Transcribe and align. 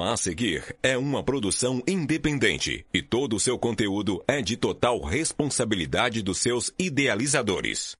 programa 0.00 0.14
a 0.14 0.16
seguir 0.16 0.76
é 0.82 0.96
uma 0.96 1.22
produção 1.22 1.82
independente 1.86 2.86
e 2.92 3.02
todo 3.02 3.36
o 3.36 3.40
seu 3.40 3.58
conteúdo 3.58 4.22
é 4.26 4.40
de 4.40 4.56
total 4.56 5.02
responsabilidade 5.02 6.22
dos 6.22 6.38
seus 6.38 6.72
idealizadores. 6.78 7.94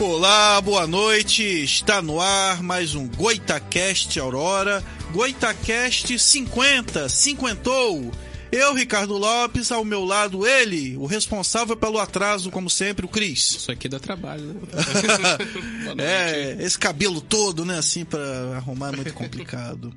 Olá, 0.00 0.60
boa 0.60 0.86
noite. 0.86 1.44
Está 1.44 2.02
no 2.02 2.20
ar 2.20 2.62
mais 2.62 2.96
um 2.96 3.06
Goitacast 3.06 4.18
Aurora, 4.18 4.82
Goitacast 5.12 6.18
50, 6.18 7.08
cinquentou. 7.08 8.10
Eu, 8.54 8.72
Ricardo 8.72 9.18
Lopes, 9.18 9.72
ao 9.72 9.84
meu 9.84 10.04
lado 10.04 10.46
ele, 10.46 10.96
o 10.96 11.06
responsável 11.06 11.76
pelo 11.76 11.98
atraso, 11.98 12.52
como 12.52 12.70
sempre, 12.70 13.04
o 13.04 13.08
Cris. 13.08 13.56
Isso 13.56 13.72
aqui 13.72 13.88
dá 13.88 13.98
trabalho, 13.98 14.44
né? 14.44 14.62
é, 15.98 16.62
esse 16.62 16.78
cabelo 16.78 17.20
todo, 17.20 17.64
né, 17.64 17.78
assim, 17.78 18.04
para 18.04 18.56
arrumar 18.56 18.92
é 18.92 18.96
muito 18.96 19.12
complicado. 19.12 19.92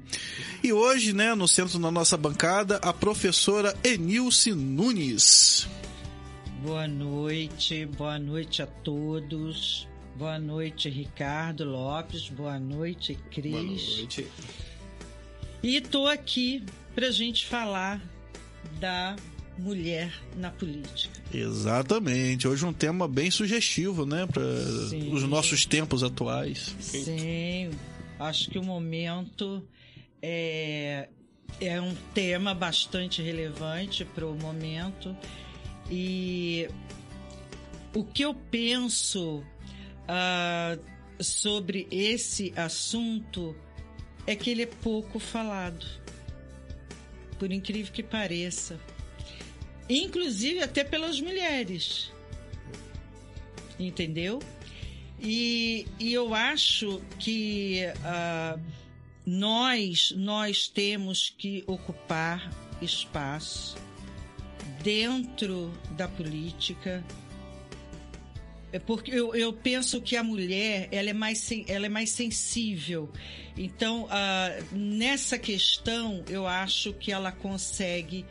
E 0.63 0.73
hoje, 0.73 1.13
né, 1.13 1.35
no 1.35 1.47
centro 1.47 1.77
da 1.77 1.91
nossa 1.91 2.17
bancada, 2.17 2.77
a 2.77 2.91
professora 2.91 3.77
Enilce 3.83 4.51
Nunes. 4.55 5.67
Boa 6.63 6.87
noite, 6.87 7.85
boa 7.85 8.17
noite 8.17 8.63
a 8.63 8.65
todos. 8.65 9.87
Boa 10.15 10.39
noite, 10.39 10.89
Ricardo 10.89 11.63
Lopes. 11.63 12.27
Boa 12.29 12.59
noite, 12.59 13.19
Cris. 13.29 13.51
Boa 13.51 13.61
noite. 13.61 14.27
E 15.61 15.75
estou 15.75 16.07
aqui 16.07 16.65
para 16.95 17.05
a 17.05 17.11
gente 17.11 17.45
falar 17.45 18.01
da 18.79 19.15
mulher 19.57 20.13
na 20.35 20.51
política. 20.51 21.19
Exatamente. 21.33 22.47
Hoje 22.47 22.65
um 22.65 22.73
tema 22.73 23.07
bem 23.07 23.31
sugestivo, 23.31 24.05
né, 24.05 24.27
para 24.27 24.43
os 24.43 25.23
nossos 25.23 25.65
tempos 25.65 26.03
atuais. 26.03 26.75
Sim. 26.79 27.71
Acho 28.19 28.49
que 28.49 28.57
o 28.57 28.63
momento 28.63 29.63
é, 30.21 31.09
é 31.59 31.81
um 31.81 31.95
tema 32.13 32.53
bastante 32.53 33.21
relevante 33.21 34.05
para 34.05 34.25
o 34.25 34.35
momento 34.35 35.15
e 35.89 36.67
o 37.93 38.03
que 38.03 38.23
eu 38.23 38.33
penso 38.33 39.43
uh, 40.07 41.23
sobre 41.23 41.87
esse 41.89 42.53
assunto 42.55 43.55
é 44.25 44.35
que 44.35 44.49
ele 44.49 44.63
é 44.63 44.67
pouco 44.67 45.19
falado, 45.19 45.85
por 47.37 47.51
incrível 47.51 47.91
que 47.91 48.03
pareça, 48.03 48.79
inclusive 49.89 50.61
até 50.61 50.83
pelas 50.83 51.19
mulheres, 51.21 52.11
entendeu? 53.79 54.39
E, 55.19 55.87
e 55.99 56.13
eu 56.13 56.33
acho 56.33 57.01
que 57.19 57.83
uh, 57.97 58.61
nós 59.25 60.13
nós 60.15 60.67
temos 60.67 61.33
que 61.35 61.63
ocupar 61.67 62.51
espaço 62.81 63.75
dentro 64.83 65.73
da 65.91 66.07
política 66.07 67.03
é 68.71 68.79
porque 68.79 69.11
eu, 69.11 69.33
eu 69.33 69.53
penso 69.53 70.01
que 70.01 70.15
a 70.15 70.23
mulher 70.23 70.89
ela 70.91 71.09
é 71.09 71.13
mais, 71.13 71.49
ela 71.67 71.85
é 71.85 71.89
mais 71.89 72.09
sensível. 72.09 73.09
Então, 73.55 74.05
uh, 74.05 74.75
nessa 74.75 75.39
questão, 75.39 76.23
eu 76.29 76.45
acho 76.45 76.93
que 76.93 77.11
ela 77.11 77.31
consegue 77.31 78.25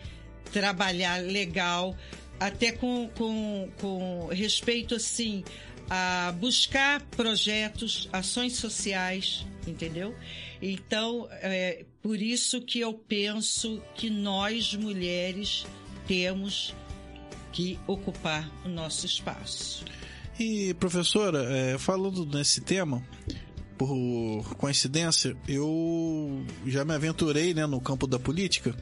trabalhar 0.53 1.23
legal, 1.23 1.97
até 2.39 2.71
com, 2.71 3.09
com, 3.17 3.71
com 3.81 4.27
respeito 4.27 4.95
assim 4.95 5.43
a 5.89 6.33
buscar 6.39 7.01
projetos, 7.03 8.09
ações 8.13 8.57
sociais, 8.57 9.47
entendeu? 9.67 10.15
Então, 10.61 11.29
é 11.31 11.85
por 12.03 12.21
isso 12.21 12.61
que 12.61 12.81
eu 12.81 12.93
penso 12.93 13.83
que 13.95 14.11
nós 14.11 14.75
mulheres 14.75 15.65
temos 16.07 16.75
que 17.53 17.79
ocupar 17.87 18.51
o 18.65 18.69
nosso 18.69 19.07
espaço. 19.07 19.85
E, 20.39 20.75
professora, 20.75 21.45
é, 21.45 21.79
falando 21.79 22.27
nesse 22.27 22.61
tema, 22.61 23.03
por 23.79 24.55
coincidência, 24.57 25.37
eu 25.49 26.45
já 26.67 26.85
me 26.85 26.95
aventurei 26.95 27.55
né, 27.55 27.67
no 27.67 27.81
campo 27.81 28.07
da 28.07 28.19
política 28.19 28.75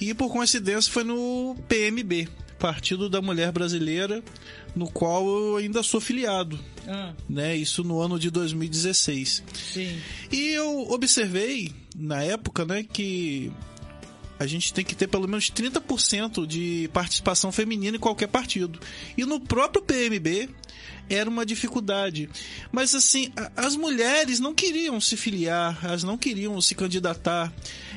e, 0.00 0.12
por 0.14 0.30
coincidência, 0.30 0.92
foi 0.92 1.04
no 1.04 1.56
PMB, 1.68 2.28
Partido 2.58 3.08
da 3.08 3.20
Mulher 3.20 3.52
Brasileira, 3.52 4.22
no 4.74 4.90
qual 4.90 5.26
eu 5.26 5.56
ainda 5.56 5.82
sou 5.82 6.00
filiado. 6.00 6.58
Ah. 6.86 7.14
Né, 7.28 7.56
isso 7.56 7.84
no 7.84 8.00
ano 8.00 8.18
de 8.18 8.30
2016. 8.30 9.42
Sim. 9.52 9.98
E 10.30 10.48
eu 10.50 10.90
observei, 10.90 11.72
na 11.96 12.22
época, 12.22 12.64
né, 12.64 12.82
que 12.82 13.52
a 14.44 14.48
gente 14.48 14.72
tem 14.72 14.84
que 14.84 14.94
ter 14.94 15.06
pelo 15.06 15.26
menos 15.26 15.50
30% 15.50 16.46
de 16.46 16.88
participação 16.92 17.50
feminina 17.50 17.96
em 17.96 18.00
qualquer 18.00 18.28
partido. 18.28 18.78
E 19.16 19.24
no 19.24 19.40
próprio 19.40 19.82
PMB 19.82 20.50
era 21.08 21.28
uma 21.28 21.44
dificuldade. 21.44 22.28
Mas 22.72 22.94
assim, 22.94 23.32
as 23.56 23.76
mulheres 23.76 24.40
não 24.40 24.54
queriam 24.54 25.00
se 25.00 25.16
filiar, 25.16 25.78
elas 25.82 26.02
não 26.02 26.16
queriam 26.16 26.60
se 26.60 26.74
candidatar. 26.74 27.52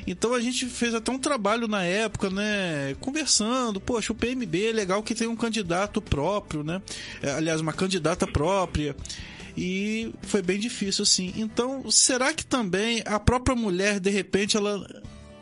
Então 0.05 0.33
a 0.33 0.39
gente 0.39 0.65
fez 0.65 0.93
até 0.93 1.11
um 1.11 1.19
trabalho 1.19 1.67
na 1.67 1.83
época, 1.83 2.29
né, 2.29 2.95
conversando, 2.99 3.79
poxa, 3.79 4.13
o 4.13 4.15
PMB 4.15 4.69
é 4.69 4.71
legal 4.71 5.03
que 5.03 5.13
tem 5.13 5.27
um 5.27 5.35
candidato 5.35 6.01
próprio, 6.01 6.63
né? 6.63 6.81
É, 7.21 7.31
aliás, 7.31 7.59
uma 7.59 7.73
candidata 7.73 8.25
própria 8.25 8.95
e 9.57 10.13
foi 10.21 10.41
bem 10.41 10.59
difícil 10.59 11.03
assim. 11.03 11.33
Então, 11.35 11.89
será 11.89 12.31
que 12.31 12.45
também 12.45 13.01
a 13.05 13.19
própria 13.19 13.55
mulher 13.55 13.99
de 13.99 14.11
repente 14.11 14.55
ela 14.55 14.85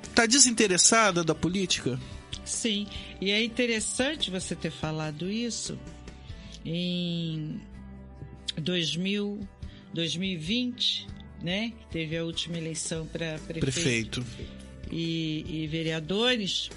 está 0.09 0.25
desinteressada 0.25 1.23
da 1.23 1.35
política? 1.35 1.99
Sim, 2.43 2.87
e 3.19 3.31
é 3.31 3.43
interessante 3.43 4.29
você 4.29 4.55
ter 4.55 4.71
falado 4.71 5.29
isso. 5.29 5.77
Em 6.63 7.59
2000, 8.57 9.39
2020, 9.93 11.07
né? 11.41 11.73
Teve 11.91 12.17
a 12.17 12.23
última 12.23 12.57
eleição 12.57 13.05
para 13.07 13.39
prefeito, 13.39 14.21
prefeito. 14.21 14.25
E, 14.91 15.45
e 15.47 15.67
vereadores. 15.67 16.69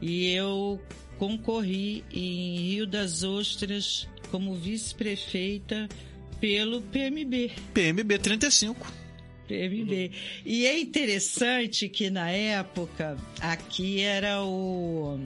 E 0.00 0.32
eu 0.32 0.80
concorri 1.18 2.04
em 2.12 2.56
Rio 2.70 2.86
das 2.86 3.22
Ostras 3.22 4.08
como 4.30 4.54
vice-prefeita 4.54 5.88
pelo 6.40 6.80
PMB. 6.82 7.52
PMB 7.74 8.18
35. 8.18 9.07
PMB. 9.48 10.10
E 10.44 10.66
é 10.66 10.78
interessante 10.78 11.88
que 11.88 12.10
na 12.10 12.30
época 12.30 13.16
aqui 13.40 14.00
era 14.00 14.42
o 14.42 15.18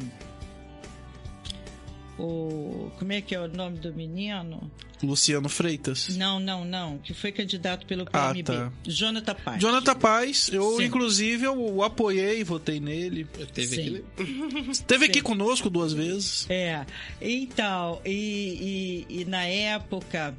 o 2.18 2.90
como 2.98 3.12
é 3.12 3.20
que 3.20 3.34
é 3.34 3.40
o 3.40 3.48
nome 3.48 3.78
do 3.78 3.92
menino? 3.92 4.70
Luciano 5.02 5.48
Freitas. 5.48 6.16
Não, 6.16 6.38
não, 6.38 6.64
não, 6.64 6.98
que 6.98 7.12
foi 7.12 7.32
candidato 7.32 7.84
pelo 7.86 8.04
PMB. 8.04 8.40
Ah, 8.40 8.44
tá. 8.44 8.72
Jonathan 8.84 9.34
Paz. 9.34 9.60
Jonathan 9.60 9.94
Paz, 9.96 10.50
eu 10.52 10.76
Sim. 10.76 10.84
inclusive 10.84 11.44
eu 11.44 11.60
o 11.60 11.82
apoiei, 11.82 12.44
votei 12.44 12.78
nele. 12.78 13.24
Teve 13.52 13.80
aqui. 13.80 14.04
Esteve 14.70 15.06
aqui 15.06 15.20
conosco 15.20 15.68
duas 15.68 15.92
vezes. 15.92 16.48
É. 16.48 16.86
Então, 17.20 18.00
e, 18.04 19.06
e, 19.08 19.22
e 19.22 19.24
na 19.24 19.44
época 19.44 20.36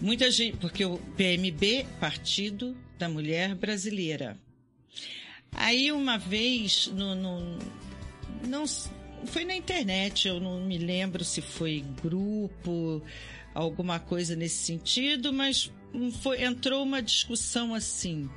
Muita 0.00 0.30
gente, 0.30 0.58
porque 0.58 0.84
o 0.84 0.98
PMB, 1.16 1.86
Partido 1.98 2.76
da 2.98 3.08
Mulher 3.08 3.54
Brasileira. 3.54 4.38
Aí 5.52 5.90
uma 5.90 6.18
vez, 6.18 6.88
no, 6.88 7.14
no, 7.14 7.58
não 8.46 8.64
foi 9.26 9.44
na 9.44 9.56
internet, 9.56 10.28
eu 10.28 10.38
não 10.38 10.60
me 10.60 10.76
lembro 10.76 11.24
se 11.24 11.40
foi 11.40 11.84
grupo, 12.02 13.02
alguma 13.54 13.98
coisa 13.98 14.36
nesse 14.36 14.64
sentido, 14.64 15.32
mas 15.32 15.72
foi, 16.20 16.44
entrou 16.44 16.82
uma 16.82 17.00
discussão 17.00 17.74
assim. 17.74 18.28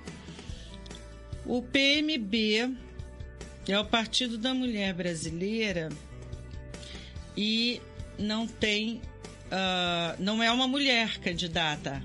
O 1.45 1.61
PMB 1.61 2.73
é 3.67 3.79
o 3.79 3.85
Partido 3.85 4.37
da 4.37 4.53
Mulher 4.53 4.93
Brasileira 4.93 5.89
e 7.35 7.81
não 8.17 8.47
tem 8.47 9.01
uh, 9.49 10.15
não 10.21 10.41
é 10.41 10.51
uma 10.51 10.67
mulher 10.67 11.19
candidata 11.19 12.01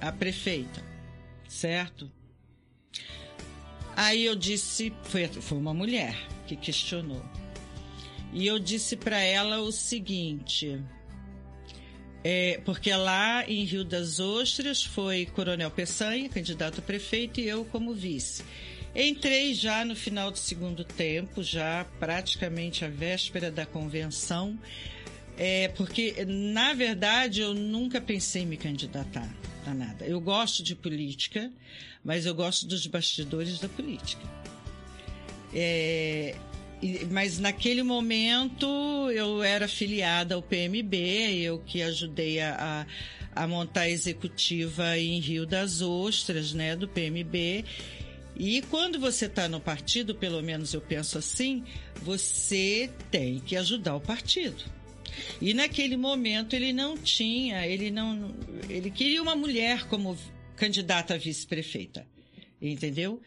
a 0.00 0.12
prefeita, 0.12 0.82
certo? 1.48 2.10
Aí 3.96 4.24
eu 4.24 4.36
disse, 4.36 4.92
foi, 5.02 5.26
foi 5.26 5.58
uma 5.58 5.74
mulher 5.74 6.16
que 6.46 6.54
questionou. 6.54 7.24
E 8.32 8.46
eu 8.46 8.58
disse 8.58 8.96
para 8.96 9.18
ela 9.18 9.60
o 9.60 9.72
seguinte, 9.72 10.80
é, 12.22 12.60
porque 12.64 12.92
lá 12.92 13.48
em 13.48 13.64
Rio 13.64 13.84
das 13.84 14.20
Ostras 14.20 14.84
foi 14.84 15.26
Coronel 15.26 15.70
Peçanha, 15.70 16.28
candidato 16.28 16.80
a 16.80 16.82
prefeito, 16.82 17.40
e 17.40 17.48
eu 17.48 17.64
como 17.64 17.94
vice. 17.94 18.44
Entrei 18.94 19.54
já 19.54 19.84
no 19.84 19.94
final 19.94 20.30
do 20.30 20.38
segundo 20.38 20.84
tempo, 20.84 21.42
já 21.42 21.86
praticamente 21.98 22.84
a 22.84 22.88
véspera 22.88 23.50
da 23.50 23.64
convenção. 23.64 24.58
É, 25.38 25.68
porque, 25.68 26.24
na 26.26 26.74
verdade, 26.74 27.40
eu 27.40 27.54
nunca 27.54 28.00
pensei 28.00 28.42
em 28.42 28.46
me 28.46 28.56
candidatar 28.56 29.28
a 29.64 29.72
nada. 29.72 30.04
Eu 30.04 30.20
gosto 30.20 30.64
de 30.64 30.74
política, 30.74 31.50
mas 32.04 32.26
eu 32.26 32.34
gosto 32.34 32.66
dos 32.66 32.86
bastidores 32.88 33.60
da 33.60 33.68
política. 33.68 34.22
É, 35.54 36.34
mas 37.10 37.38
naquele 37.38 37.82
momento 37.82 38.66
eu 39.12 39.42
era 39.42 39.68
filiada 39.68 40.34
ao 40.34 40.42
PMB, 40.42 40.94
eu 41.40 41.58
que 41.60 41.82
ajudei 41.82 42.40
a, 42.40 42.86
a, 43.34 43.46
montar 43.46 43.82
a 43.82 43.90
executiva 43.90 44.98
em 44.98 45.20
Rio 45.20 45.46
das 45.46 45.80
Ostras, 45.80 46.52
né, 46.52 46.74
do 46.74 46.88
PMB. 46.88 47.64
E 48.36 48.62
quando 48.62 48.98
você 48.98 49.26
está 49.26 49.48
no 49.48 49.60
partido, 49.60 50.14
pelo 50.14 50.42
menos 50.42 50.74
eu 50.74 50.80
penso 50.80 51.18
assim, 51.18 51.64
você 52.02 52.90
tem 53.10 53.40
que 53.40 53.56
ajudar 53.56 53.96
o 53.96 54.00
partido. 54.00 54.77
E 55.40 55.54
naquele 55.54 55.96
momento 55.96 56.54
ele 56.54 56.72
não 56.72 56.96
tinha, 56.96 57.66
ele 57.66 57.90
não, 57.90 58.34
ele 58.68 58.90
queria 58.90 59.22
uma 59.22 59.36
mulher 59.36 59.86
como 59.86 60.16
candidata 60.56 61.14
a 61.14 61.18
vice-prefeita, 61.18 62.06
entendeu? 62.60 63.20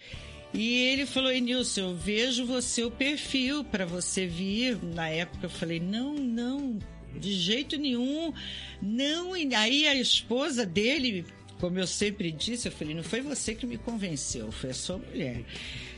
E 0.53 0.73
ele 0.87 1.05
falou, 1.05 1.31
Nilson, 1.31 1.81
eu 1.81 1.95
vejo 1.95 2.45
você 2.45 2.83
o 2.83 2.91
perfil 2.91 3.63
para 3.63 3.85
você 3.85 4.27
vir. 4.27 4.77
Na 4.83 5.07
época 5.07 5.45
eu 5.45 5.49
falei, 5.49 5.79
não, 5.79 6.13
não, 6.13 6.77
de 7.17 7.33
jeito 7.33 7.77
nenhum, 7.77 8.33
não. 8.81 9.35
E 9.35 9.55
aí 9.55 9.87
a 9.87 9.95
esposa 9.95 10.65
dele, 10.65 11.25
como 11.59 11.79
eu 11.79 11.87
sempre 11.87 12.31
disse, 12.31 12.67
eu 12.67 12.71
falei, 12.71 12.93
não 12.93 13.03
foi 13.03 13.21
você 13.21 13.55
que 13.55 13.65
me 13.65 13.77
convenceu, 13.77 14.51
foi 14.51 14.71
a 14.71 14.73
sua 14.73 14.97
mulher. 14.97 15.45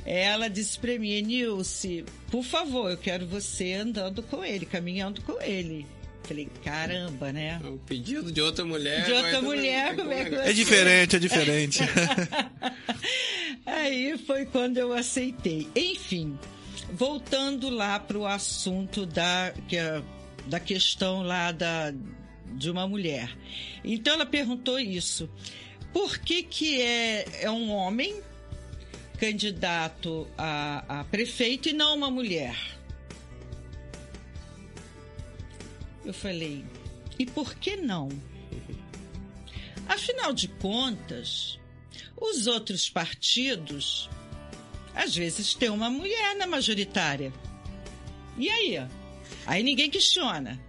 Ela 0.05 0.49
disse 0.49 0.77
para 0.77 0.97
mim, 0.99 1.21
Nilce, 1.21 2.03
por 2.29 2.43
favor, 2.43 2.91
eu 2.91 2.97
quero 2.97 3.25
você 3.25 3.73
andando 3.73 4.21
com 4.21 4.43
ele, 4.43 4.65
caminhando 4.65 5.21
com 5.21 5.41
ele. 5.41 5.85
Falei, 6.23 6.49
caramba, 6.63 7.33
né? 7.33 7.59
O 7.63 7.77
pedido 7.77 8.31
de 8.31 8.41
outra 8.41 8.63
mulher. 8.63 9.05
De 9.05 9.11
outra 9.11 9.41
mulher, 9.41 9.95
como 9.95 10.11
é 10.11 10.25
que 10.25 10.35
É 10.35 10.53
diferente, 10.53 11.15
é 11.17 11.19
diferente. 11.19 11.79
Aí 13.65 14.17
foi 14.17 14.45
quando 14.45 14.77
eu 14.77 14.93
aceitei. 14.93 15.67
Enfim, 15.75 16.37
voltando 16.93 17.69
lá 17.69 17.99
para 17.99 18.17
o 18.17 18.25
assunto 18.25 19.05
da, 19.05 19.53
que, 19.67 19.77
da 20.47 20.59
questão 20.59 21.23
lá 21.23 21.51
da, 21.51 21.93
de 22.53 22.69
uma 22.69 22.87
mulher. 22.87 23.29
Então 23.83 24.13
ela 24.13 24.25
perguntou 24.25 24.79
isso. 24.79 25.29
Por 25.91 26.17
que, 26.17 26.43
que 26.43 26.81
é, 26.81 27.43
é 27.43 27.51
um 27.51 27.69
homem 27.69 28.21
candidato 29.19 30.27
a, 30.37 31.01
a 31.01 31.03
prefeito 31.05 31.69
e 31.69 31.73
não 31.73 31.95
uma 31.95 32.09
mulher? 32.09 32.55
Eu 36.05 36.13
falei, 36.13 36.65
e 37.17 37.25
por 37.25 37.55
que 37.55 37.77
não? 37.77 38.09
Afinal 39.87 40.33
de 40.33 40.47
contas, 40.47 41.59
os 42.19 42.47
outros 42.47 42.89
partidos, 42.89 44.09
às 44.93 45.15
vezes, 45.15 45.53
têm 45.53 45.69
uma 45.69 45.89
mulher 45.89 46.35
na 46.35 46.47
majoritária. 46.47 47.31
E 48.37 48.49
aí? 48.49 48.87
Aí 49.45 49.63
ninguém 49.63 49.89
questiona. 49.89 50.59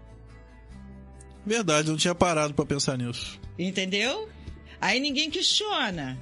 Verdade, 1.47 1.89
não 1.89 1.97
tinha 1.97 2.15
parado 2.15 2.55
para 2.55 2.65
pensar 2.65 2.97
nisso. 2.97 3.39
Entendeu? 3.59 4.29
Aí 4.81 4.99
ninguém 4.99 5.31
questiona. 5.31 6.19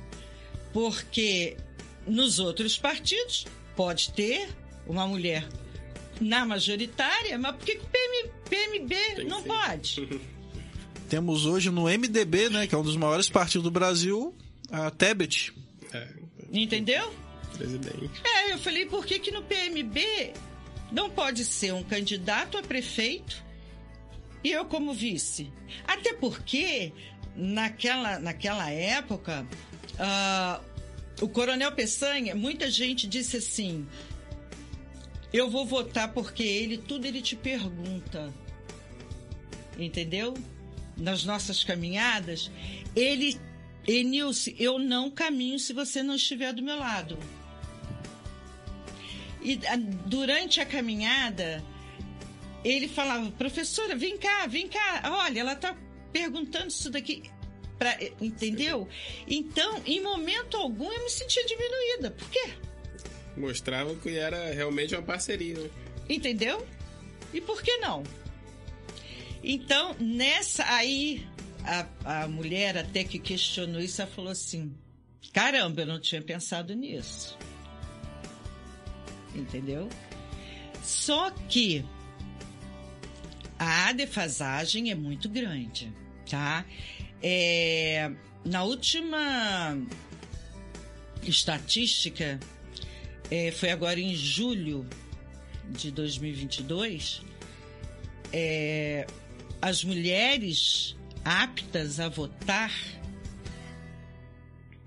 Porque 0.73 1.57
nos 2.07 2.39
outros 2.39 2.79
partidos 2.79 3.47
pode 3.77 4.13
ter 4.13 4.49
uma 4.87 5.07
mulher 5.07 5.47
na 6.21 6.45
majoritária, 6.45 7.39
mas 7.39 7.57
por 7.57 7.65
que, 7.65 7.79
o 7.79 7.87
PM, 7.87 8.31
PMB 8.49 9.25
não 9.29 9.43
pode? 9.43 10.09
Temos 11.09 11.45
hoje 11.45 11.71
no 11.71 11.83
MDB, 11.85 12.49
né, 12.49 12.67
que 12.67 12.75
é 12.75 12.79
um 12.79 12.83
dos 12.83 12.97
maiores 12.97 13.29
partidos 13.29 13.65
do 13.65 13.71
Brasil, 13.71 14.35
a 14.71 14.91
Tebet. 14.91 15.53
É, 15.93 16.09
Entendeu? 16.51 17.13
presidente. 17.53 18.23
É, 18.25 18.53
eu 18.53 18.59
falei, 18.59 18.87
por 18.87 19.05
que, 19.05 19.19
que 19.19 19.31
no 19.31 19.43
PMB 19.43 20.33
não 20.91 21.11
pode 21.11 21.45
ser 21.45 21.73
um 21.73 21.83
candidato 21.83 22.59
a 22.59 22.63
prefeito 22.63 23.43
e 24.43 24.51
eu 24.51 24.65
como 24.65 24.93
vice? 24.93 25.53
Até 25.87 26.13
porque, 26.15 26.93
naquela, 27.37 28.19
naquela 28.19 28.71
época, 28.71 29.47
ah, 29.99 30.61
o 31.21 31.29
Coronel 31.29 31.73
Peçanha, 31.73 32.35
muita 32.35 32.71
gente 32.71 33.07
disse 33.07 33.37
assim: 33.37 33.87
eu 35.33 35.49
vou 35.49 35.65
votar 35.65 36.13
porque 36.13 36.43
ele, 36.43 36.77
tudo 36.77 37.07
ele 37.07 37.23
te 37.23 37.35
pergunta. 37.35 38.33
Entendeu? 39.79 40.35
Nas 40.97 41.25
nossas 41.25 41.65
caminhadas, 41.65 42.51
ele. 42.95 43.41
Enilce, 43.85 44.55
eu 44.61 44.79
não 44.79 45.11
caminho 45.11 45.59
se 45.59 45.73
você 45.73 46.05
não 46.05 46.15
estiver 46.15 46.53
do 46.53 46.63
meu 46.63 46.77
lado. 46.77 47.19
E 49.41 49.59
a, 49.67 49.75
durante 50.07 50.61
a 50.61 50.67
caminhada, 50.67 51.65
ele 52.63 52.87
falava, 52.87 53.29
professora, 53.33 53.97
vem 53.97 54.17
cá, 54.17 54.47
vem 54.47 54.69
cá, 54.69 55.03
olha, 55.25 55.41
ela 55.41 55.57
tá 55.57 55.77
perguntando 56.13 56.69
isso 56.69 56.89
daqui. 56.91 57.25
Pra, 57.83 57.99
entendeu? 58.21 58.89
Então, 59.27 59.83
em 59.85 60.01
momento 60.01 60.57
algum, 60.57 60.91
eu 60.93 61.03
me 61.03 61.11
sentia 61.11 61.45
diminuída. 61.45 62.13
Por 62.13 62.31
quê? 62.31 62.51
Mostrava 63.37 63.93
que 63.97 64.17
era 64.17 64.53
realmente 64.53 64.95
uma 64.95 65.03
parceria. 65.03 65.59
né? 65.59 65.71
Entendeu? 66.09 66.65
E 67.35 67.41
por 67.41 67.61
que 67.61 67.79
não? 67.79 68.05
Então, 69.43 69.97
nessa 69.99 70.65
aí, 70.67 71.27
a, 71.65 72.23
a 72.23 72.29
mulher 72.29 72.79
até 72.79 73.03
que 73.03 73.19
questionou 73.19 73.81
isso, 73.81 74.01
ela 74.01 74.11
falou 74.11 74.31
assim: 74.31 74.73
caramba, 75.33 75.83
eu 75.83 75.87
não 75.87 76.01
tinha 76.01 76.23
pensado 76.23 76.75
nisso. 76.77 77.37
Entendeu? 79.35 79.89
Só 80.85 81.31
que 81.49 81.85
a 83.59 83.93
defasagem 83.93 84.91
é 84.93 84.95
muito 84.95 85.29
grande, 85.29 85.93
tá? 86.31 86.65
É, 87.23 88.11
na 88.45 88.65
última 88.65 89.77
estatística, 91.23 92.41
é, 93.31 93.51
foi 93.53 93.71
agora 93.71 94.01
em 94.01 94.15
julho 94.15 94.87
de 95.71 95.91
2022, 95.91 97.23
é, 98.33 99.07
as 99.61 99.85
mulheres 99.85 100.97
aptas 101.25 102.01
a 102.01 102.09
votar 102.09 102.73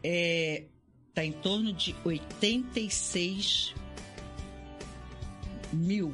está 0.04 1.24
em 1.24 1.32
torno 1.32 1.72
de 1.72 1.96
86 2.04 3.74
mil. 5.72 6.14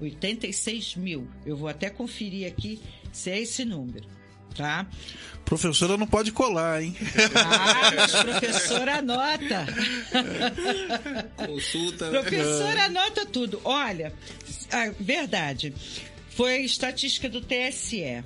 86 0.00 0.96
mil. 0.96 1.28
Eu 1.46 1.56
vou 1.56 1.68
até 1.68 1.88
conferir 1.88 2.46
aqui 2.46 2.82
se 3.12 3.30
é 3.30 3.40
esse 3.40 3.64
número, 3.64 4.08
tá? 4.56 4.86
Professora 5.44 5.96
não 5.96 6.06
pode 6.06 6.32
colar, 6.32 6.82
hein? 6.82 6.96
Ah, 7.34 7.92
mas 7.94 8.12
professora 8.12 8.98
anota. 8.98 9.66
Consulta. 11.46 12.08
Professora 12.08 12.84
anota 12.84 13.26
tudo. 13.26 13.60
Olha, 13.62 14.12
a 14.72 14.90
verdade, 14.98 15.74
foi 16.30 16.54
a 16.54 16.60
estatística 16.60 17.28
do 17.28 17.42
TSE. 17.42 18.24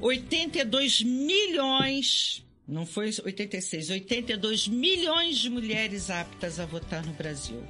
82 0.00 1.02
milhões, 1.02 2.44
não 2.66 2.84
foi 2.84 3.06
86, 3.06 3.90
82 3.90 4.68
milhões 4.68 5.38
de 5.38 5.48
mulheres 5.48 6.10
aptas 6.10 6.60
a 6.60 6.66
votar 6.66 7.04
no 7.04 7.12
Brasil. 7.14 7.64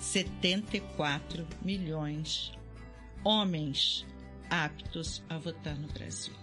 74 0.00 1.46
milhões 1.62 2.52
homens 3.24 4.04
aptos 4.52 5.22
a 5.30 5.38
votar 5.38 5.74
no 5.78 5.88
Brasil. 5.88 6.34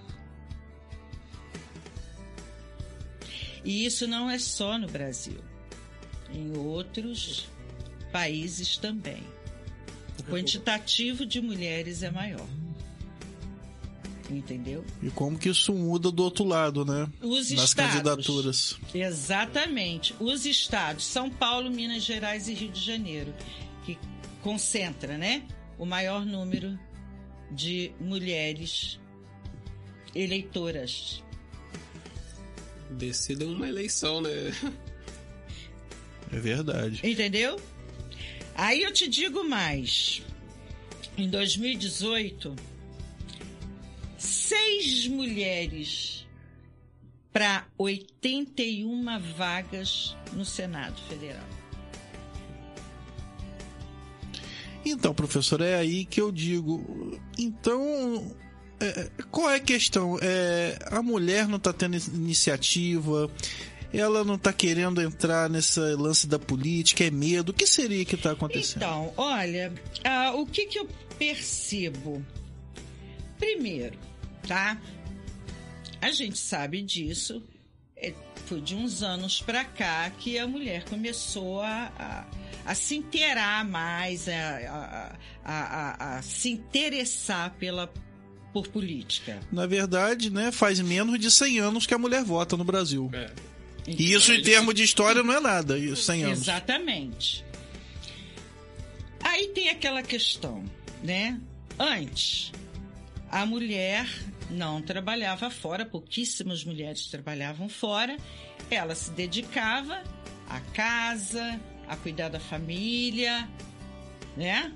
E 3.64 3.86
isso 3.86 4.08
não 4.08 4.28
é 4.28 4.40
só 4.40 4.80
no 4.80 4.88
Brasil. 4.88 5.38
Em 6.34 6.58
outros 6.58 7.48
países 8.12 8.78
também. 8.78 9.24
O 10.18 10.24
quantitativo 10.24 11.24
de 11.24 11.40
mulheres 11.40 12.02
é 12.02 12.10
maior. 12.10 12.48
Entendeu? 14.30 14.84
E 15.02 15.10
como 15.10 15.38
que 15.38 15.50
isso 15.50 15.74
muda 15.74 16.12
do 16.12 16.24
outro 16.24 16.44
lado, 16.44 16.84
né? 16.86 17.08
Os 17.22 17.52
Nas 17.52 17.64
estados. 17.70 17.94
candidaturas. 17.94 18.80
Exatamente. 18.94 20.16
Os 20.20 20.46
estados, 20.46 21.06
São 21.06 21.30
Paulo, 21.30 21.70
Minas 21.70 22.04
Gerais 22.04 22.48
e 22.48 22.54
Rio 22.54 22.72
de 22.72 22.82
Janeiro, 22.82 23.34
que 23.86 23.98
concentra, 24.42 25.18
né, 25.18 25.44
o 25.78 25.86
maior 25.86 26.26
número 26.26 26.78
de 27.52 27.92
mulheres 28.00 29.00
eleitoras. 30.14 31.24
Decida 32.92 33.46
uma 33.46 33.68
eleição, 33.68 34.22
né? 34.22 34.30
É 36.32 36.40
verdade. 36.40 37.02
Entendeu? 37.04 37.60
Aí 38.56 38.84
eu 38.84 38.92
te 38.92 39.08
digo 39.08 39.44
mais. 39.44 40.22
Em 41.18 41.30
2018, 41.30 42.56
seis 44.18 45.08
mulheres 45.08 46.28
para 47.32 47.68
81 47.78 49.20
vagas 49.36 50.16
no 50.34 50.46
Senado 50.46 51.00
Federal. 51.08 51.59
Então, 54.86 55.14
professor, 55.14 55.62
é 55.62 55.76
aí 55.76 56.06
que 56.06 56.22
eu 56.22 56.32
digo. 56.32 57.20
Então, 57.38 58.36
é, 58.80 59.10
qual 59.30 59.50
é 59.50 59.56
a 59.56 59.60
questão? 59.60 60.18
É, 60.22 60.80
a 60.90 61.02
mulher 61.02 61.48
não 61.48 61.58
está 61.58 61.74
tendo 61.74 61.98
iniciativa, 62.14 63.30
ela 63.94 64.24
não 64.24 64.38
tá 64.38 64.54
querendo 64.54 65.02
entrar 65.02 65.50
nesse 65.50 65.80
lance 65.80 66.28
da 66.28 66.40
política, 66.40 67.04
é 67.04 67.12
medo? 67.12 67.50
O 67.50 67.54
que 67.54 67.68
seria 67.68 68.06
que 68.06 68.16
tá 68.16 68.32
acontecendo? 68.32 68.84
Então, 68.84 69.14
olha, 69.18 69.74
ah, 70.04 70.34
o 70.36 70.46
que, 70.46 70.66
que 70.68 70.80
eu 70.80 70.88
percebo? 71.18 72.26
Primeiro, 73.38 73.98
tá? 74.48 74.80
A 76.02 76.12
gente 76.12 76.38
sabe 76.38 76.82
disso. 76.82 77.44
É, 77.98 78.14
foi 78.50 78.60
de 78.60 78.74
uns 78.74 79.04
anos 79.04 79.40
para 79.42 79.64
cá 79.64 80.10
que 80.10 80.40
a 80.40 80.48
mulher 80.48 80.84
começou 80.86 81.62
a, 81.62 81.92
a, 82.00 82.26
a 82.66 82.74
se 82.74 82.96
inteirar 82.96 83.64
mais, 83.64 84.28
a, 84.28 85.14
a, 85.46 86.18
a, 86.18 86.22
se 86.24 86.50
interessar 86.50 87.52
pela 87.60 87.94
por 88.52 88.68
política. 88.68 89.40
Na 89.52 89.68
verdade, 89.68 90.32
né, 90.32 90.52
faz 90.52 90.80
menos 90.80 91.20
de 91.20 91.30
100 91.30 91.60
anos 91.60 91.86
que 91.86 91.94
a 91.94 92.00
mulher 92.00 92.24
vota 92.24 92.58
no 92.58 92.64
Brasil. 92.64 93.12
É. 93.14 93.30
E 93.88 94.14
isso, 94.14 94.34
em 94.34 94.42
termos 94.42 94.74
de 94.74 94.82
história, 94.82 95.22
não 95.22 95.36
é 95.36 95.40
nada, 95.40 95.78
isso, 95.78 96.02
100 96.02 96.24
anos. 96.24 96.42
Exatamente. 96.42 97.46
Aí 99.24 99.50
tem 99.50 99.70
aquela 99.70 100.02
questão, 100.02 100.64
né? 101.04 101.40
Antes, 101.78 102.52
a 103.30 103.46
mulher 103.46 104.10
não 104.50 104.82
trabalhava 104.82 105.50
fora, 105.50 105.86
pouquíssimas 105.86 106.64
mulheres 106.64 107.08
trabalhavam 107.08 107.70
fora. 107.70 108.18
Ela 108.70 108.96
se 108.96 109.12
dedicava 109.12 110.04
à 110.48 110.60
casa, 110.60 111.60
a 111.88 111.96
cuidar 111.96 112.30
da 112.30 112.40
família, 112.40 113.48
né? 114.36 114.74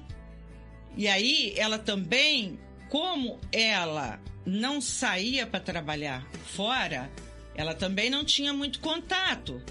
E 0.95 1.07
aí 1.07 1.53
ela 1.57 1.79
também, 1.79 2.59
como 2.89 3.39
ela 3.51 4.19
não 4.45 4.79
saía 4.79 5.47
para 5.47 5.59
trabalhar 5.59 6.27
fora, 6.45 7.09
ela 7.55 7.73
também 7.73 8.09
não 8.09 8.23
tinha 8.23 8.53
muito 8.53 8.79
contato, 8.79 9.61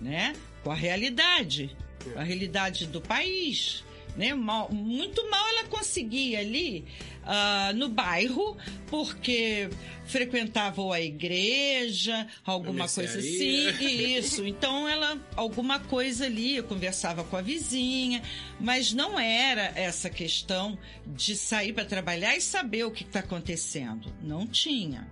né, 0.00 0.34
com 0.62 0.70
a 0.70 0.74
realidade, 0.74 1.74
com 2.02 2.18
a 2.18 2.22
realidade 2.22 2.86
do 2.86 3.00
país, 3.00 3.84
né? 4.16 4.34
Mal, 4.34 4.70
muito 4.72 5.28
mal 5.30 5.46
ela 5.48 5.64
conseguia 5.64 6.40
ali 6.40 6.84
uh, 7.22 7.76
no 7.76 7.88
bairro, 7.88 8.56
porque 8.86 9.68
frequentava 10.06 10.94
a 10.94 11.00
igreja, 11.00 12.26
alguma 12.44 12.88
coisa 12.88 13.18
assim, 13.18 13.68
isso. 14.16 14.46
Então 14.46 14.88
ela, 14.88 15.18
alguma 15.34 15.80
coisa 15.80 16.26
ali, 16.26 16.56
eu 16.56 16.64
conversava 16.64 17.24
com 17.24 17.36
a 17.36 17.42
vizinha, 17.42 18.22
mas 18.60 18.92
não 18.92 19.18
era 19.18 19.72
essa 19.74 20.08
questão 20.08 20.78
de 21.06 21.36
sair 21.36 21.72
para 21.72 21.84
trabalhar 21.84 22.36
e 22.36 22.40
saber 22.40 22.84
o 22.84 22.90
que 22.90 23.02
está 23.02 23.20
acontecendo. 23.20 24.12
Não 24.22 24.46
tinha. 24.46 25.06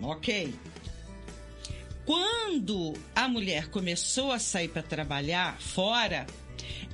Ok. 0.00 0.54
Quando 2.04 2.92
a 3.14 3.26
mulher 3.26 3.68
começou 3.68 4.30
a 4.30 4.38
sair 4.38 4.68
para 4.68 4.82
trabalhar 4.82 5.58
fora, 5.58 6.26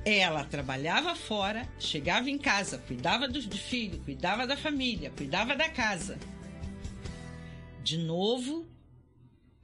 ela 0.04 0.44
trabalhava 0.44 1.14
fora, 1.14 1.68
chegava 1.78 2.30
em 2.30 2.38
casa, 2.38 2.78
cuidava 2.78 3.28
do 3.28 3.40
filho, 3.56 4.00
cuidava 4.00 4.46
da 4.46 4.56
família, 4.56 5.10
cuidava 5.10 5.54
da 5.54 5.68
casa. 5.68 6.18
De 7.82 7.98
novo, 7.98 8.66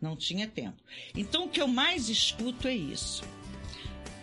não 0.00 0.16
tinha 0.16 0.46
tempo. 0.46 0.82
Então 1.14 1.44
o 1.44 1.48
que 1.48 1.60
eu 1.60 1.68
mais 1.68 2.08
escuto 2.08 2.68
é 2.68 2.74
isso. 2.74 3.24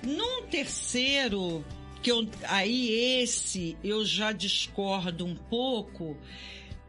Num 0.04 0.48
terceiro, 0.48 1.66
que 2.02 2.12
eu, 2.12 2.28
aí 2.44 3.22
esse 3.22 3.78
eu 3.84 4.06
já 4.06 4.32
discordo 4.32 5.26
um 5.26 5.36
pouco, 5.36 6.18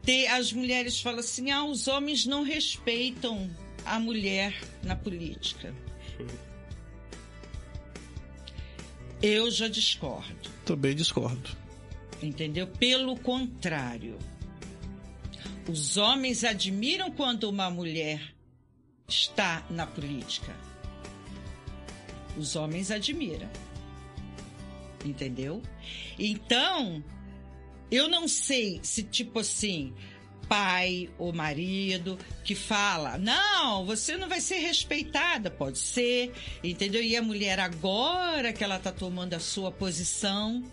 ter, 0.03 0.27
as 0.27 0.51
mulheres 0.51 1.01
falam 1.01 1.19
assim: 1.19 1.49
ah, 1.51 1.63
os 1.63 1.87
homens 1.87 2.25
não 2.25 2.43
respeitam 2.43 3.49
a 3.85 3.99
mulher 3.99 4.59
na 4.83 4.95
política. 4.95 5.73
Eu 9.27 9.49
já 9.49 9.67
discordo. 9.67 10.51
Também 10.63 10.95
discordo. 10.95 11.49
Entendeu? 12.21 12.67
Pelo 12.67 13.17
contrário. 13.17 14.19
Os 15.67 15.97
homens 15.97 16.43
admiram 16.43 17.09
quando 17.09 17.45
uma 17.45 17.67
mulher 17.71 18.21
está 19.07 19.65
na 19.67 19.87
política. 19.87 20.55
Os 22.37 22.55
homens 22.55 22.91
admiram. 22.91 23.49
Entendeu? 25.03 25.59
Então, 26.19 27.03
eu 27.89 28.07
não 28.07 28.27
sei 28.27 28.79
se, 28.83 29.01
tipo 29.01 29.39
assim, 29.39 29.91
pai 30.47 31.09
ou 31.17 31.33
marido 31.33 32.17
que 32.43 32.55
fala: 32.55 33.17
não, 33.17 33.85
você 33.85 34.17
não 34.17 34.27
vai 34.27 34.41
ser 34.41 34.57
respeitada, 34.57 35.49
pode 35.49 35.77
ser, 35.77 36.31
entendeu? 36.63 37.03
E 37.03 37.15
a 37.15 37.21
mulher, 37.21 37.59
agora 37.59 38.53
que 38.53 38.63
ela 38.63 38.77
está 38.77 38.91
tomando 38.91 39.33
a 39.33 39.39
sua 39.39 39.71
posição, 39.71 40.63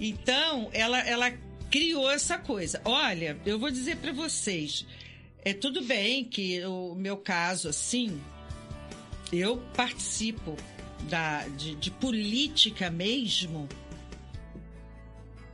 então 0.00 0.68
ela, 0.72 0.98
ela 1.00 1.32
criou 1.70 2.10
essa 2.10 2.38
coisa. 2.38 2.80
Olha, 2.84 3.38
eu 3.46 3.58
vou 3.58 3.70
dizer 3.70 3.96
para 3.96 4.12
vocês: 4.12 4.86
é 5.44 5.52
tudo 5.52 5.82
bem 5.82 6.24
que 6.24 6.64
o 6.64 6.94
meu 6.94 7.16
caso, 7.16 7.68
assim, 7.68 8.20
eu 9.32 9.56
participo 9.74 10.56
da, 11.08 11.46
de, 11.48 11.74
de 11.74 11.90
política 11.90 12.90
mesmo 12.90 13.68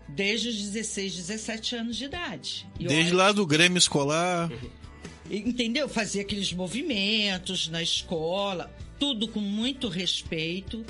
desde 0.08 0.48
os 0.48 0.56
16, 0.56 1.16
17 1.16 1.76
anos 1.76 1.96
de 1.96 2.06
idade. 2.06 2.66
Desde 2.78 3.12
lá 3.12 3.32
do 3.32 3.46
Grêmio 3.46 3.78
Escolar. 3.78 4.50
Entendeu? 5.30 5.88
Fazia 5.88 6.22
aqueles 6.22 6.52
movimentos 6.52 7.68
na 7.68 7.82
escola, 7.82 8.74
tudo 8.98 9.28
com 9.28 9.40
muito 9.40 9.88
respeito, 9.88 10.84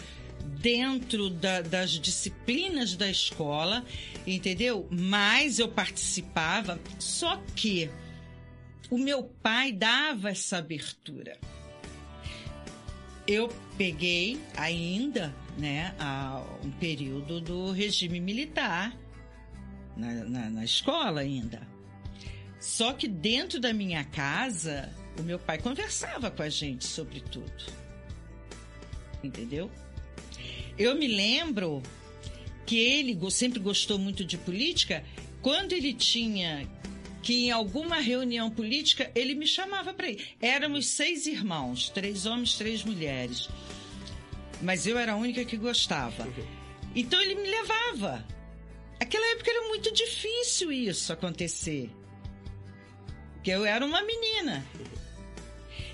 dentro 0.60 1.28
da, 1.28 1.60
das 1.60 1.90
disciplinas 1.90 2.94
da 2.94 3.10
escola, 3.10 3.84
entendeu? 4.24 4.86
Mas 4.90 5.58
eu 5.58 5.68
participava, 5.68 6.78
só 7.00 7.42
que 7.56 7.90
o 8.88 8.96
meu 8.96 9.24
pai 9.24 9.72
dava 9.72 10.30
essa 10.30 10.58
abertura. 10.58 11.36
Eu 13.26 13.48
peguei 13.76 14.40
ainda, 14.56 15.34
né, 15.58 15.94
a, 15.98 16.42
um 16.64 16.70
período 16.70 17.40
do 17.40 17.72
regime 17.72 18.20
militar 18.20 18.96
na, 19.98 20.12
na, 20.24 20.50
na 20.50 20.64
escola 20.64 21.20
ainda. 21.20 21.60
Só 22.60 22.92
que 22.92 23.06
dentro 23.06 23.60
da 23.60 23.72
minha 23.72 24.04
casa, 24.04 24.92
o 25.18 25.22
meu 25.22 25.38
pai 25.38 25.58
conversava 25.58 26.30
com 26.30 26.42
a 26.42 26.48
gente 26.48 26.86
sobre 26.86 27.20
tudo. 27.20 27.72
Entendeu? 29.22 29.70
Eu 30.78 30.94
me 30.94 31.08
lembro 31.08 31.82
que 32.64 32.78
ele 32.78 33.18
sempre 33.30 33.58
gostou 33.58 33.98
muito 33.98 34.24
de 34.24 34.38
política. 34.38 35.04
Quando 35.42 35.72
ele 35.72 35.92
tinha 35.92 36.68
que 37.22 37.46
em 37.46 37.50
alguma 37.50 37.96
reunião 37.96 38.50
política 38.50 39.10
ele 39.14 39.34
me 39.34 39.46
chamava 39.46 39.92
para 39.92 40.10
ir. 40.10 40.36
Éramos 40.40 40.86
seis 40.86 41.26
irmãos, 41.26 41.90
três 41.90 42.26
homens, 42.26 42.56
três 42.56 42.84
mulheres. 42.84 43.48
Mas 44.62 44.86
eu 44.86 44.96
era 44.96 45.12
a 45.12 45.16
única 45.16 45.44
que 45.44 45.56
gostava. 45.56 46.26
Então 46.94 47.20
ele 47.20 47.34
me 47.34 47.48
levava. 47.48 48.24
Aquela 49.00 49.26
época 49.32 49.50
era 49.50 49.68
muito 49.68 49.92
difícil 49.92 50.72
isso 50.72 51.12
acontecer. 51.12 51.90
Porque 53.34 53.50
eu 53.50 53.64
era 53.64 53.84
uma 53.84 54.02
menina. 54.02 54.66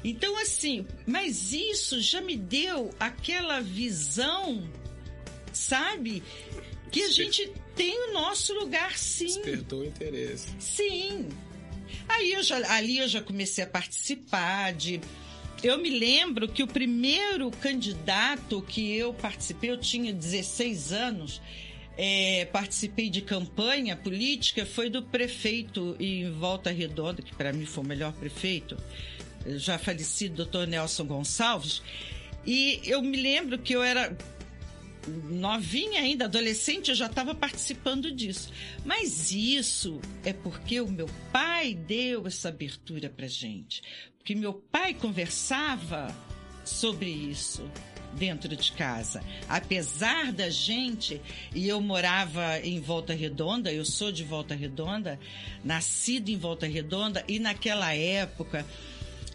Então, 0.03 0.37
assim, 0.38 0.87
mas 1.07 1.53
isso 1.53 2.01
já 2.01 2.21
me 2.21 2.37
deu 2.37 2.90
aquela 3.01 3.61
visão, 3.61 4.69
sabe? 5.53 6.23
Que 6.90 7.03
a 7.03 7.09
gente 7.09 7.51
tem 7.75 8.11
o 8.11 8.12
nosso 8.12 8.53
lugar, 8.55 8.97
sim. 8.97 9.27
Despertou 9.27 9.81
o 9.81 9.85
interesse. 9.85 10.49
Sim. 10.59 11.29
Aí 12.09 12.33
eu 12.33 12.43
já, 12.43 12.57
ali 12.75 12.99
eu 12.99 13.09
já 13.09 13.23
comecei 13.23 13.64
a 13.64 13.67
participar 13.67 14.73
de. 14.73 15.01
Eu 15.62 15.79
me 15.79 15.88
lembro 15.88 16.47
que 16.47 16.62
o 16.62 16.67
primeiro 16.67 17.51
candidato 17.51 18.61
que 18.62 18.95
eu 18.95 19.14
participei, 19.14 19.71
eu 19.71 19.81
tinha 19.81 20.12
16 20.12 20.93
anos, 20.93 21.40
é, 21.96 22.44
participei 22.46 23.09
de 23.09 23.20
campanha 23.20 23.96
política 23.96 24.66
foi 24.66 24.90
do 24.90 25.02
prefeito 25.02 25.96
em 26.00 26.30
Volta 26.30 26.70
Redonda, 26.70 27.22
que 27.22 27.35
para 27.35 27.52
mim 27.52 27.66
foi 27.66 27.85
o 27.85 27.87
melhor 27.87 28.12
prefeito, 28.12 28.76
já 29.46 29.78
falecido, 29.78 30.37
doutor 30.37 30.66
Nelson 30.66 31.04
Gonçalves. 31.04 31.83
E 32.44 32.80
eu 32.85 33.00
me 33.00 33.20
lembro 33.20 33.59
que 33.59 33.72
eu 33.72 33.83
era 33.83 34.16
novinha 35.07 36.00
ainda, 36.00 36.24
adolescente, 36.24 36.88
eu 36.88 36.94
já 36.94 37.07
estava 37.07 37.35
participando 37.35 38.11
disso. 38.11 38.50
Mas 38.85 39.30
isso 39.30 40.00
é 40.24 40.33
porque 40.33 40.80
o 40.80 40.88
meu 40.88 41.09
pai 41.30 41.74
deu 41.74 42.26
essa 42.26 42.48
abertura 42.48 43.09
para 43.09 43.26
gente. 43.26 43.83
Porque 44.18 44.35
meu 44.35 44.54
pai 44.54 44.94
conversava 44.94 46.14
sobre 46.64 47.11
isso 47.11 47.70
dentro 48.14 48.57
de 48.57 48.72
casa. 48.72 49.22
Apesar 49.48 50.33
da 50.33 50.48
gente, 50.48 51.20
e 51.55 51.68
eu 51.68 51.81
morava 51.81 52.59
em 52.61 52.81
Volta 52.81 53.12
Redonda, 53.14 53.72
eu 53.72 53.85
sou 53.85 54.11
de 54.11 54.24
Volta 54.24 54.55
Redonda, 54.55 55.18
nascido 55.64 56.29
em 56.29 56.37
Volta 56.37 56.66
Redonda, 56.66 57.24
e 57.29 57.38
naquela 57.38 57.94
época 57.94 58.64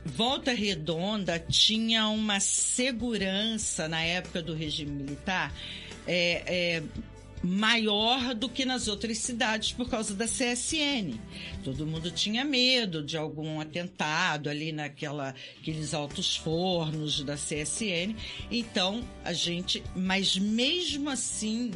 Volta 0.05 0.53
Redonda 0.53 1.39
tinha 1.39 2.07
uma 2.07 2.39
segurança 2.39 3.87
na 3.87 4.01
época 4.01 4.41
do 4.41 4.55
regime 4.55 4.91
militar 4.91 5.53
é, 6.11 6.43
é, 6.77 6.83
maior 7.43 8.33
do 8.35 8.49
que 8.49 8.65
nas 8.65 8.87
outras 8.87 9.17
cidades 9.19 9.71
por 9.71 9.89
causa 9.89 10.13
da 10.13 10.25
CSN. 10.25 11.17
Todo 11.63 11.87
mundo 11.87 12.11
tinha 12.11 12.43
medo 12.43 13.03
de 13.03 13.17
algum 13.17 13.59
atentado 13.59 14.49
ali 14.49 14.71
naquela 14.71 15.33
aqueles 15.59 15.93
altos 15.93 16.35
fornos 16.35 17.23
da 17.23 17.35
CSN. 17.35 18.15
Então, 18.51 19.03
a 19.23 19.33
gente, 19.33 19.83
mas 19.95 20.37
mesmo 20.37 21.09
assim, 21.09 21.71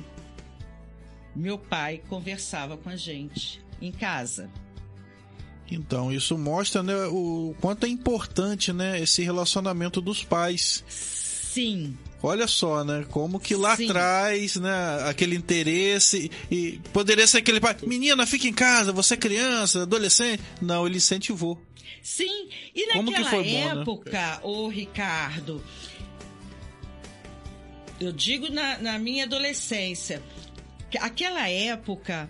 meu 1.35 1.57
pai 1.57 2.01
conversava 2.09 2.77
com 2.77 2.89
a 2.89 2.95
gente 2.95 3.61
em 3.81 3.91
casa. 3.91 4.49
Então, 5.71 6.11
isso 6.11 6.37
mostra 6.37 6.83
né, 6.83 6.93
o 7.07 7.55
quanto 7.59 7.85
é 7.85 7.89
importante 7.89 8.71
né, 8.73 9.01
esse 9.01 9.23
relacionamento 9.23 10.01
dos 10.01 10.23
pais. 10.23 10.83
Sim. 11.53 11.95
Olha 12.21 12.47
só, 12.47 12.83
né? 12.83 13.05
Como 13.11 13.39
que 13.39 13.55
lá 13.55 13.75
Sim. 13.75 13.85
atrás, 13.85 14.55
né? 14.55 14.71
Aquele 15.07 15.35
interesse 15.35 16.31
e 16.49 16.79
poderia 16.91 17.27
ser 17.27 17.39
aquele 17.39 17.59
pai, 17.59 17.75
menina, 17.83 18.25
fica 18.25 18.47
em 18.47 18.53
casa, 18.53 18.91
você 18.91 19.13
é 19.13 19.17
criança, 19.17 19.83
adolescente. 19.83 20.41
Não, 20.61 20.87
ele 20.87 20.97
incentivou. 20.97 21.61
Sim, 22.01 22.49
e 22.73 22.91
Como 22.93 23.11
que 23.11 23.19
naquela 23.19 23.43
né? 23.43 23.81
época, 23.81 24.39
ô 24.41 24.67
Ricardo, 24.67 25.63
eu 27.99 28.11
digo 28.11 28.49
na, 28.51 28.79
na 28.79 28.97
minha 28.97 29.25
adolescência, 29.25 30.21
que 30.89 30.97
aquela 30.97 31.47
época 31.49 32.29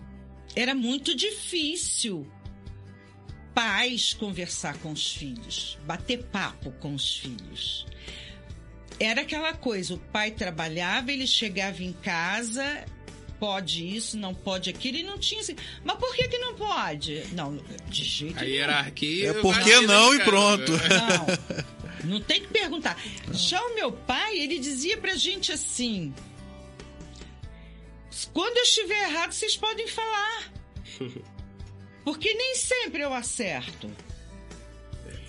era 0.56 0.76
muito 0.76 1.16
difícil 1.16 2.28
pais 3.54 4.14
conversar 4.14 4.78
com 4.80 4.92
os 4.92 5.14
filhos, 5.14 5.78
bater 5.86 6.24
papo 6.26 6.72
com 6.74 6.94
os 6.94 7.18
filhos. 7.18 7.86
Era 9.00 9.22
aquela 9.22 9.54
coisa, 9.54 9.96
o 9.96 9.98
pai 9.98 10.32
trabalhava, 10.32 11.12
ele 11.12 11.28
chegava 11.28 11.84
em 11.84 11.94
casa, 11.94 12.86
pode 13.40 13.96
isso, 13.96 14.18
não 14.18 14.34
pode 14.34 14.70
aquilo, 14.70 14.98
e 14.98 15.04
não 15.04 15.18
tinha 15.18 15.42
assim, 15.42 15.56
mas 15.84 15.98
por 15.98 16.16
que 16.16 16.28
que 16.28 16.38
não 16.38 16.56
pode? 16.56 17.24
Não, 17.34 17.58
de 17.90 18.04
jeito 18.04 18.38
A 18.38 18.42
nenhum. 18.42 18.54
hierarquia. 18.56 19.30
É 19.30 19.34
por 19.34 19.60
que 19.60 19.82
não 19.82 20.14
e 20.14 20.20
pronto. 20.20 20.72
Não, 20.72 22.12
não 22.12 22.22
tem 22.22 22.42
que 22.42 22.48
perguntar. 22.48 22.98
Já 23.32 23.62
o 23.62 23.76
meu 23.76 23.92
pai, 23.92 24.38
ele 24.38 24.60
dizia 24.60 24.98
pra 24.98 25.16
gente 25.16 25.52
assim: 25.52 26.14
quando 28.32 28.58
eu 28.58 28.64
estiver 28.64 29.10
errado, 29.10 29.32
vocês 29.32 29.58
podem 29.58 29.88
falar. 29.88 30.52
Porque 32.04 32.34
nem 32.34 32.56
sempre 32.56 33.02
eu 33.02 33.14
acerto. 33.14 33.90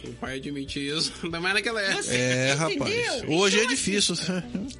O 0.06 0.12
pai 0.14 0.36
admite 0.36 0.78
isso, 0.86 1.12
ainda 1.24 1.40
mais 1.40 1.54
naquela 1.54 1.80
época. 1.80 2.02
Você 2.02 2.14
É, 2.16 2.54
entendeu? 2.54 2.56
rapaz. 2.78 3.22
Hoje 3.28 3.56
é 3.56 3.62
Então, 3.64 3.74
difícil. 3.74 4.14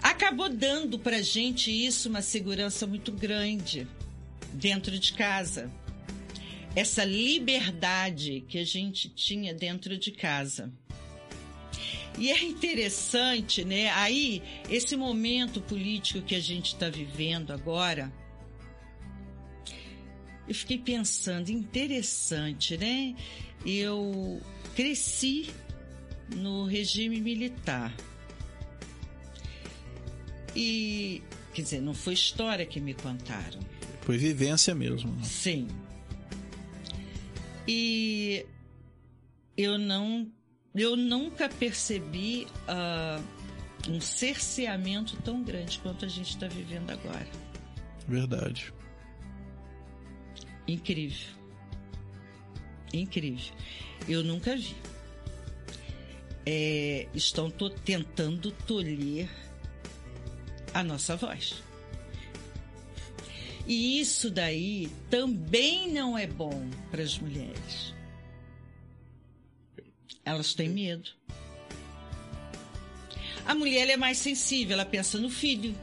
acabou 0.02 0.48
dando 0.48 0.98
pra 0.98 1.20
gente 1.22 1.70
isso 1.70 2.08
uma 2.08 2.22
segurança 2.22 2.86
muito 2.86 3.10
grande 3.12 3.86
dentro 4.52 4.98
de 4.98 5.12
casa. 5.12 5.70
Essa 6.76 7.04
liberdade 7.04 8.44
que 8.48 8.58
a 8.58 8.64
gente 8.64 9.08
tinha 9.08 9.54
dentro 9.54 9.96
de 9.96 10.10
casa. 10.10 10.72
E 12.18 12.30
é 12.30 12.42
interessante, 12.44 13.64
né? 13.64 13.90
Aí, 13.90 14.40
esse 14.70 14.96
momento 14.96 15.60
político 15.60 16.22
que 16.22 16.34
a 16.34 16.40
gente 16.40 16.66
está 16.74 16.88
vivendo 16.88 17.52
agora, 17.52 18.12
eu 20.46 20.54
fiquei 20.54 20.78
pensando, 20.78 21.50
interessante, 21.50 22.76
né? 22.76 23.14
Eu 23.64 24.40
cresci 24.74 25.50
no 26.36 26.64
regime 26.66 27.20
militar. 27.20 27.94
E, 30.54 31.22
quer 31.52 31.62
dizer, 31.62 31.80
não 31.80 31.94
foi 31.94 32.14
história 32.14 32.64
que 32.64 32.80
me 32.80 32.94
contaram. 32.94 33.60
Foi 34.02 34.16
vivência 34.16 34.74
mesmo. 34.74 35.10
né? 35.12 35.24
Sim. 35.24 35.68
E 37.66 38.44
eu 39.56 39.78
não, 39.78 40.30
eu 40.74 40.96
nunca 40.96 41.48
percebi 41.48 42.46
ah, 42.68 43.20
um 43.88 44.00
cerceamento 44.00 45.16
tão 45.22 45.42
grande 45.42 45.78
quanto 45.78 46.04
a 46.04 46.08
gente 46.08 46.30
está 46.30 46.46
vivendo 46.46 46.90
agora. 46.90 47.26
Verdade. 48.06 48.72
Incrível. 50.68 51.34
Incrível. 52.92 53.52
Eu 54.08 54.22
nunca 54.22 54.56
vi. 54.56 54.74
É, 56.46 57.06
estão 57.14 57.50
to- 57.50 57.70
tentando 57.70 58.50
tolher 58.50 59.28
a 60.74 60.82
nossa 60.84 61.16
voz. 61.16 61.62
E 63.66 63.98
isso 63.98 64.30
daí 64.30 64.90
também 65.08 65.90
não 65.90 66.18
é 66.18 66.26
bom 66.26 66.68
para 66.90 67.02
as 67.02 67.18
mulheres. 67.18 67.94
Elas 70.22 70.52
têm 70.54 70.68
medo. 70.68 71.10
A 73.46 73.54
mulher 73.54 73.88
é 73.88 73.96
mais 73.96 74.18
sensível, 74.18 74.74
ela 74.74 74.84
pensa 74.84 75.18
no 75.18 75.30
filho, 75.30 75.74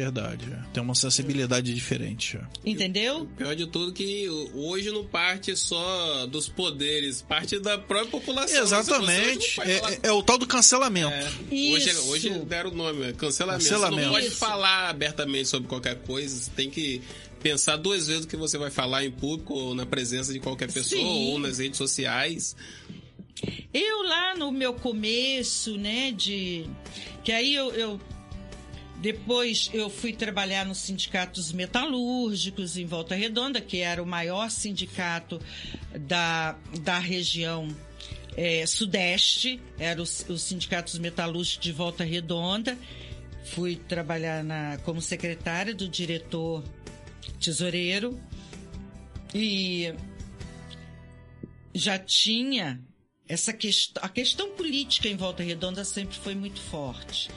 Verdade. 0.00 0.44
é. 0.52 0.58
Tem 0.74 0.82
uma 0.82 0.94
sensibilidade 0.94 1.72
diferente. 1.74 2.36
é. 2.36 2.42
entendeu? 2.70 3.26
Pior 3.36 3.56
de 3.56 3.66
tudo 3.66 3.92
que 3.94 4.28
hoje 4.54 4.90
não 4.90 5.04
parte 5.06 5.56
só 5.56 6.26
dos 6.26 6.48
poderes, 6.50 7.22
parte 7.22 7.58
da 7.58 7.78
própria 7.78 8.10
população. 8.10 8.62
Exatamente. 8.62 9.54
Pode 9.56 9.74
falar- 9.80 9.92
É, 9.92 9.98
é 10.02 10.12
o 10.12 10.22
tal 10.22 10.36
do 10.36 10.46
cancelamento. 10.46 11.08
É, 11.14 11.28
hoje, 11.72 11.88
Isso. 11.90 12.08
hoje 12.10 12.28
deram 12.40 12.70
o 12.70 12.74
nome, 12.74 13.06
é 13.06 13.12
cancelamento. 13.14 13.64
Cancelamento. 13.64 13.96
Você 14.00 14.04
não 14.06 14.12
pode 14.12 14.26
Isso. 14.26 14.36
falar 14.36 14.90
abertamente 14.90 15.48
sobre 15.48 15.66
qualquer 15.68 15.96
coisa, 16.02 16.36
você 16.36 16.50
tem 16.50 16.68
que 16.68 17.00
pensar 17.42 17.76
duas 17.76 18.06
vezes 18.08 18.24
o 18.24 18.28
que 18.28 18.36
você 18.36 18.58
vai 18.58 18.70
falar 18.70 19.04
em 19.04 19.10
público 19.10 19.54
ou 19.54 19.74
na 19.74 19.86
presença 19.86 20.30
de 20.32 20.40
qualquer 20.40 20.70
pessoa 20.70 21.00
Sim. 21.00 21.30
ou 21.32 21.38
nas 21.38 21.58
redes 21.58 21.78
sociais. 21.78 22.54
Eu 23.72 24.02
lá 24.02 24.34
no 24.34 24.50
meu 24.50 24.72
começo, 24.74 25.76
né, 25.76 26.10
de 26.12 26.66
que 27.22 27.30
aí 27.32 27.54
eu, 27.54 27.70
eu- 27.72 28.00
depois 29.00 29.70
eu 29.74 29.90
fui 29.90 30.12
trabalhar 30.12 30.64
nos 30.64 30.78
sindicatos 30.78 31.52
metalúrgicos 31.52 32.76
em 32.76 32.86
Volta 32.86 33.14
Redonda, 33.14 33.60
que 33.60 33.78
era 33.78 34.02
o 34.02 34.06
maior 34.06 34.50
sindicato 34.50 35.40
da, 36.00 36.56
da 36.80 36.98
região 36.98 37.68
eh, 38.36 38.64
sudeste, 38.66 39.60
era 39.78 40.00
os, 40.00 40.24
os 40.28 40.42
sindicatos 40.42 40.98
metalúrgicos 40.98 41.62
de 41.62 41.72
Volta 41.72 42.04
Redonda. 42.04 42.76
Fui 43.44 43.76
trabalhar 43.76 44.42
na, 44.42 44.78
como 44.78 45.00
secretária 45.00 45.74
do 45.74 45.88
diretor 45.88 46.64
tesoureiro. 47.38 48.18
E 49.34 49.92
já 51.74 51.98
tinha 51.98 52.80
essa 53.28 53.52
questão, 53.52 54.02
a 54.02 54.08
questão 54.08 54.50
política 54.52 55.06
em 55.06 55.16
Volta 55.16 55.42
Redonda 55.42 55.84
sempre 55.84 56.16
foi 56.16 56.34
muito 56.34 56.60
forte 56.60 57.28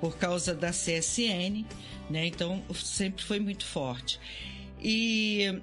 por 0.00 0.16
causa 0.16 0.54
da 0.54 0.70
CSN, 0.70 1.64
né? 2.10 2.26
Então 2.26 2.62
sempre 2.74 3.24
foi 3.24 3.40
muito 3.40 3.64
forte. 3.64 4.18
E, 4.80 5.60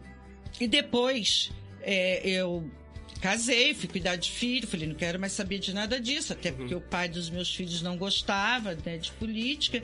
e 0.60 0.68
depois 0.68 1.52
é, 1.82 2.28
eu 2.28 2.70
casei, 3.22 3.74
fui 3.74 3.88
cuidar 3.88 4.16
de 4.18 4.30
filho, 4.30 4.68
falei 4.68 4.88
não 4.88 4.96
quero 4.96 5.20
mais 5.20 5.32
saber 5.32 5.60
de 5.60 5.74
nada 5.74 6.00
disso, 6.00 6.34
até 6.34 6.52
porque 6.52 6.76
o 6.76 6.82
pai 6.82 7.10
dos 7.10 7.30
meus 7.30 7.54
filhos 7.54 7.82
não 7.82 7.98
gostava 7.98 8.78
né, 8.86 8.98
de 8.98 9.12
política. 9.14 9.82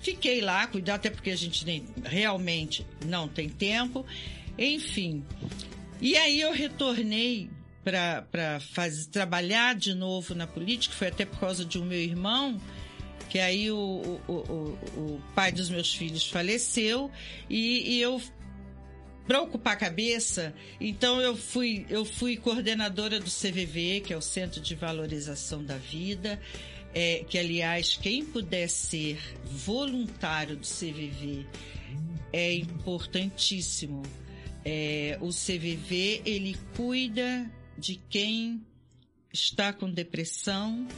Fiquei 0.00 0.40
lá, 0.40 0.66
cuidar, 0.66 0.94
até 0.94 1.10
porque 1.10 1.30
a 1.30 1.36
gente 1.36 1.64
nem, 1.64 1.84
realmente 2.04 2.86
não 3.04 3.28
tem 3.28 3.48
tempo. 3.48 4.04
Enfim. 4.56 5.24
E 6.00 6.16
aí 6.16 6.40
eu 6.40 6.52
retornei 6.52 7.50
para 7.82 8.60
trabalhar 9.10 9.74
de 9.74 9.94
novo 9.94 10.34
na 10.34 10.46
política, 10.46 10.94
foi 10.94 11.08
até 11.08 11.24
por 11.24 11.40
causa 11.40 11.64
de 11.64 11.78
um 11.78 11.84
meu 11.84 11.98
irmão, 11.98 12.60
que 13.28 13.38
aí 13.38 13.70
o, 13.70 14.20
o, 14.26 14.32
o, 14.32 14.78
o 14.96 15.22
pai 15.34 15.52
dos 15.52 15.68
meus 15.68 15.94
filhos 15.94 16.28
faleceu 16.28 17.10
e, 17.48 17.96
e 17.96 18.00
eu 18.00 18.20
para 19.26 19.42
ocupar 19.42 19.74
a 19.74 19.76
cabeça, 19.76 20.54
então 20.80 21.20
eu 21.20 21.36
fui 21.36 21.84
eu 21.90 22.02
fui 22.02 22.38
coordenadora 22.38 23.20
do 23.20 23.30
CVV, 23.30 24.00
que 24.06 24.14
é 24.14 24.16
o 24.16 24.22
Centro 24.22 24.58
de 24.58 24.74
Valorização 24.74 25.62
da 25.62 25.76
Vida, 25.76 26.40
é, 26.94 27.24
que 27.28 27.36
aliás 27.38 27.98
quem 28.00 28.24
puder 28.24 28.68
ser 28.68 29.18
voluntário 29.44 30.56
do 30.56 30.66
CVV 30.66 31.44
é 32.32 32.54
importantíssimo. 32.54 34.02
É, 34.64 35.18
o 35.20 35.28
CVV 35.28 36.22
ele 36.24 36.56
cuida 36.74 37.50
de 37.76 37.96
quem 38.08 38.60
está 39.32 39.72
com 39.72 39.90
depressão, 39.90 40.88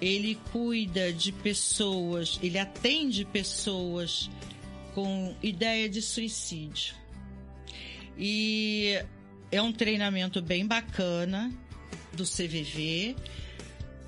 ele 0.00 0.38
cuida 0.52 1.12
de 1.12 1.30
pessoas, 1.30 2.38
ele 2.42 2.58
atende 2.58 3.24
pessoas 3.24 4.30
com 4.94 5.34
ideia 5.42 5.88
de 5.88 6.00
suicídio. 6.00 6.94
E 8.18 9.02
é 9.50 9.60
um 9.60 9.72
treinamento 9.72 10.40
bem 10.40 10.66
bacana 10.66 11.52
do 12.12 12.24
CVV. 12.24 13.16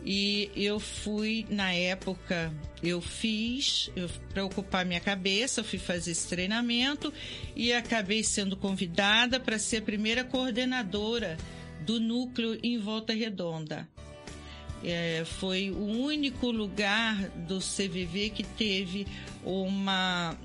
E 0.04 0.50
eu 0.56 0.80
fui, 0.80 1.46
na 1.48 1.72
época, 1.72 2.52
eu 2.82 3.00
fiz, 3.00 3.88
para 4.34 4.44
ocupar 4.44 4.84
minha 4.84 4.98
cabeça, 4.98 5.60
eu 5.60 5.64
fui 5.64 5.78
fazer 5.78 6.10
esse 6.10 6.26
treinamento 6.26 7.12
e 7.54 7.72
acabei 7.72 8.24
sendo 8.24 8.56
convidada 8.56 9.38
para 9.38 9.60
ser 9.60 9.76
a 9.76 9.82
primeira 9.82 10.24
coordenadora 10.24 11.38
do 11.86 12.00
núcleo 12.00 12.58
em 12.64 12.78
Volta 12.78 13.12
Redonda. 13.12 13.88
É, 14.84 15.24
foi 15.24 15.70
o 15.70 15.84
único 15.84 16.50
lugar 16.50 17.28
do 17.30 17.58
CVV 17.58 18.30
que 18.30 18.42
teve 18.42 19.06
uma 19.44 20.36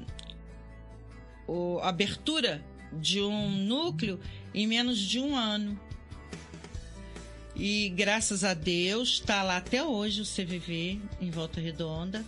o, 1.47 1.80
abertura 1.80 2.63
de 2.93 3.21
um 3.21 3.50
núcleo 3.50 4.19
em 4.54 4.67
menos 4.67 5.00
de 5.00 5.19
um 5.19 5.36
ano. 5.36 5.80
E 7.56 7.89
graças 7.89 8.43
a 8.43 8.54
Deus 8.54 9.13
está 9.13 9.41
lá 9.41 9.58
até 9.58 9.84
hoje 9.84 10.21
o 10.21 10.26
CVV 10.26 11.02
em 11.19 11.32
Volta 11.32 11.60
Redonda. 11.60 12.23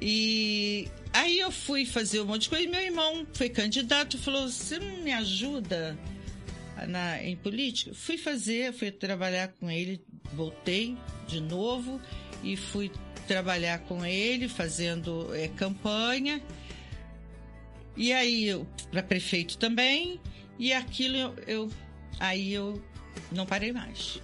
E 0.00 0.88
aí 1.12 1.38
eu 1.38 1.50
fui 1.50 1.84
fazer 1.84 2.20
um 2.20 2.26
monte 2.26 2.42
de 2.42 2.48
coisa. 2.48 2.64
E 2.64 2.68
meu 2.68 2.80
irmão 2.80 3.26
foi 3.32 3.48
candidato 3.48 4.18
falou: 4.18 4.48
Você 4.48 4.78
me 4.78 5.12
ajuda 5.12 5.96
na, 6.86 7.22
em 7.22 7.36
política? 7.36 7.92
Fui 7.94 8.16
fazer, 8.16 8.72
fui 8.72 8.90
trabalhar 8.90 9.48
com 9.48 9.70
ele, 9.70 10.00
voltei 10.32 10.96
de 11.26 11.40
novo 11.40 12.00
e 12.42 12.56
fui 12.56 12.90
trabalhar 13.26 13.80
com 13.80 14.04
ele, 14.04 14.48
fazendo 14.48 15.34
é, 15.34 15.48
campanha. 15.48 16.40
E 17.96 18.12
aí, 18.12 18.48
para 18.90 19.02
prefeito 19.02 19.58
também. 19.58 20.20
E 20.58 20.72
aquilo 20.72 21.16
eu, 21.16 21.34
eu 21.46 21.70
aí 22.18 22.52
eu 22.52 22.82
não 23.30 23.44
parei 23.46 23.72
mais. 23.72 24.20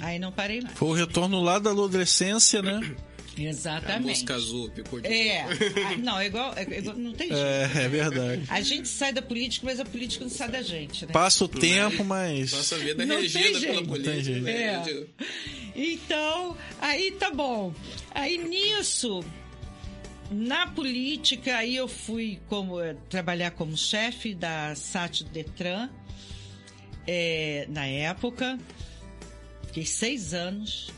Aí 0.00 0.18
não 0.18 0.30
parei 0.30 0.60
mais. 0.60 0.76
Foi 0.76 0.88
o 0.88 0.92
retorno 0.92 1.40
lá 1.40 1.58
da 1.58 1.70
adolescência, 1.70 2.62
né? 2.62 2.80
Exatamente. 3.38 4.30
A 4.30 4.34
azul, 4.34 4.70
picou 4.70 5.00
de 5.00 5.08
É. 5.08 5.42
Ah, 5.42 5.96
Não, 5.98 6.18
é 6.18 6.26
igual, 6.26 6.52
é 6.56 6.62
igual- 6.78 6.96
Não 6.96 7.12
tem 7.12 7.28
jeito. 7.28 7.42
É, 7.42 7.84
é 7.84 7.88
verdade. 7.88 8.42
A 8.48 8.60
gente 8.60 8.88
sai 8.88 9.12
da 9.12 9.22
política, 9.22 9.64
mas 9.66 9.80
a 9.80 9.84
política 9.84 10.24
não 10.24 10.30
sai 10.30 10.48
da 10.50 10.62
gente, 10.62 11.06
né? 11.06 11.12
Passa 11.12 11.44
o 11.44 11.48
tempo, 11.48 12.04
mas. 12.04 12.52
Nossa 12.52 12.76
vida 12.78 13.02
é 13.02 13.06
Não 13.06 13.14
tem 13.16 13.22
regida 13.22 13.44
jeito. 13.60 13.60
pela 13.60 13.80
Não 13.80 13.86
política. 13.86 14.12
tem 14.14 14.24
jeito. 14.24 14.42
né? 14.42 14.52
É. 14.52 15.06
Então, 15.76 16.56
aí 16.80 17.12
tá 17.12 17.30
bom. 17.30 17.72
Aí 18.12 18.36
nisso, 18.36 19.24
na 20.30 20.66
política, 20.66 21.56
aí 21.56 21.76
eu 21.76 21.88
fui 21.88 22.40
como 22.48 22.80
eh, 22.80 22.96
trabalhar 23.08 23.52
como 23.52 23.76
chefe 23.76 24.34
da 24.34 24.74
SAT 24.74 25.22
Detran 25.24 25.88
eh, 27.06 27.66
na 27.70 27.86
época. 27.86 28.58
Fiquei 29.68 29.86
seis 29.86 30.34
anos 30.34 30.90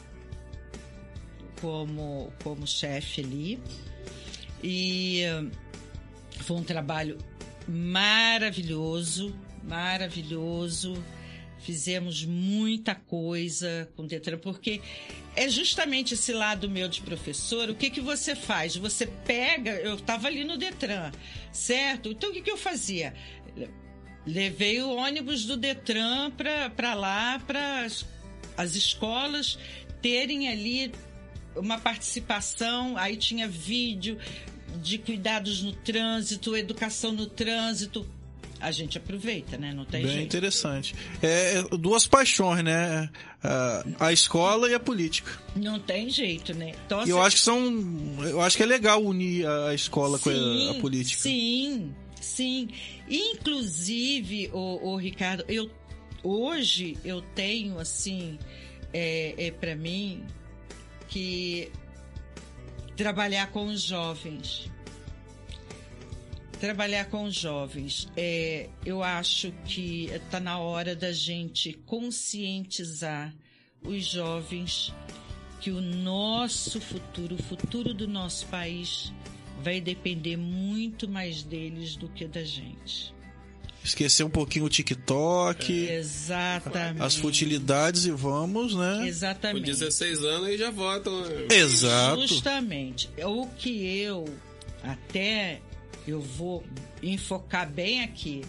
como, 1.63 2.33
como 2.43 2.67
chefe 2.67 3.23
ali. 3.23 3.59
E 4.63 5.23
foi 6.41 6.57
um 6.57 6.65
trabalho 6.65 7.17
maravilhoso, 7.69 9.35
maravilhoso. 9.63 11.03
Fizemos 11.61 12.25
muita 12.25 12.93
coisa 12.97 13.89
com 13.95 14.03
o 14.03 14.07
Detran, 14.07 14.39
porque 14.39 14.83
é 15.37 15.49
justamente 15.49 16.15
esse 16.15 16.33
lado 16.33 16.69
meu 16.69 16.89
de 16.89 17.01
professor. 17.03 17.71
O 17.71 17.75
que, 17.77 17.89
que 17.89 18.01
você 18.01 18.35
faz? 18.35 18.75
Você 18.77 19.07
pega. 19.07 19.71
Eu 19.71 19.95
estava 19.95 20.27
ali 20.27 20.43
no 20.43 20.59
Detran, 20.59 21.13
certo? 21.53 22.11
Então 22.11 22.31
o 22.31 22.33
que, 22.33 22.43
que 22.43 22.51
eu 22.51 22.57
fazia? 22.57 23.15
Levei 24.27 24.83
o 24.83 24.97
ônibus 24.97 25.45
do 25.45 25.57
Detran 25.57 26.33
para 26.33 26.95
lá, 26.95 27.41
para 27.47 27.87
as 28.57 28.75
escolas 28.75 29.57
terem 30.01 30.49
ali 30.49 30.93
uma 31.57 31.79
participação. 31.79 32.97
Aí 32.97 33.17
tinha 33.17 33.49
vídeo 33.49 34.19
de 34.83 34.99
cuidados 34.99 35.63
no 35.63 35.73
trânsito, 35.73 36.57
educação 36.57 37.13
no 37.13 37.27
trânsito. 37.27 38.07
A 38.61 38.71
gente 38.71 38.97
aproveita, 38.97 39.59
né? 39.59 39.73
Não 39.75 39.85
tem 39.85 40.03
Bem 40.03 40.13
jeito. 40.13 40.25
interessante. 40.27 40.95
É, 41.21 41.59
é 41.59 41.77
duas 41.77 42.07
paixões, 42.07 42.63
né? 42.63 43.11
A, 43.43 43.85
a 43.99 44.13
escola 44.13 44.71
e 44.71 44.75
a 44.75 44.79
política. 44.79 45.33
Não 45.57 45.81
tem 45.81 46.09
jeito, 46.09 46.55
né? 46.55 46.73
Então, 46.87 47.05
E 47.05 47.11
eu 47.11 47.19
assim, 47.19 47.27
acho 47.27 47.37
que 47.37 47.43
são. 47.43 48.25
Eu 48.25 48.41
acho 48.41 48.57
que 48.57 48.63
é 48.63 48.67
legal 48.67 49.03
unir 49.05 49.49
a 49.49 49.75
escola 49.75 50.17
com 50.17 50.31
a, 50.31 50.33
a 50.33 50.37
Sim, 50.37 50.79
política. 50.81 51.21
Sim, 51.23 51.93
sim. 52.21 52.69
Inclusive, 53.09 54.49
o, 54.53 54.97
Ricardo, 54.97 55.45
eu 55.49 55.69
hoje 56.23 56.97
eu 57.05 57.21
tenho 57.35 57.81
assim, 57.81 58.39
é, 58.93 59.35
é 59.37 59.51
para 59.51 59.75
mim 59.75 60.23
que 61.13 61.71
trabalhar 62.97 63.51
com 63.51 63.67
os 63.67 63.83
jovens. 63.83 64.71
Trabalhar 66.59 67.07
com 67.07 67.25
os 67.25 67.35
jovens. 67.35 68.09
É, 68.17 68.71
eu 68.87 69.03
acho 69.03 69.53
que 69.67 70.07
está 70.07 70.41
na 70.41 70.59
hora 70.59 70.97
da 70.97 71.13
gente 71.13 71.75
conscientizar 71.85 73.35
os 73.83 74.05
jovens 74.07 74.95
que 75.61 75.71
o 75.71 75.81
nosso 75.81 76.81
futuro, 76.81 77.35
o 77.35 77.43
futuro 77.43 77.93
do 77.93 78.09
nosso 78.09 78.47
país, 78.47 79.13
vai 79.61 79.81
depender 79.81 80.37
muito 80.37 81.09
mais 81.09 81.43
deles 81.43 81.95
do 81.95 82.09
que 82.09 82.27
da 82.27 82.43
gente. 82.43 83.15
Esquecer 83.85 84.23
um 84.25 84.31
pouquinho 84.31 84.65
o 84.67 84.69
TikTok, 84.69 85.73
Exatamente. 85.73 87.03
as 87.03 87.17
futilidades 87.17 88.05
e 88.05 88.11
vamos, 88.13 88.75
né? 88.77 88.99
Com 88.99 89.05
Exatamente. 89.05 89.65
16 89.67 90.23
anos 90.23 90.49
e 90.51 90.57
já 90.59 90.71
votam. 90.71 91.21
né? 91.23 91.49
Exato. 91.51 92.27
Justamente. 92.27 93.11
O 93.25 93.47
que 93.49 93.85
eu 93.99 94.25
até 94.83 95.61
eu 96.07 96.21
vou 96.21 96.65
enfocar 97.03 97.69
bem 97.69 98.03
aqui 98.03 98.43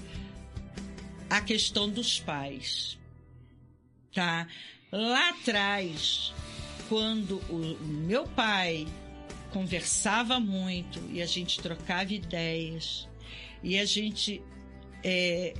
a 1.29 1.41
questão 1.41 1.89
dos 1.89 2.19
pais. 2.19 2.97
Tá? 4.13 4.47
Lá 4.91 5.29
atrás, 5.29 6.31
quando 6.87 7.37
o 7.49 7.77
meu 7.83 8.27
pai 8.27 8.87
conversava 9.51 10.39
muito 10.39 10.99
e 11.11 11.21
a 11.21 11.25
gente 11.25 11.59
trocava 11.59 12.13
ideias 12.13 13.07
e 13.63 13.79
a 13.79 13.85
gente 13.85 14.41
é, 15.03 15.53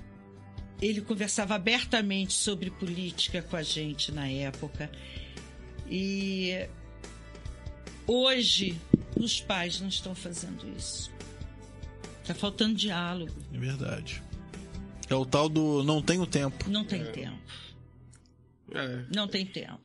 ele 0.82 1.02
conversava 1.02 1.56
abertamente 1.56 2.34
sobre 2.34 2.70
política 2.72 3.42
com 3.42 3.56
a 3.56 3.64
gente 3.64 4.12
na 4.12 4.28
época 4.28 4.90
e 5.90 6.68
hoje 8.08 8.80
os 9.16 9.40
pais 9.42 9.80
não 9.80 9.88
estão 9.88 10.14
fazendo 10.16 10.68
isso. 10.78 11.12
Tá 12.26 12.34
faltando 12.34 12.76
diálogo, 12.76 13.34
É 13.54 13.58
verdade. 13.58 14.22
É 15.10 15.16
o 15.16 15.26
tal 15.26 15.50
do 15.50 15.84
não 15.84 16.02
tenho 16.02 16.26
tempo. 16.26 16.70
não 16.70 16.86
tem 16.86 17.04
tempo, 17.12 17.38
É. 18.74 19.04
não 19.14 19.28
tem 19.28 19.46
tempo. 19.46 19.82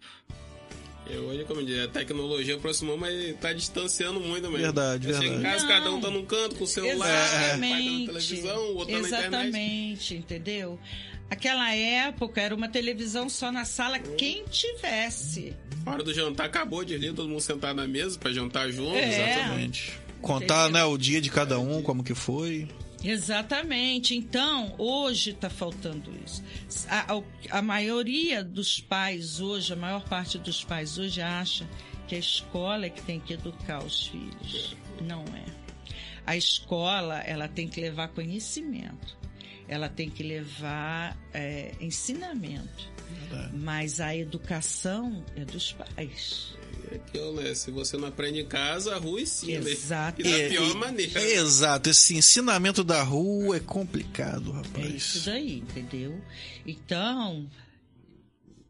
E 1.11 1.17
hoje, 1.17 1.45
como 1.45 1.65
diz, 1.65 1.85
a 1.85 1.89
tecnologia 1.89 2.57
aproximou, 2.57 2.97
mas 2.99 3.35
tá 3.41 3.53
distanciando 3.53 4.21
muito 4.21 4.43
mesmo. 4.43 4.59
Verdade, 4.59 5.07
Você 5.07 5.15
Chega 5.15 5.27
em 5.27 5.31
verdade. 5.39 5.55
casa, 5.55 5.67
Não. 5.67 5.69
cada 5.73 5.91
um 5.93 6.01
tá 6.01 6.11
num 6.11 6.25
canto 6.25 6.55
com 6.57 6.65
o 6.65 6.67
celular, 6.67 7.09
Exatamente. 7.09 7.73
pai 7.73 8.07
tá 8.07 8.13
na 8.13 8.19
televisão, 8.21 8.59
o 8.59 8.77
outro 8.77 8.95
tá 8.95 9.01
na 9.01 9.09
internet. 9.09 9.47
Exatamente, 9.49 10.15
entendeu? 10.17 10.79
Aquela 11.31 11.75
época 11.75 12.41
era 12.41 12.55
uma 12.55 12.69
televisão 12.69 13.29
só 13.29 13.51
na 13.53 13.65
sala, 13.65 13.99
quem 13.99 14.45
tivesse. 14.51 15.55
A 15.87 15.91
hora 15.93 16.03
do 16.03 16.13
jantar 16.13 16.47
acabou 16.47 16.85
de 16.85 16.97
rir, 16.97 17.13
todo 17.15 17.29
mundo 17.29 17.41
sentado 17.41 17.77
na 17.77 17.87
mesa 17.87 18.19
pra 18.19 18.31
jantar 18.33 18.71
junto. 18.71 18.97
É. 18.97 19.33
Exatamente. 19.35 19.99
Contar, 20.21 20.69
né, 20.71 20.85
o 20.85 20.99
dia 20.99 21.21
de 21.21 21.31
cada 21.31 21.59
um, 21.59 21.81
como 21.83 22.03
que 22.03 22.15
foi. 22.15 22.69
Exatamente. 23.05 24.15
Então, 24.15 24.75
hoje 24.79 25.31
está 25.31 25.49
faltando 25.49 26.13
isso. 26.25 26.43
A, 26.89 27.59
a- 27.59 27.63
maioria 27.63 28.43
dos 28.43 28.81
pais 28.81 29.41
hoje, 29.41 29.73
a 29.73 29.77
maior 29.77 30.05
parte 30.09 30.39
dos 30.39 30.65
pais 30.65 30.99
hoje 30.99 31.21
acha 31.21 31.69
que 32.07 32.15
a 32.15 32.19
escola 32.19 32.87
é 32.87 32.91
que 32.91 33.03
tem 33.03 33.21
que 33.21 33.35
educar 33.35 33.85
os 33.85 34.07
filhos. 34.09 34.77
Não 35.03 35.23
é. 35.35 35.45
A 36.27 36.37
escola, 36.37 37.21
ela 37.21 37.49
tem 37.49 37.69
que 37.69 37.81
levar 37.81 38.09
conhecimento. 38.09 39.17
Ela 39.69 39.89
tem 39.89 40.09
que 40.11 40.23
levar 40.23 41.17
é, 41.33 41.75
ensinamento. 41.81 42.91
Verdade. 43.31 43.57
Mas 43.57 44.01
a 44.01 44.15
educação 44.17 45.25
é 45.37 45.45
dos 45.45 45.73
pais. 45.73 46.55
É 46.91 46.97
aquilo, 46.97 47.35
né? 47.35 47.55
Se 47.55 47.71
você 47.71 47.97
não 47.97 48.09
aprende 48.09 48.41
em 48.41 48.47
casa, 48.47 48.95
a 48.95 48.99
rua 48.99 49.21
ensina. 49.21 49.69
Exato. 49.69 50.21
E 50.21 50.25
da 50.25 50.31
É, 50.31 50.49
pior 50.49 50.71
e- 50.71 50.75
maneira. 50.75 51.23
Exato, 51.23 51.91
esse 51.91 52.17
ensinamento 52.17 52.83
da 52.85 53.03
rua 53.03 53.57
é 53.57 53.61
complicado, 53.61 54.51
É 54.53 54.55
rapaz. 54.57 54.95
isso 54.95 55.27
daí, 55.27 55.59
entendeu? 55.59 56.21
Então, 56.67 57.49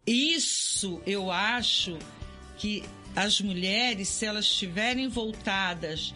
isso 0.07 1.01
eu 1.07 1.31
acho 1.31 1.99
que 2.57 2.83
as 3.15 3.41
mulheres, 3.41 4.09
se 4.09 4.25
elas 4.27 4.45
estiverem 4.47 5.09
voltadas 5.09 6.15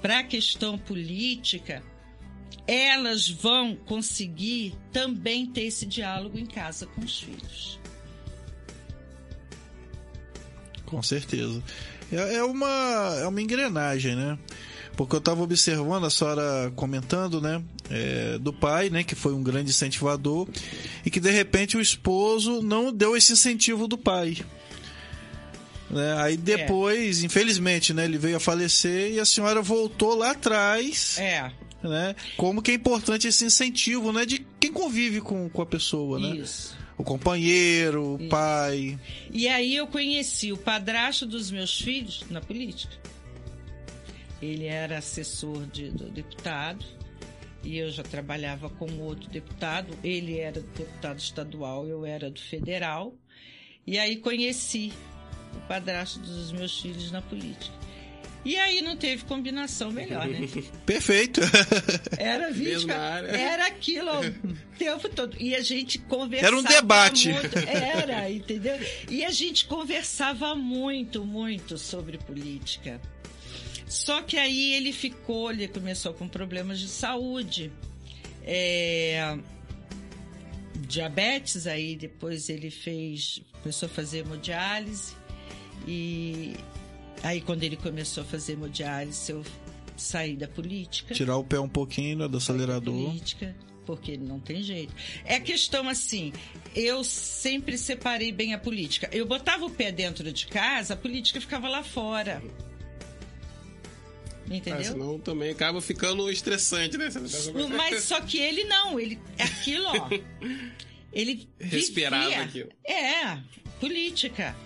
para 0.00 0.20
a 0.20 0.24
questão 0.24 0.78
política, 0.78 1.82
elas 2.66 3.28
vão 3.28 3.74
conseguir 3.74 4.74
também 4.92 5.46
ter 5.46 5.62
esse 5.64 5.84
diálogo 5.86 6.38
em 6.38 6.46
casa 6.46 6.86
com 6.86 7.00
os 7.02 7.20
filhos. 7.20 7.78
Com 10.92 11.02
certeza. 11.02 11.62
É, 12.12 12.34
é 12.36 12.44
uma, 12.44 13.16
é 13.22 13.26
uma 13.26 13.40
engrenagem, 13.40 14.14
né? 14.14 14.38
Porque 14.94 15.14
eu 15.16 15.20
estava 15.20 15.42
observando 15.42 16.04
a 16.04 16.10
senhora 16.10 16.70
comentando, 16.76 17.40
né? 17.40 17.62
É, 17.88 18.36
do 18.38 18.52
pai, 18.52 18.90
né? 18.90 19.02
Que 19.02 19.14
foi 19.14 19.32
um 19.32 19.42
grande 19.42 19.70
incentivador. 19.70 20.46
E 21.02 21.10
que 21.10 21.18
de 21.18 21.30
repente 21.30 21.78
o 21.78 21.80
esposo 21.80 22.60
não 22.60 22.92
deu 22.92 23.16
esse 23.16 23.32
incentivo 23.32 23.88
do 23.88 23.96
pai. 23.96 24.36
Né? 25.88 26.14
Aí 26.18 26.36
depois, 26.36 27.22
é. 27.22 27.26
infelizmente, 27.26 27.94
né? 27.94 28.04
Ele 28.04 28.18
veio 28.18 28.36
a 28.36 28.40
falecer 28.40 29.14
e 29.14 29.18
a 29.18 29.24
senhora 29.24 29.62
voltou 29.62 30.14
lá 30.14 30.32
atrás. 30.32 31.16
É. 31.18 31.50
Né? 31.82 32.14
Como 32.36 32.60
que 32.60 32.70
é 32.70 32.74
importante 32.74 33.26
esse 33.26 33.46
incentivo, 33.46 34.12
né? 34.12 34.26
De 34.26 34.46
quem 34.60 34.70
convive 34.70 35.22
com, 35.22 35.48
com 35.48 35.62
a 35.62 35.66
pessoa, 35.66 36.18
né? 36.20 36.36
Isso 36.36 36.82
o 36.96 37.04
companheiro, 37.04 38.14
o 38.14 38.28
pai. 38.28 38.98
E 39.30 39.48
aí 39.48 39.76
eu 39.76 39.86
conheci 39.86 40.52
o 40.52 40.56
padrasto 40.56 41.26
dos 41.26 41.50
meus 41.50 41.80
filhos 41.80 42.24
na 42.30 42.40
política. 42.40 42.94
Ele 44.40 44.66
era 44.66 44.98
assessor 44.98 45.66
de, 45.66 45.90
do 45.90 46.10
deputado 46.10 46.84
e 47.62 47.78
eu 47.78 47.90
já 47.90 48.02
trabalhava 48.02 48.68
com 48.68 48.90
outro 48.98 49.28
deputado. 49.28 49.96
Ele 50.02 50.38
era 50.38 50.60
deputado 50.60 51.18
estadual, 51.18 51.86
eu 51.86 52.04
era 52.04 52.30
do 52.30 52.40
federal. 52.40 53.14
E 53.86 53.98
aí 53.98 54.16
conheci 54.16 54.92
o 55.56 55.60
padrasto 55.68 56.18
dos 56.20 56.52
meus 56.52 56.80
filhos 56.80 57.10
na 57.10 57.22
política. 57.22 57.81
E 58.44 58.56
aí 58.56 58.82
não 58.82 58.96
teve 58.96 59.24
combinação 59.24 59.92
melhor, 59.92 60.26
né? 60.26 60.48
Perfeito. 60.84 61.40
Era 62.18 62.50
20, 62.50 62.90
era 62.90 63.66
aquilo 63.66 64.10
o 64.10 64.76
tempo 64.76 65.08
todo. 65.08 65.36
E 65.38 65.54
a 65.54 65.60
gente 65.60 65.98
conversava. 66.00 66.48
Era 66.48 66.56
um 66.56 66.62
debate. 66.62 67.28
Muito, 67.28 67.58
era, 67.58 68.30
entendeu? 68.30 68.78
E 69.08 69.24
a 69.24 69.30
gente 69.30 69.66
conversava 69.66 70.54
muito, 70.56 71.24
muito 71.24 71.78
sobre 71.78 72.18
política. 72.18 73.00
Só 73.86 74.22
que 74.22 74.36
aí 74.36 74.72
ele 74.72 74.92
ficou, 74.92 75.50
ele 75.52 75.68
começou 75.68 76.12
com 76.14 76.26
problemas 76.26 76.80
de 76.80 76.88
saúde. 76.88 77.70
É, 78.44 79.38
diabetes, 80.74 81.66
aí 81.66 81.94
depois 81.94 82.48
ele 82.48 82.70
fez, 82.70 83.40
começou 83.62 83.86
a 83.86 83.90
fazer 83.90 84.18
hemodiálise 84.20 85.14
e 85.86 86.56
aí 87.22 87.40
quando 87.40 87.62
ele 87.62 87.76
começou 87.76 88.22
a 88.22 88.26
fazer 88.26 88.52
hemodiálise 88.54 89.32
eu 89.32 89.44
saí 89.96 90.36
da 90.36 90.48
política. 90.48 91.14
Tirar 91.14 91.36
o 91.36 91.44
pé 91.44 91.60
um 91.60 91.68
pouquinho 91.68 92.18
né, 92.18 92.28
do 92.28 92.38
acelerador. 92.38 92.94
Política, 92.94 93.54
porque 93.86 94.16
não 94.16 94.40
tem 94.40 94.62
jeito. 94.62 94.94
É 95.24 95.38
questão 95.38 95.88
assim, 95.88 96.32
eu 96.74 97.04
sempre 97.04 97.78
separei 97.78 98.32
bem 98.32 98.54
a 98.54 98.58
política. 98.58 99.08
Eu 99.12 99.26
botava 99.26 99.64
o 99.64 99.70
pé 99.70 99.92
dentro 99.92 100.32
de 100.32 100.46
casa, 100.46 100.94
a 100.94 100.96
política 100.96 101.40
ficava 101.40 101.68
lá 101.68 101.82
fora. 101.82 102.42
Entendeu? 104.50 104.80
Ah, 104.80 104.84
senão 104.84 105.18
também 105.18 105.50
acaba 105.50 105.80
ficando 105.80 106.28
estressante, 106.30 106.98
né? 106.98 107.08
Mas 107.76 108.04
só 108.04 108.20
que 108.20 108.38
ele 108.38 108.64
não, 108.64 108.98
ele 108.98 109.18
é 109.38 109.44
aquilo, 109.44 109.86
ó. 109.86 110.08
Ele 111.12 111.46
respirava 111.60 112.24
vivia, 112.24 112.42
aquilo. 112.42 112.68
É, 112.86 113.38
política. 113.78 114.56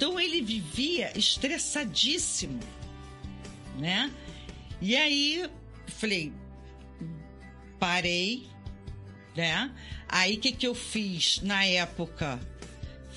Então 0.00 0.18
ele 0.18 0.40
vivia 0.40 1.12
estressadíssimo, 1.14 2.58
né? 3.78 4.10
E 4.80 4.96
aí 4.96 5.46
falei, 5.88 6.32
parei, 7.78 8.46
né? 9.36 9.70
Aí 10.08 10.36
o 10.36 10.40
que 10.40 10.52
que 10.52 10.66
eu 10.66 10.74
fiz 10.74 11.42
na 11.42 11.66
época? 11.66 12.40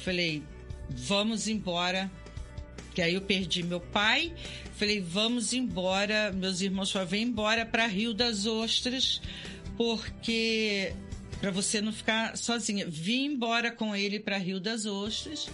Falei, 0.04 0.44
vamos 0.90 1.48
embora 1.48 2.12
que 2.94 3.02
aí 3.02 3.14
eu 3.14 3.22
perdi 3.22 3.64
meu 3.64 3.80
pai. 3.80 4.34
Falei, 4.76 5.00
vamos 5.00 5.54
embora. 5.54 6.34
Meus 6.34 6.60
irmãos 6.60 6.92
falaram, 6.92 7.12
vem 7.12 7.24
embora 7.24 7.66
para 7.66 7.88
Rio 7.88 8.14
das 8.14 8.46
Ostras, 8.46 9.22
porque 9.78 10.94
para 11.40 11.50
você 11.50 11.80
não 11.80 11.94
ficar 11.94 12.36
sozinha. 12.38 12.86
Vim 12.86 13.28
embora 13.28 13.72
com 13.72 13.96
ele 13.96 14.20
para 14.20 14.38
Rio 14.38 14.60
das 14.60 14.86
Ostras, 14.86 15.48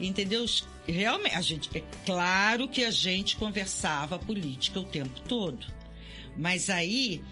entendeu? 0.00 0.44
Realmente, 0.86 1.34
a 1.34 1.40
gente, 1.40 1.70
é 1.76 1.82
claro 2.06 2.68
que 2.68 2.84
a 2.84 2.90
gente 2.90 3.36
conversava 3.36 4.18
política 4.18 4.80
o 4.80 4.84
tempo 4.84 5.20
todo. 5.28 5.66
Mas 6.36 6.70
aí, 6.70 7.22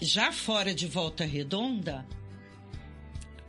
já 0.00 0.32
fora 0.32 0.74
de 0.74 0.86
Volta 0.86 1.24
Redonda, 1.24 2.06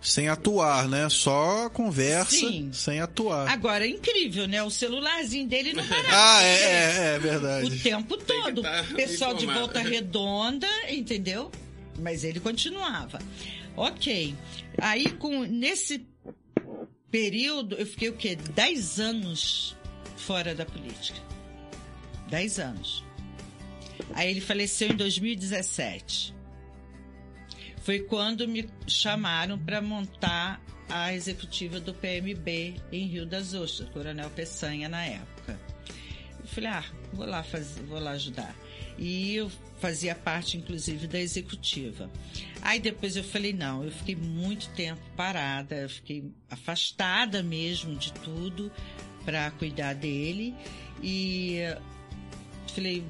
sem 0.06 0.28
atuar, 0.28 0.88
né? 0.88 1.10
Só 1.10 1.68
conversa, 1.72 2.30
Sim. 2.30 2.70
sem 2.72 3.00
atuar. 3.00 3.50
Agora 3.50 3.88
é 3.88 3.90
incrível, 3.90 4.48
né? 4.48 4.62
O 4.62 4.70
celularzinho 4.70 5.48
dele 5.48 5.74
não 5.74 5.84
parava. 5.84 6.08
ah, 6.12 6.44
é, 6.44 6.62
é, 6.62 7.16
é, 7.16 7.20
verdade. 7.20 7.66
O 7.66 7.80
tempo 7.80 8.16
todo. 8.18 8.62
Tá 8.62 8.86
Pessoal 8.96 9.34
de 9.34 9.48
volta 9.48 9.82
redonda, 9.82 10.68
entendeu? 10.90 11.52
Mas 12.00 12.24
ele 12.24 12.40
continuava. 12.40 13.18
Ok. 13.76 14.36
Aí, 14.78 15.10
com, 15.14 15.42
nesse 15.44 16.06
período, 17.12 17.76
eu 17.76 17.86
fiquei 17.86 18.10
o 18.10 18.13
quê? 18.13 18.36
Dez 18.36 19.00
anos 19.00 19.76
fora 20.18 20.54
da 20.54 20.65
política. 20.65 21.20
Dez 22.30 22.60
anos. 22.60 23.04
Aí 24.13 24.30
ele 24.30 24.41
faleceu 24.41 24.89
em 24.89 24.96
2017 24.96 26.36
foi 27.86 28.00
quando 28.00 28.48
me 28.48 28.68
chamaram 28.88 29.60
para 29.60 29.80
montar 29.80 30.60
a 30.89 31.13
executiva 31.13 31.80
do 31.80 31.94
PMB 31.94 32.82
em 32.91 33.06
Rio 33.06 33.28
das 33.28 33.54
Ostras, 33.54 33.88
Coronel 33.89 34.28
Peçanha 34.32 34.89
na 34.89 35.06
época. 35.06 35.60
Eu 36.39 36.48
falei, 36.48 36.70
ah, 36.72 36.84
vou 37.13 37.28
lá 37.28 37.44
fazer, 37.44 37.84
vou 37.84 38.00
lá 38.00 38.12
ajudar. 38.12 38.56
E 38.98 39.36
eu 39.36 39.52
fazia 39.80 40.16
parte, 40.16 40.58
inclusive, 40.58 41.08
da 41.08 41.20
executiva. 41.20 42.10
Aí 42.62 42.80
depois 42.80 43.16
eu 43.16 43.24
falei, 43.24 43.54
não, 43.54 43.84
eu 43.84 43.92
fiquei 43.92 44.16
muito 44.16 44.70
tempo 44.70 45.02
parada, 45.16 45.76
eu 45.76 45.90
fiquei 45.90 46.24
afastada 46.50 47.44
mesmo 47.44 47.96
de 47.96 48.12
tudo 48.14 48.72
para 49.24 49.52
cuidar 49.52 49.94
dele. 49.94 50.56
E 51.04 51.60
falei, 52.74 53.04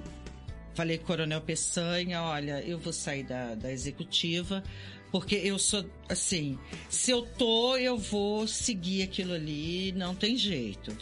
Falei 0.75 0.97
o 0.97 0.99
Coronel 0.99 1.39
Peçanha, 1.39 2.21
olha, 2.21 2.61
eu 2.61 2.77
vou 2.77 2.91
sair 2.91 3.23
da, 3.23 3.55
da 3.55 3.71
executiva, 3.71 4.61
porque 5.09 5.35
eu 5.35 5.57
sou, 5.57 5.89
assim, 6.09 6.59
se 6.89 7.11
eu 7.11 7.21
tô, 7.21 7.77
eu 7.77 7.97
vou 7.97 8.45
seguir 8.45 9.03
aquilo 9.03 9.33
ali, 9.33 9.93
não 9.93 10.13
tem 10.13 10.35
jeito. 10.35 10.95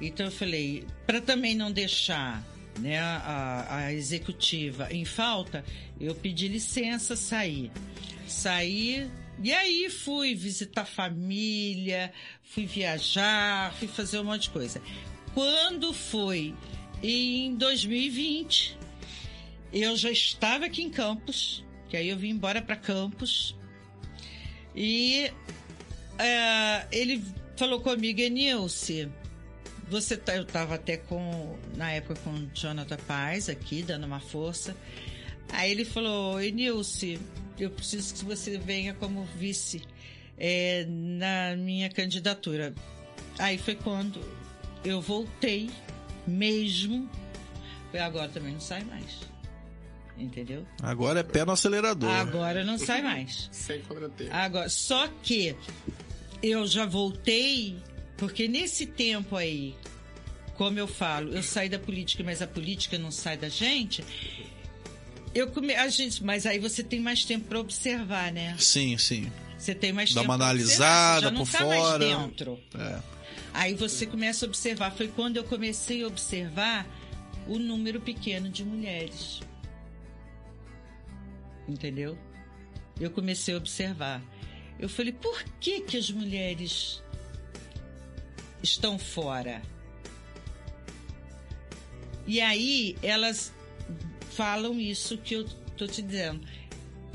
Então 0.00 0.26
eu 0.26 0.32
falei, 0.32 0.86
para 1.06 1.20
também 1.20 1.54
não 1.54 1.70
deixar 1.70 2.42
né, 2.78 2.98
a, 2.98 3.66
a 3.76 3.92
executiva 3.92 4.88
em 4.92 5.04
falta, 5.04 5.64
eu 6.00 6.14
pedi 6.14 6.48
licença, 6.48 7.16
sair. 7.16 7.70
Saí, 8.26 9.10
e 9.42 9.52
aí 9.52 9.88
fui 9.88 10.34
visitar 10.34 10.84
família, 10.84 12.12
fui 12.42 12.66
viajar, 12.66 13.72
fui 13.74 13.88
fazer 13.88 14.18
um 14.18 14.24
monte 14.24 14.42
de 14.42 14.50
coisa. 14.50 14.82
Quando 15.34 15.92
foi 15.92 16.54
em 17.02 17.54
2020, 17.56 18.76
eu 19.72 19.96
já 19.96 20.10
estava 20.10 20.66
aqui 20.66 20.82
em 20.82 20.90
Campos, 20.90 21.64
que 21.88 21.96
aí 21.96 22.08
eu 22.08 22.16
vim 22.16 22.30
embora 22.30 22.60
para 22.60 22.76
Campos. 22.76 23.56
E 24.74 25.30
é, 26.18 26.86
ele 26.90 27.22
falou 27.56 27.80
comigo, 27.80 28.20
Enilce, 28.20 29.08
você 29.90 30.16
tá, 30.16 30.36
eu 30.36 30.42
estava 30.42 30.74
até 30.74 30.96
com, 30.96 31.56
na 31.76 31.90
época 31.92 32.20
com 32.22 32.30
o 32.30 32.50
Jonathan 32.54 32.96
Paz 33.06 33.48
aqui, 33.48 33.82
dando 33.82 34.04
uma 34.04 34.20
força. 34.20 34.76
Aí 35.50 35.70
ele 35.70 35.84
falou, 35.84 36.40
Enilce, 36.40 37.18
eu 37.58 37.70
preciso 37.70 38.14
que 38.14 38.24
você 38.24 38.58
venha 38.58 38.94
como 38.94 39.24
vice 39.36 39.82
é, 40.36 40.84
na 40.88 41.56
minha 41.56 41.88
candidatura. 41.88 42.74
Aí 43.38 43.56
foi 43.56 43.74
quando 43.74 44.20
eu 44.84 45.00
voltei 45.00 45.70
mesmo. 46.26 47.08
Agora 47.98 48.28
também 48.28 48.52
não 48.52 48.60
sai 48.60 48.84
mais 48.84 49.28
entendeu? 50.20 50.66
Agora 50.82 51.20
é 51.20 51.22
pé 51.22 51.44
no 51.44 51.52
acelerador. 51.52 52.10
Agora 52.10 52.64
não 52.64 52.78
sai 52.78 53.02
mais. 53.02 53.48
Sem 53.52 53.80
contratempo. 53.82 54.34
Agora, 54.34 54.68
só 54.68 55.08
que 55.22 55.54
eu 56.42 56.66
já 56.66 56.86
voltei, 56.86 57.78
porque 58.18 58.46
nesse 58.46 58.84
tempo 58.84 59.34
aí, 59.34 59.74
como 60.56 60.78
eu 60.78 60.86
falo, 60.86 61.32
eu 61.34 61.42
saí 61.42 61.68
da 61.68 61.78
política, 61.78 62.22
mas 62.22 62.42
a 62.42 62.46
política 62.46 62.98
não 62.98 63.10
sai 63.10 63.38
da 63.38 63.48
gente. 63.48 64.04
Eu 65.34 65.50
come... 65.50 65.74
a 65.74 65.88
gente, 65.88 66.22
mas 66.22 66.44
aí 66.44 66.58
você 66.58 66.82
tem 66.82 67.00
mais 67.00 67.24
tempo 67.24 67.46
para 67.48 67.58
observar, 67.58 68.30
né? 68.30 68.54
Sim, 68.58 68.98
sim. 68.98 69.32
Você 69.56 69.74
tem 69.74 69.92
mais 69.92 70.10
Dá 70.12 70.20
tempo. 70.20 70.28
Dá 70.28 70.34
uma 70.36 70.44
analisada 70.44 71.32
por 71.32 71.48
tá 71.48 71.58
fora. 71.58 71.98
Dentro. 71.98 72.60
É. 72.74 72.98
Aí 73.54 73.74
você 73.74 74.04
começa 74.04 74.44
a 74.44 74.48
observar. 74.48 74.92
Foi 74.92 75.08
quando 75.08 75.38
eu 75.38 75.44
comecei 75.44 76.02
a 76.02 76.06
observar 76.06 76.86
o 77.46 77.58
número 77.58 78.00
pequeno 78.00 78.50
de 78.50 78.62
mulheres 78.62 79.40
entendeu? 81.68 82.18
Eu 82.98 83.10
comecei 83.10 83.54
a 83.54 83.58
observar. 83.58 84.22
Eu 84.78 84.88
falei, 84.88 85.12
por 85.12 85.42
que 85.60 85.80
que 85.80 85.96
as 85.96 86.10
mulheres 86.10 87.02
estão 88.62 88.98
fora? 88.98 89.62
E 92.26 92.40
aí 92.40 92.96
elas 93.02 93.52
falam 94.32 94.78
isso 94.78 95.16
que 95.18 95.34
eu 95.34 95.48
tô 95.76 95.86
te 95.86 96.02
dizendo. 96.02 96.46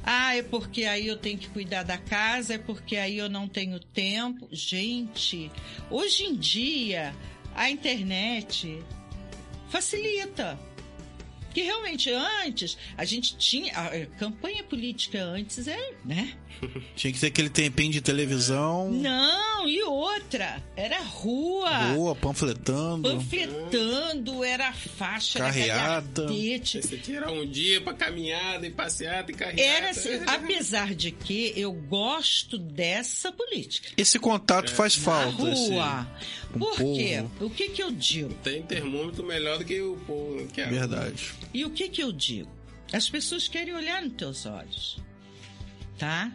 Ah, 0.04 0.36
é 0.36 0.44
porque 0.44 0.84
aí 0.84 1.08
eu 1.08 1.16
tenho 1.16 1.38
que 1.38 1.48
cuidar 1.48 1.84
da 1.84 1.98
casa, 1.98 2.56
é 2.56 2.58
porque 2.58 2.98
aí 2.98 3.18
eu 3.18 3.30
não 3.30 3.48
tenho 3.48 3.80
tempo. 3.80 4.50
Gente, 4.52 5.50
hoje 5.90 6.26
em 6.26 6.36
dia 6.36 7.16
a 7.56 7.70
internet 7.70 8.84
facilita. 9.70 10.60
Que 11.54 11.62
realmente 11.62 12.12
antes 12.12 12.78
a 12.98 13.06
gente 13.06 13.38
tinha 13.38 13.72
a 13.78 14.06
campanha 14.18 14.64
política 14.64 15.24
antes 15.24 15.68
é, 15.68 15.94
né? 16.04 16.36
Tinha 16.96 17.12
que 17.14 17.20
ter 17.20 17.28
aquele 17.28 17.50
tempinho 17.50 17.92
de 17.92 18.02
televisão. 18.02 18.92
Não, 18.92 19.68
e 19.68 19.82
outra, 19.84 20.62
era 20.76 21.02
rua. 21.02 21.94
Rua, 21.94 22.16
panfletando. 22.16 23.10
Panfletando, 23.10 24.44
era 24.44 24.72
faixa, 24.74 25.40
carreata. 25.40 26.28
Você 26.28 26.98
tirar 26.98 27.32
um 27.32 27.46
dia 27.46 27.82
pra 27.82 27.94
caminhada 27.94 28.66
e 28.66 28.72
passeada 28.72 29.32
e 29.32 29.36
carreata. 29.36 29.62
Era 29.62 29.90
assim, 29.92 30.22
apesar 30.28 30.94
de 30.94 31.12
que 31.12 31.54
eu 31.56 31.74
gosto 31.74 32.58
dessa 32.58 33.32
política. 33.32 33.90
Esse 33.98 34.20
contato 34.20 34.72
faz 34.72 34.96
falta. 34.96 35.44
Na 35.44 35.54
rua. 35.54 36.08
com 36.52 36.60
Por 36.60 36.82
o 36.82 36.96
quê? 36.96 37.24
povo. 37.38 37.46
O 37.46 37.50
que 37.50 37.70
que 37.70 37.82
eu 37.84 37.92
digo? 37.92 38.34
Tem 38.44 38.62
termômetro 38.64 39.26
melhor 39.26 39.58
do 39.58 39.66
que 39.66 39.82
o 39.82 39.98
povo. 40.06 40.48
Que 40.48 40.62
é. 40.62 40.66
Verdade. 40.68 41.32
E 41.54 41.66
o 41.66 41.70
que 41.70 41.90
que 41.90 42.02
eu 42.02 42.12
digo? 42.12 42.50
As 42.92 43.10
pessoas 43.10 43.48
querem 43.48 43.74
olhar 43.74 44.04
nos 44.04 44.14
teus 44.14 44.46
olhos, 44.46 44.98
tá? 46.04 46.30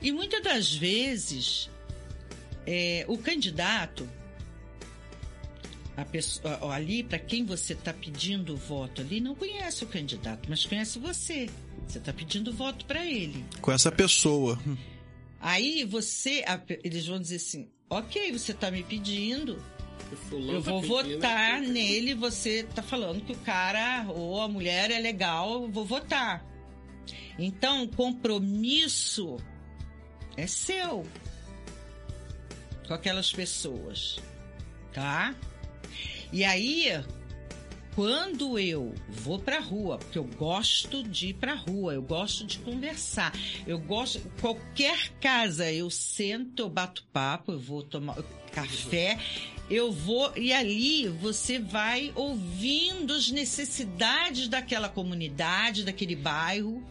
E 0.00 0.12
muitas 0.12 0.40
das 0.40 0.72
vezes 0.72 1.68
é, 2.64 3.04
o 3.08 3.18
candidato, 3.18 4.08
a 5.96 6.04
pessoa, 6.04 6.72
ali 6.72 7.02
para 7.02 7.18
quem 7.18 7.44
você 7.44 7.72
está 7.72 7.92
pedindo 7.92 8.54
o 8.54 8.56
voto 8.56 9.00
ali, 9.00 9.20
não 9.20 9.34
conhece 9.34 9.82
o 9.82 9.86
candidato, 9.88 10.48
mas 10.48 10.64
conhece 10.64 10.98
você. 11.00 11.50
Você 11.88 11.98
está 11.98 12.12
pedindo 12.12 12.52
voto 12.52 12.84
para 12.84 13.04
ele. 13.04 13.44
Com 13.60 13.72
essa 13.72 13.90
pessoa. 13.90 14.56
Aí 15.40 15.84
você, 15.84 16.44
a- 16.46 16.60
eles 16.84 17.06
vão 17.06 17.18
dizer 17.18 17.36
assim: 17.36 17.68
ok, 17.90 18.30
você 18.30 18.52
está 18.52 18.70
me 18.70 18.84
pedindo, 18.84 19.60
eu 20.32 20.62
tá 20.62 20.70
vou 20.70 20.80
pedindo, 20.82 21.14
votar 21.16 21.60
nele, 21.62 22.14
você 22.14 22.62
tá 22.62 22.82
falando 22.82 23.24
que 23.24 23.32
o 23.32 23.38
cara 23.38 24.06
ou 24.08 24.40
a 24.40 24.46
mulher 24.48 24.92
é 24.92 25.00
legal, 25.00 25.64
eu 25.64 25.68
vou 25.68 25.84
votar. 25.84 26.46
Então, 27.38 27.84
o 27.84 27.88
compromisso 27.88 29.36
é 30.36 30.46
seu 30.46 31.06
com 32.86 32.94
aquelas 32.94 33.32
pessoas, 33.32 34.18
tá? 34.92 35.34
E 36.32 36.42
aí, 36.42 37.04
quando 37.94 38.58
eu 38.58 38.94
vou 39.08 39.38
pra 39.38 39.60
rua, 39.60 39.98
porque 39.98 40.18
eu 40.18 40.24
gosto 40.24 41.02
de 41.02 41.28
ir 41.28 41.34
pra 41.34 41.54
rua, 41.54 41.94
eu 41.94 42.02
gosto 42.02 42.46
de 42.46 42.58
conversar, 42.60 43.32
eu 43.66 43.78
gosto 43.78 44.20
qualquer 44.40 45.10
casa, 45.20 45.70
eu 45.70 45.90
sento, 45.90 46.62
eu 46.62 46.70
bato 46.70 47.04
papo, 47.12 47.52
eu 47.52 47.58
vou 47.58 47.82
tomar 47.82 48.16
café, 48.52 49.18
eu 49.68 49.92
vou 49.92 50.32
e 50.36 50.52
ali 50.52 51.08
você 51.08 51.58
vai 51.58 52.12
ouvindo 52.14 53.12
as 53.12 53.30
necessidades 53.30 54.48
daquela 54.48 54.88
comunidade, 54.88 55.84
daquele 55.84 56.16
bairro. 56.16 56.82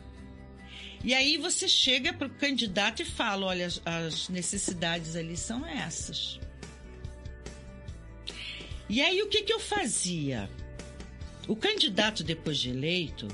E 1.03 1.13
aí 1.13 1.37
você 1.37 1.67
chega 1.67 2.11
para 2.11 2.27
o 2.27 2.29
candidato 2.29 3.01
e 3.01 3.05
fala: 3.05 3.47
olha, 3.47 3.67
as, 3.85 4.29
necessidades 4.29 5.15
ali 5.15 5.37
são 5.37 5.65
essas. 5.65 6.39
E 8.89 9.01
aí 9.01 9.21
o 9.21 9.27
que, 9.27 9.43
que 9.43 9.53
eu 9.53 9.59
fazia? 9.59 10.49
O 11.47 11.55
candidato, 11.55 12.23
depois 12.23 12.57
de 12.57 12.69
eleito, 12.69 13.27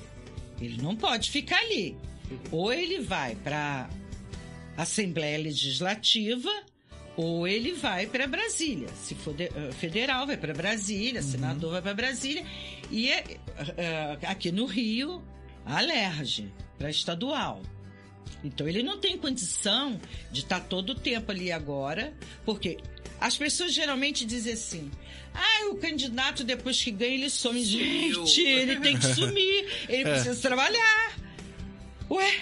ele 0.59 0.82
não 0.82 0.95
pode 0.95 1.30
ficar 1.30 1.59
ali. 1.59 1.95
Ou 2.51 2.72
ele 2.74 2.99
vai 2.99 3.36
para 3.36 3.89
Assembleia 4.78 5.38
Legislativa, 5.38 6.49
ou 7.16 7.47
ele 7.47 7.74
vai 7.74 8.07
para 8.07 8.28
Brasília. 8.28 8.88
Se 8.95 9.14
for 9.16 9.36
eh, 9.39 9.49
federal, 9.74 10.26
vai 10.26 10.38
para 10.38 10.53
Brasília, 10.53 11.22
senador 11.22 11.72
vai 11.74 11.82
para 11.82 11.93
Brasília. 11.93 12.43
E 12.89 13.09
eh, 13.09 13.38
eh, 13.78 14.18
aqui 14.24 14.51
no 14.51 14.66
Rio, 14.66 15.24
a 15.66 15.78
Alerge, 15.78 16.51
para 16.84 16.89
estadual. 16.89 17.61
Então 18.43 18.67
ele 18.67 18.84
não 18.84 18.97
tem 18.99 19.17
condição 19.17 19.97
de 20.29 20.41
estar 20.41 20.59
todo 20.59 20.89
o 20.89 20.95
tempo 20.95 21.31
ali 21.31 21.49
agora, 21.49 22.13
porque 22.43 22.77
as 23.21 23.38
pessoas 23.38 23.73
geralmente 23.73 24.25
dizem 24.25 24.51
assim: 24.51 24.91
ah, 25.34 25.69
o 25.71 25.77
candidato 25.77 26.43
depois 26.43 26.84
que 26.84 26.91
ganha 26.91 27.13
ele 27.13 27.29
some. 27.29 27.63
Gente, 27.63 28.41
ele 28.41 28.81
tem 28.81 28.99
que 28.99 29.05
sumir, 29.15 29.65
ele 29.88 30.03
precisa 30.11 30.36
trabalhar. 30.41 31.17
Ué, 32.11 32.41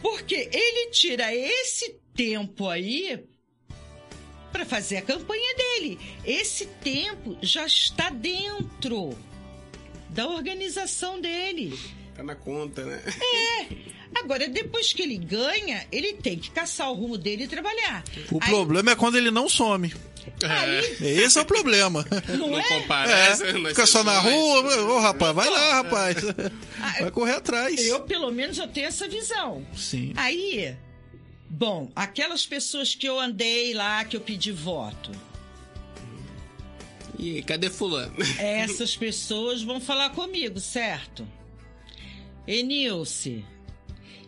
porque 0.00 0.48
ele 0.52 0.90
tira 0.92 1.34
esse 1.34 1.98
tempo 2.14 2.68
aí 2.68 3.24
para 4.52 4.64
fazer 4.64 4.98
a 4.98 5.02
campanha 5.02 5.56
dele. 5.56 5.98
Esse 6.24 6.66
tempo 6.66 7.36
já 7.42 7.66
está 7.66 8.10
dentro 8.10 9.18
da 10.08 10.28
organização 10.28 11.20
dele. 11.20 11.76
Tá 12.20 12.24
na 12.24 12.34
conta, 12.34 12.84
né? 12.84 13.00
Agora, 14.14 14.46
depois 14.46 14.92
que 14.92 15.00
ele 15.00 15.16
ganha, 15.16 15.86
ele 15.90 16.12
tem 16.12 16.38
que 16.38 16.50
caçar 16.50 16.90
o 16.90 16.94
rumo 16.94 17.16
dele 17.16 17.44
e 17.44 17.48
trabalhar. 17.48 18.04
O 18.30 18.38
Aí- 18.42 18.50
problema 18.50 18.90
é 18.90 18.94
quando 18.94 19.16
ele 19.16 19.30
não 19.30 19.48
some. 19.48 19.90
Aí, 20.42 20.96
Esse 21.22 21.38
é 21.38 21.40
o 21.40 21.46
problema. 21.46 22.04
não 22.28 22.50
Não 22.50 22.58
é? 22.58 22.62
comparece. 22.68 23.42
É, 23.44 23.54
fica 23.54 23.86
só 23.86 24.04
na 24.04 24.18
rua, 24.18 24.76
ô 24.96 24.98
rapaz, 24.98 25.34
vai 25.34 25.48
lá, 25.48 25.74
rapaz. 25.82 26.16
Ah, 26.78 26.94
Vai 27.00 27.10
correr 27.10 27.36
atrás. 27.36 27.80
Eu, 27.86 28.00
pelo 28.00 28.30
menos, 28.30 28.58
eu 28.58 28.68
tenho 28.68 28.88
essa 28.88 29.08
visão. 29.08 29.66
Sim. 29.74 30.12
Aí, 30.14 30.76
bom, 31.48 31.90
aquelas 31.96 32.44
pessoas 32.44 32.94
que 32.94 33.08
eu 33.08 33.18
andei 33.18 33.72
lá, 33.72 34.04
que 34.04 34.14
eu 34.14 34.20
pedi 34.20 34.52
voto, 34.52 35.10
E 37.18 37.42
cadê 37.44 37.70
fulano? 37.70 38.12
essas 38.38 38.94
pessoas 38.94 39.62
vão 39.62 39.80
falar 39.80 40.10
comigo, 40.10 40.60
certo? 40.60 41.26
Enilce, 42.50 43.44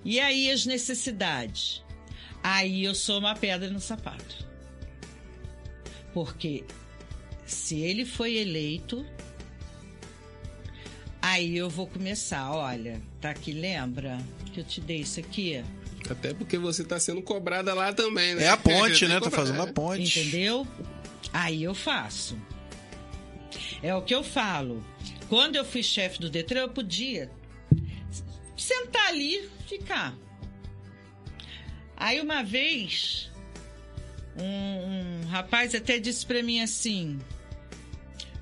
e 0.05 0.21
aí 0.21 0.49
as 0.49 0.65
necessidades? 0.65 1.83
Aí 2.41 2.85
eu 2.85 2.95
sou 2.95 3.19
uma 3.19 3.35
pedra 3.35 3.69
no 3.69 3.81
sapato. 3.81 4.47
Porque 6.15 6.65
se 7.45 7.81
ele 7.81 8.05
foi 8.05 8.37
eleito, 8.37 9.05
aí 11.21 11.57
eu 11.57 11.69
vou 11.69 11.89
começar, 11.89 12.53
olha, 12.53 13.03
tá 13.21 13.31
aqui, 13.31 13.51
lembra 13.51 14.19
que 14.53 14.61
eu 14.61 14.65
te 14.65 14.81
dei 14.81 15.01
isso 15.01 15.19
aqui? 15.19 15.65
Até 16.09 16.33
porque 16.33 16.57
você 16.57 16.85
tá 16.85 17.01
sendo 17.01 17.23
cobrada 17.23 17.75
lá 17.75 17.93
também, 17.93 18.37
né? 18.37 18.45
É 18.45 18.49
a 18.51 18.57
ponte, 18.57 19.09
né? 19.09 19.15
Tá 19.15 19.23
cobrar. 19.23 19.39
fazendo 19.39 19.63
a 19.63 19.67
ponte. 19.67 20.21
Entendeu? 20.21 20.65
Aí 21.33 21.65
eu 21.65 21.75
faço. 21.75 22.39
É 23.83 23.93
o 23.93 24.03
que 24.03 24.15
eu 24.15 24.23
falo. 24.23 24.85
Quando 25.29 25.57
eu 25.57 25.65
fui 25.65 25.83
chefe 25.83 26.21
do 26.21 26.31
Detran, 26.31 26.61
eu 26.61 26.69
podia 26.69 27.31
sentar 28.73 29.09
ali 29.09 29.51
ficar. 29.67 30.15
Aí 31.97 32.21
uma 32.21 32.43
vez, 32.43 33.31
um, 34.37 35.23
um 35.23 35.27
rapaz 35.29 35.75
até 35.75 35.99
disse 35.99 36.25
pra 36.25 36.43
mim 36.43 36.61
assim: 36.61 37.21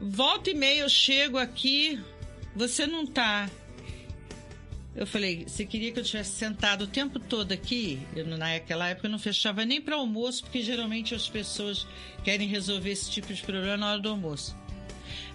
volta 0.01 0.51
e 0.51 0.55
meia 0.55 0.81
eu 0.81 0.89
chego 0.89 1.37
aqui, 1.37 2.01
você 2.55 2.87
não 2.87 3.07
tá. 3.07 3.51
Eu 4.95 5.07
falei, 5.07 5.45
você 5.47 5.65
queria 5.65 5.93
que 5.93 6.01
eu 6.01 6.05
tivesse 6.05 6.33
sentado 6.33 6.83
o 6.83 6.87
tempo 6.87 7.21
todo 7.21 7.53
aqui? 7.53 8.01
Eu, 8.15 8.27
naquela 8.27 8.89
época 8.89 9.07
eu 9.07 9.11
não 9.11 9.21
fechava 9.21 9.65
nem 9.65 9.81
para 9.81 9.95
almoço, 9.95 10.43
porque 10.43 10.63
geralmente 10.63 11.15
as 11.15 11.29
pessoas 11.29 11.87
querem 12.25 12.49
resolver 12.49 12.91
esse 12.91 13.09
tipo 13.09 13.33
de 13.33 13.41
problema 13.41 13.77
na 13.77 13.93
hora 13.93 14.01
do 14.01 14.09
almoço. 14.09 14.57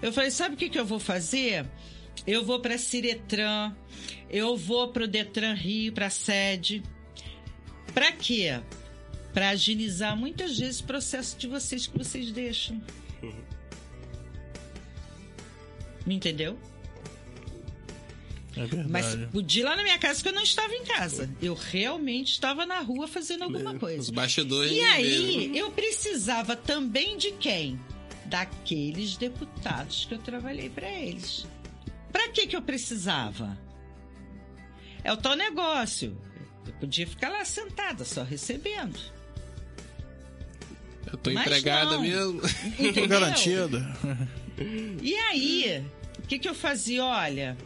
Eu 0.01 0.11
falei, 0.11 0.29
sabe 0.29 0.55
o 0.55 0.57
que, 0.57 0.69
que 0.69 0.79
eu 0.79 0.85
vou 0.85 0.99
fazer? 0.99 1.65
Eu 2.25 2.43
vou 2.43 2.59
para 2.59 2.77
Ciretran, 2.77 3.73
eu 4.29 4.57
vou 4.57 4.87
para 4.89 5.03
o 5.03 5.07
Detran 5.07 5.53
Rio, 5.53 5.93
para 5.93 6.07
a 6.07 6.09
sede. 6.09 6.81
Para 7.93 8.11
quê? 8.11 8.59
Para 9.33 9.49
agilizar 9.49 10.15
muitas 10.17 10.57
vezes 10.57 10.79
o 10.79 10.85
processo 10.85 11.37
de 11.37 11.47
vocês 11.47 11.87
que 11.87 11.97
vocês 11.97 12.31
deixam. 12.31 12.81
Me 16.05 16.15
entendeu? 16.15 16.57
É 18.55 18.65
verdade. 18.65 18.89
Mas 18.89 19.15
podia 19.31 19.63
ir 19.63 19.65
lá 19.65 19.75
na 19.75 19.83
minha 19.83 19.97
casa 19.97 20.21
que 20.23 20.29
eu 20.29 20.33
não 20.33 20.43
estava 20.43 20.73
em 20.73 20.83
casa. 20.85 21.29
Eu 21.41 21.53
realmente 21.53 22.31
estava 22.31 22.65
na 22.65 22.79
rua 22.79 23.07
fazendo 23.07 23.43
alguma 23.43 23.73
Os 23.73 23.79
coisa. 23.79 24.11
bastidores. 24.11 24.71
E 24.71 24.79
aí, 24.79 25.37
mesmo. 25.37 25.55
eu 25.57 25.71
precisava 25.71 26.55
também 26.55 27.17
de 27.17 27.31
quem? 27.31 27.79
Daqueles 28.25 29.17
deputados 29.17 30.05
que 30.05 30.13
eu 30.13 30.19
trabalhei 30.19 30.69
para 30.69 30.89
eles. 30.89 31.45
Para 32.15 32.29
que 32.29 32.47
que 32.47 32.55
eu 32.55 32.61
precisava? 32.61 33.57
É 35.03 35.11
o 35.11 35.17
tal 35.17 35.35
negócio. 35.35 36.17
Eu 36.65 36.71
podia 36.75 37.05
ficar 37.05 37.27
lá 37.27 37.43
sentada, 37.43 38.05
só 38.05 38.23
recebendo. 38.23 38.97
Eu 41.11 41.17
tô 41.17 41.29
Mas 41.31 41.45
empregada 41.45 41.91
não. 41.91 42.01
mesmo. 42.01 42.39
Tô 42.39 42.47
Entendeu? 42.83 43.07
garantido. 43.09 43.85
E 45.03 45.13
aí, 45.13 45.83
que, 46.25 46.39
que 46.39 46.47
eu 46.47 46.55
fazia? 46.55 47.03
Olha, 47.03 47.57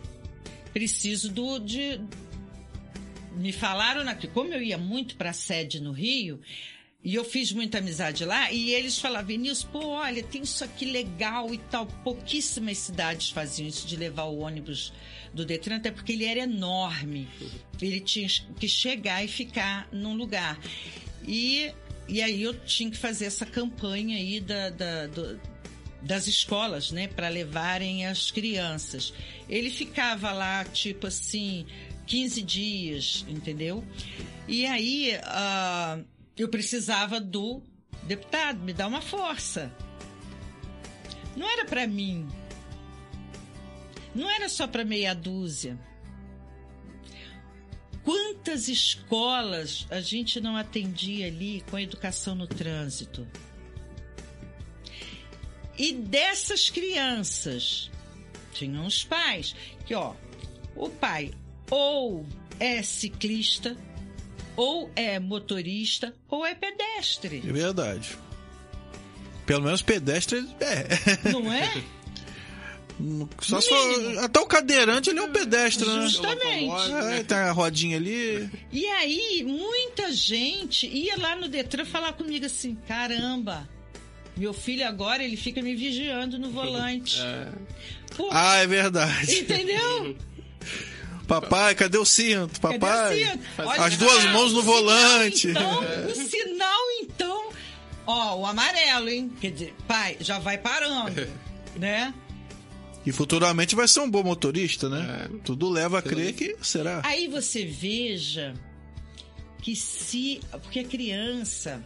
preciso 0.73 1.31
do 1.31 1.59
de 1.59 2.01
me 3.35 3.53
falaram 3.53 4.03
na 4.03 4.15
como 4.15 4.51
eu 4.51 4.63
ia 4.63 4.79
muito 4.79 5.15
para 5.15 5.29
a 5.29 5.33
sede 5.33 5.79
no 5.79 5.91
Rio 5.91 6.41
e 7.01 7.15
eu 7.15 7.23
fiz 7.23 7.53
muita 7.53 7.77
amizade 7.77 8.25
lá 8.25 8.51
e 8.51 8.73
eles 8.73 8.99
falavam 8.99 9.27
Vinícius, 9.27 9.63
pô, 9.63 9.87
olha, 9.87 10.21
tem 10.21 10.41
isso 10.41 10.63
aqui 10.65 10.83
legal 10.83 11.53
e 11.53 11.57
tal. 11.57 11.85
Pouquíssimas 11.85 12.77
cidades 12.77 13.29
faziam 13.29 13.67
isso 13.67 13.87
de 13.87 13.95
levar 13.95 14.23
o 14.23 14.39
ônibus 14.39 14.91
do 15.33 15.45
Detran, 15.45 15.77
até 15.77 15.91
porque 15.91 16.11
ele 16.11 16.25
era 16.25 16.41
enorme. 16.41 17.27
Ele 17.81 18.01
tinha 18.01 18.27
que 18.59 18.67
chegar 18.67 19.23
e 19.23 19.29
ficar 19.29 19.87
num 19.93 20.13
lugar. 20.13 20.59
E, 21.25 21.71
e 22.07 22.21
aí 22.21 22.41
eu 22.41 22.53
tinha 22.53 22.91
que 22.91 22.97
fazer 22.97 23.25
essa 23.25 23.45
campanha 23.45 24.17
aí 24.17 24.41
da, 24.41 24.69
da 24.69 25.07
do, 25.07 25.39
das 26.01 26.27
escolas, 26.27 26.91
né, 26.91 27.07
para 27.07 27.29
levarem 27.29 28.07
as 28.07 28.29
crianças. 28.29 29.13
Ele 29.47 29.69
ficava 29.69 30.33
lá, 30.33 30.65
tipo 30.65 31.07
assim, 31.07 31.65
15 32.07 32.41
dias, 32.41 33.25
entendeu? 33.29 33.85
E 34.49 34.65
aí 34.65 35.13
uh, 35.15 36.18
eu 36.41 36.47
precisava 36.47 37.19
do 37.19 37.61
deputado 38.03 38.59
me 38.61 38.73
dar 38.73 38.87
uma 38.87 39.01
força. 39.01 39.71
Não 41.35 41.49
era 41.49 41.65
para 41.65 41.85
mim. 41.85 42.27
Não 44.15 44.29
era 44.29 44.47
só 44.47 44.65
para 44.65 44.85
meia 44.85 45.13
dúzia. 45.13 45.77
Quantas 48.03 48.69
escolas 48.69 49.85
a 49.91 49.99
gente 49.99 50.39
não 50.39 50.55
atendia 50.55 51.27
ali 51.27 51.61
com 51.69 51.75
a 51.75 51.81
educação 51.81 52.33
no 52.33 52.47
trânsito? 52.47 53.27
E 55.77 55.93
dessas 55.93 56.69
crianças, 56.69 57.91
tinham 58.53 58.85
os 58.85 59.03
pais, 59.03 59.55
que 59.85 59.93
ó, 59.93 60.15
o 60.75 60.89
pai 60.89 61.31
ou 61.69 62.25
é 62.59 62.81
ciclista, 62.81 63.77
ou 64.59 64.91
é 64.93 65.17
motorista, 65.19 66.13
ou 66.27 66.45
é 66.45 66.53
pedestre. 66.53 67.41
É 67.47 67.51
verdade. 67.51 68.17
Pelo 69.45 69.63
menos 69.63 69.81
pedestre 69.81 70.45
é. 70.59 71.31
Não 71.31 71.51
é? 71.51 71.81
Só, 73.39 73.61
só 73.61 73.75
até 74.25 74.41
o 74.41 74.45
cadeirante 74.45 75.09
ele 75.09 75.19
é 75.19 75.21
um 75.21 75.31
pedestre, 75.31 75.87
né? 75.87 76.01
Justamente. 76.01 76.91
É, 77.13 77.23
tem 77.23 77.37
a 77.37 77.53
rodinha 77.53 77.95
ali. 77.95 78.49
E 78.73 78.85
aí, 78.87 79.41
muita 79.47 80.11
gente 80.11 80.85
ia 80.85 81.17
lá 81.17 81.33
no 81.33 81.47
Detran 81.47 81.85
falar 81.85 82.11
comigo 82.11 82.45
assim: 82.45 82.75
caramba, 82.85 83.69
meu 84.35 84.51
filho 84.51 84.85
agora 84.85 85.23
ele 85.23 85.37
fica 85.37 85.61
me 85.61 85.73
vigiando 85.75 86.37
no 86.37 86.51
volante. 86.51 87.21
É. 87.21 87.47
ah, 88.31 88.57
é 88.57 88.67
verdade. 88.67 89.33
Entendeu? 89.33 90.17
Papai, 91.29 91.75
cadê 91.75 91.97
o 91.97 92.05
cinto? 92.05 92.59
Papai, 92.59 93.13
o 93.13 93.17
cinto? 93.17 93.43
Olha, 93.59 93.83
as 93.83 93.97
duas 93.97 94.25
mãos 94.25 94.51
no 94.51 94.63
volante. 94.63 95.49
Sinal, 95.49 95.83
então, 95.83 96.07
o 96.07 96.15
sinal, 96.15 96.79
então. 97.01 97.49
Ó, 98.07 98.39
o 98.39 98.45
amarelo, 98.45 99.09
hein? 99.09 99.31
Quer 99.39 99.51
dizer, 99.51 99.75
pai, 99.87 100.17
já 100.19 100.39
vai 100.39 100.57
parando, 100.57 101.27
né? 101.77 102.13
E 103.05 103.11
futuramente 103.11 103.75
vai 103.75 103.87
ser 103.87 103.99
um 103.99 104.09
bom 104.09 104.23
motorista, 104.23 104.89
né? 104.89 105.29
É. 105.31 105.37
Tudo 105.43 105.69
leva 105.69 105.99
a 105.99 106.01
crer 106.01 106.33
que 106.33 106.57
será. 106.61 107.01
Aí 107.05 107.27
você 107.27 107.63
veja 107.63 108.53
que 109.61 109.75
se. 109.75 110.41
Porque 110.51 110.79
a 110.79 110.83
criança 110.83 111.83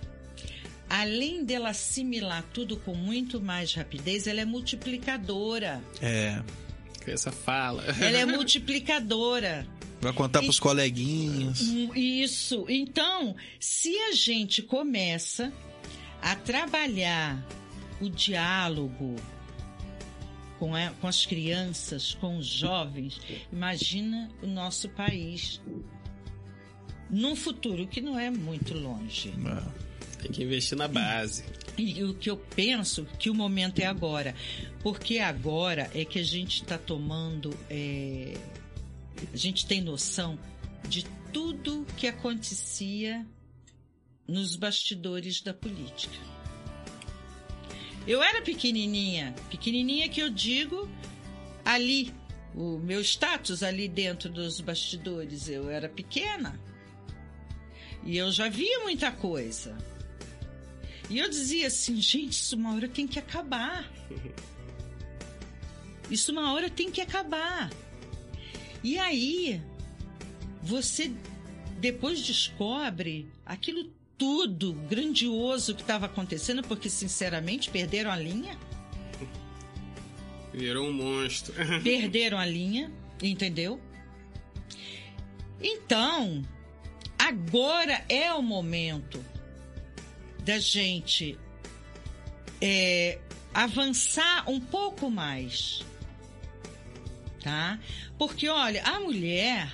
além 0.89 1.44
dela 1.44 1.70
assimilar 1.70 2.44
tudo 2.54 2.78
com 2.78 2.94
muito 2.94 3.41
mais 3.41 3.74
rapidez, 3.74 4.28
ela 4.28 4.41
é 4.41 4.46
multiplicadora. 4.46 5.82
É. 6.00 6.39
Essa 7.12 7.32
fala. 7.32 7.84
Ela 7.99 8.18
é 8.18 8.26
multiplicadora. 8.28 9.68
Vai 10.01 10.12
contar 10.12 10.41
para 10.41 10.49
os 10.49 10.60
coleguinhas. 10.60 11.62
Hum, 11.62 11.95
isso. 11.95 12.66
Então, 12.68 13.36
se 13.60 13.97
a 13.97 14.12
gente 14.12 14.62
começa 14.62 15.51
a 16.22 16.36
trabalhar 16.36 17.41
o 18.01 18.10
diálogo 18.10 19.16
com, 20.60 20.76
a, 20.76 20.89
com 20.99 21.08
as 21.08 21.26
crianças, 21.26 22.14
com 22.16 22.38
os 22.38 22.47
jovens, 22.47 23.20
imagina 23.51 24.30
o 24.41 24.47
nosso 24.47 24.89
país 24.89 25.62
num 27.10 27.36
futuro 27.36 27.88
que 27.88 28.01
não 28.01 28.18
é 28.20 28.30
muito 28.30 28.74
longe. 28.74 29.30
É. 29.30 29.83
Tem 30.24 30.32
que 30.32 30.42
investir 30.42 30.78
na 30.78 30.88
base. 30.88 31.44
E 31.78 32.02
o 32.02 32.14
que 32.14 32.30
eu 32.30 32.38
penso 32.38 33.06
que 33.20 33.30
o 33.30 33.36
momento 33.36 33.80
é 33.80 33.86
agora. 33.86 34.34
Porque 34.82 35.20
agora 35.20 35.92
é 35.94 36.06
que 36.06 36.18
a 36.18 36.24
gente 36.24 36.62
está 36.62 36.78
tomando. 36.78 37.54
É, 37.70 38.38
a 39.34 39.36
gente 39.36 39.66
tem 39.66 39.82
noção 39.82 40.40
de 40.88 41.04
tudo 41.34 41.86
que 41.98 42.08
acontecia 42.08 43.26
nos 44.26 44.56
bastidores 44.56 45.42
da 45.42 45.54
política. 45.54 46.16
Eu 48.08 48.24
era 48.24 48.42
pequenininha, 48.42 49.36
pequenininha 49.50 50.08
que 50.08 50.22
eu 50.22 50.30
digo 50.30 50.90
ali, 51.66 52.14
o 52.56 52.78
meu 52.78 53.02
status 53.02 53.62
ali 53.62 53.90
dentro 53.90 54.30
dos 54.30 54.62
bastidores, 54.62 55.50
eu 55.50 55.70
era 55.70 55.90
pequena. 55.90 56.58
E 58.06 58.18
eu 58.18 58.32
já 58.32 58.48
via 58.48 58.80
muita 58.80 59.12
coisa. 59.12 59.78
E 61.14 61.20
eu 61.20 61.30
dizia 61.30 61.68
assim, 61.68 62.01
gente, 62.01 62.32
isso 62.32 62.55
uma 62.55 62.74
hora 62.74 62.89
tem 62.89 63.07
que 63.07 63.20
acabar. 63.20 63.88
Isso 66.09 66.32
uma 66.32 66.51
hora 66.53 66.72
tem 66.72 66.91
que 66.91 66.99
acabar. 66.99 67.72
E 68.84 68.97
aí, 68.97 69.61
você 70.61 71.11
depois 71.80 72.20
descobre 72.20 73.28
aquilo 73.45 73.91
tudo 74.18 74.74
grandioso 74.74 75.76
que 75.76 75.82
estava 75.82 76.07
acontecendo, 76.07 76.64
porque 76.64 76.89
sinceramente 76.89 77.70
perderam 77.70 78.11
a 78.11 78.18
linha. 78.18 78.57
Virou 80.51 80.88
um 80.88 80.93
monstro. 80.93 81.53
perderam 81.84 82.39
a 82.39 82.45
linha, 82.45 82.91
entendeu? 83.22 83.80
Então, 85.61 86.43
agora 87.18 88.03
é 88.09 88.34
o 88.34 88.41
momento 88.41 89.24
da 90.44 90.60
gente 90.60 91.38
é, 92.62 93.20
avançar 93.54 94.50
um 94.50 94.60
pouco 94.60 95.10
mais, 95.10 95.86
tá? 97.41 97.80
Porque 98.18 98.48
olha, 98.48 98.84
a 98.84 99.00
mulher 99.00 99.74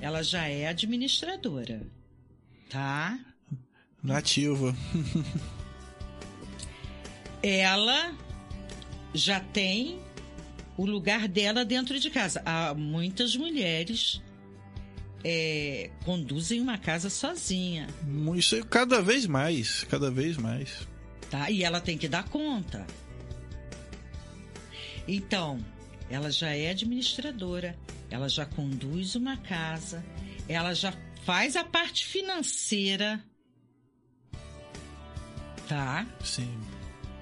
ela 0.00 0.22
já 0.22 0.46
é 0.46 0.68
administradora, 0.68 1.82
tá? 2.68 3.18
Nativa. 4.02 4.74
ela 7.42 8.16
já 9.12 9.40
tem 9.40 10.00
o 10.76 10.86
lugar 10.86 11.26
dela 11.26 11.64
dentro 11.64 11.98
de 11.98 12.10
casa. 12.10 12.40
Há 12.46 12.74
muitas 12.74 13.34
mulheres 13.34 14.22
é, 15.24 15.90
conduzem 16.04 16.60
uma 16.60 16.78
casa 16.78 17.10
sozinha. 17.10 17.88
Isso 18.36 18.56
é 18.56 18.62
cada 18.62 19.02
vez 19.02 19.26
mais, 19.26 19.84
cada 19.84 20.10
vez 20.10 20.36
mais. 20.36 20.86
Tá? 21.30 21.50
E 21.50 21.62
ela 21.62 21.80
tem 21.80 21.98
que 21.98 22.08
dar 22.08 22.24
conta. 22.24 22.86
Então, 25.06 25.58
ela 26.10 26.30
já 26.30 26.50
é 26.50 26.70
administradora, 26.70 27.78
ela 28.10 28.28
já 28.28 28.44
conduz 28.44 29.14
uma 29.14 29.36
casa, 29.36 30.04
ela 30.48 30.74
já 30.74 30.92
faz 31.24 31.56
a 31.56 31.64
parte 31.64 32.06
financeira. 32.06 33.22
Tá? 35.66 36.06
Sim. 36.24 36.77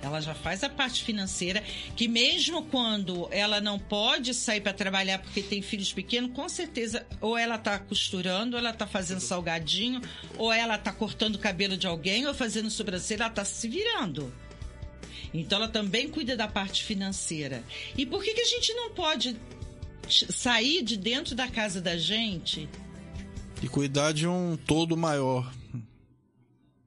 Ela 0.07 0.20
já 0.20 0.34
faz 0.34 0.62
a 0.62 0.68
parte 0.68 1.02
financeira, 1.02 1.62
que 1.96 2.07
mesmo 2.07 2.62
quando 2.62 3.28
ela 3.30 3.61
não 3.61 3.78
pode 3.78 4.32
sair 4.34 4.61
para 4.61 4.72
trabalhar 4.72 5.18
porque 5.18 5.42
tem 5.42 5.61
filhos 5.61 5.92
pequenos, 5.92 6.32
com 6.32 6.48
certeza 6.48 7.04
ou 7.20 7.36
ela 7.36 7.59
tá 7.59 7.78
costurando, 7.78 8.57
ou 8.57 8.61
ela 8.61 8.72
tá 8.72 8.86
fazendo 8.86 9.20
salgadinho, 9.20 10.00
ou 10.38 10.52
ela 10.52 10.78
tá 10.78 10.92
cortando 10.92 11.36
o 11.36 11.40
cabelo 11.40 11.76
de 11.76 11.86
alguém, 11.86 12.26
ou 12.26 12.34
fazendo 12.34 12.70
sobrancelha, 12.70 13.24
ela 13.24 13.30
tá 13.30 13.44
se 13.44 13.68
virando. 13.68 14.32
Então 15.34 15.59
ela 15.59 15.68
também 15.68 16.09
cuida 16.09 16.36
da 16.36 16.48
parte 16.48 16.84
financeira. 16.84 17.62
E 17.96 18.07
por 18.07 18.22
que, 18.22 18.32
que 18.32 18.40
a 18.40 18.46
gente 18.46 18.72
não 18.74 18.90
pode 18.90 19.36
sair 20.09 20.82
de 20.82 20.96
dentro 20.96 21.34
da 21.34 21.48
casa 21.48 21.80
da 21.80 21.96
gente 21.96 22.68
e 23.62 23.68
cuidar 23.68 24.12
de 24.12 24.26
um 24.26 24.57
todo 24.57 24.96
maior? 24.96 25.52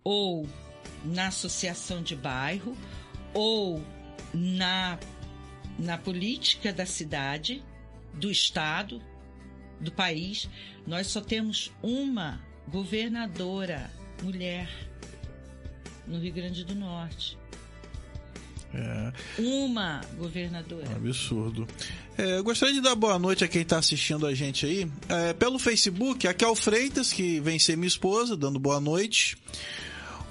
Ou 0.04 0.48
na 1.04 1.28
associação 1.28 2.02
de 2.02 2.16
bairro, 2.16 2.76
ou 3.34 3.84
na, 4.34 4.98
na 5.78 5.98
política 5.98 6.72
da 6.74 6.86
cidade, 6.86 7.64
do 8.14 8.30
estado, 8.30 9.02
do 9.80 9.92
país, 9.92 10.50
nós 10.86 11.08
só 11.08 11.22
temos 11.22 11.72
uma 11.82 12.42
governadora 12.68 13.90
mulher 14.22 14.70
no 16.08 16.20
Rio 16.20 16.34
Grande 16.34 16.66
do 16.66 16.76
Norte. 16.76 17.38
É, 18.74 19.42
Uma 19.42 20.02
governadora. 20.18 20.88
absurdo. 20.96 21.68
É, 22.18 22.38
eu 22.38 22.44
gostaria 22.44 22.76
de 22.76 22.82
dar 22.82 22.94
boa 22.96 23.18
noite 23.18 23.44
a 23.44 23.48
quem 23.48 23.64
está 23.64 23.80
assistindo 23.80 24.28
a 24.28 24.34
gente 24.36 24.66
aí. 24.66 24.92
É, 25.08 25.34
pelo 25.34 25.58
Facebook, 25.58 26.28
a 26.28 26.34
Kel 26.34 26.54
Freitas, 26.54 27.12
que 27.12 27.40
vem 27.40 27.58
ser 27.58 27.76
minha 27.76 27.88
esposa, 27.88 28.38
dando 28.38 28.60
boa 28.60 28.80
noite. 28.80 29.38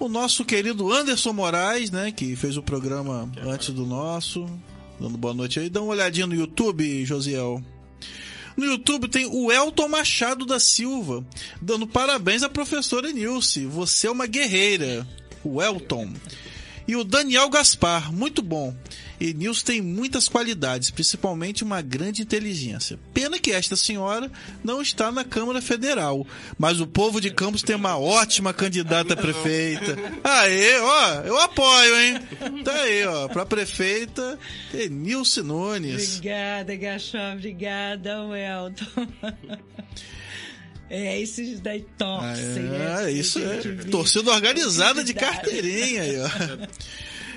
O 0.00 0.08
nosso 0.08 0.44
querido 0.44 0.92
Anderson 0.92 1.32
Moraes, 1.32 1.90
né, 1.90 2.12
que 2.12 2.36
fez 2.36 2.56
o 2.56 2.62
programa 2.62 3.30
antes 3.42 3.70
do 3.70 3.84
nosso, 3.84 4.46
dando 5.00 5.18
boa 5.18 5.34
noite 5.34 5.58
aí. 5.58 5.68
Dá 5.68 5.82
uma 5.82 5.90
olhadinha 5.90 6.26
no 6.26 6.34
YouTube, 6.34 7.04
Josiel. 7.04 7.60
No 8.56 8.64
YouTube 8.64 9.08
tem 9.08 9.26
o 9.26 9.50
Elton 9.50 9.88
Machado 9.88 10.46
da 10.46 10.60
Silva, 10.60 11.24
dando 11.60 11.86
parabéns 11.86 12.42
à 12.42 12.48
professora 12.48 13.10
Nilce. 13.12 13.66
Você 13.66 14.06
é 14.06 14.10
uma 14.10 14.26
guerreira. 14.26 15.06
O 15.44 15.60
Elton. 15.62 16.12
E 16.88 16.96
o 16.96 17.04
Daniel 17.04 17.50
Gaspar, 17.50 18.10
muito 18.10 18.40
bom. 18.40 18.74
E 19.20 19.34
Nilce 19.34 19.62
tem 19.62 19.82
muitas 19.82 20.26
qualidades, 20.26 20.90
principalmente 20.90 21.62
uma 21.62 21.82
grande 21.82 22.22
inteligência. 22.22 22.98
Pena 23.12 23.38
que 23.38 23.52
esta 23.52 23.76
senhora 23.76 24.30
não 24.64 24.80
está 24.80 25.12
na 25.12 25.22
Câmara 25.22 25.60
Federal. 25.60 26.26
Mas 26.56 26.80
o 26.80 26.86
povo 26.86 27.20
de 27.20 27.30
Campos 27.30 27.62
tem 27.62 27.76
uma 27.76 27.98
ótima 27.98 28.54
candidata 28.54 29.12
a 29.12 29.16
prefeita. 29.16 29.98
Aê, 30.24 30.80
ó, 30.80 31.12
eu 31.26 31.38
apoio, 31.40 32.00
hein? 32.00 32.62
Tá 32.64 32.72
aí, 32.72 33.04
ó, 33.04 33.28
pra 33.28 33.44
prefeita, 33.44 34.38
tem 34.72 34.88
Nilce 34.88 35.42
Nunes. 35.42 36.16
Obrigada, 36.16 36.74
Gachó. 36.74 37.32
Obrigada, 37.34 38.22
Welton. 38.24 38.86
É, 40.90 41.20
esses 41.20 41.60
daí 41.60 41.84
torcem, 41.98 42.62
né? 42.62 43.04
É, 43.04 43.10
isso 43.12 43.38
é. 43.38 43.56
Gente, 43.56 43.68
vi- 43.70 43.90
Torcida 43.90 44.30
organizada 44.30 45.04
de 45.04 45.12
carteirinha 45.14 46.02
aí, 46.02 46.16
ó. 46.18 46.28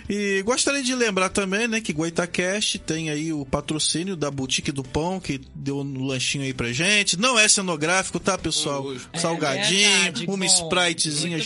E 0.10 0.42
gostaria 0.42 0.84
de 0.84 0.94
lembrar 0.94 1.30
também, 1.30 1.68
né, 1.68 1.80
que 1.80 1.94
Goitacast 1.94 2.80
tem 2.80 3.10
aí 3.10 3.32
o 3.32 3.46
patrocínio 3.46 4.16
da 4.18 4.30
Boutique 4.30 4.72
do 4.72 4.84
Pão, 4.84 5.20
que 5.22 5.40
deu 5.56 5.80
um 5.80 6.04
lanchinho 6.06 6.44
aí 6.44 6.54
pra 6.54 6.74
gente. 6.74 7.18
Não 7.18 7.40
é 7.40 7.48
cenográfico, 7.48 8.20
tá, 8.20 8.38
pessoal? 8.38 8.86
Salgadinho, 9.18 9.88
É 9.88 9.94
verdade, 10.02 10.26
uma 10.28 10.38
bom. 10.38 10.46
Spritezinha 10.46 11.38
Muito 11.38 11.46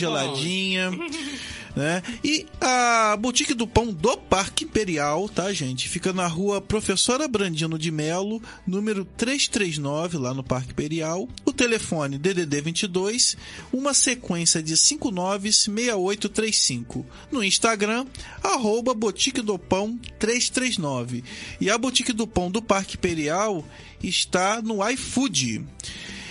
Né? 1.76 2.02
E 2.24 2.46
a 2.58 3.14
Boutique 3.20 3.52
do 3.52 3.66
Pão 3.66 3.92
do 3.92 4.16
Parque 4.16 4.64
Imperial, 4.64 5.28
tá, 5.28 5.52
gente? 5.52 5.90
Fica 5.90 6.10
na 6.10 6.26
rua 6.26 6.58
Professora 6.58 7.28
Brandino 7.28 7.78
de 7.78 7.90
Melo, 7.90 8.42
número 8.66 9.04
339, 9.04 10.16
lá 10.16 10.32
no 10.32 10.42
Parque 10.42 10.72
Imperial. 10.72 11.28
O 11.44 11.52
telefone 11.52 12.16
DDD 12.16 12.62
22, 12.62 13.36
uma 13.70 13.92
sequência 13.92 14.62
de 14.62 14.74
596835. 14.74 17.04
No 17.30 17.44
Instagram, 17.44 18.06
arroba 18.42 18.94
Boutique 18.94 19.42
do 19.42 19.58
Pão 19.58 20.00
339. 20.18 21.22
E 21.60 21.68
a 21.68 21.76
Boutique 21.76 22.14
do 22.14 22.26
Pão 22.26 22.50
do 22.50 22.62
Parque 22.62 22.96
Imperial 22.96 23.62
está 24.02 24.62
no 24.62 24.78
iFood. 24.88 25.62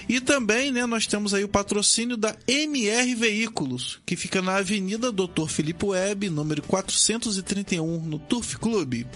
E 0.08 0.20
também, 0.20 0.72
né, 0.72 0.86
nós 0.86 1.08
temos 1.08 1.34
aí 1.34 1.44
o 1.44 1.50
patrocínio 1.50 2.16
da 2.16 2.36
MR 2.48 3.16
Veículos, 3.16 4.00
que 4.06 4.16
fica 4.16 4.42
na 4.42 4.58
Avenida 4.58 5.12
Dr. 5.12 5.48
Filipe 5.48 5.86
Web, 5.86 6.30
número 6.30 6.62
431, 6.62 8.02
no 8.02 8.20
Turf 8.20 8.56
Clube. 8.58 9.08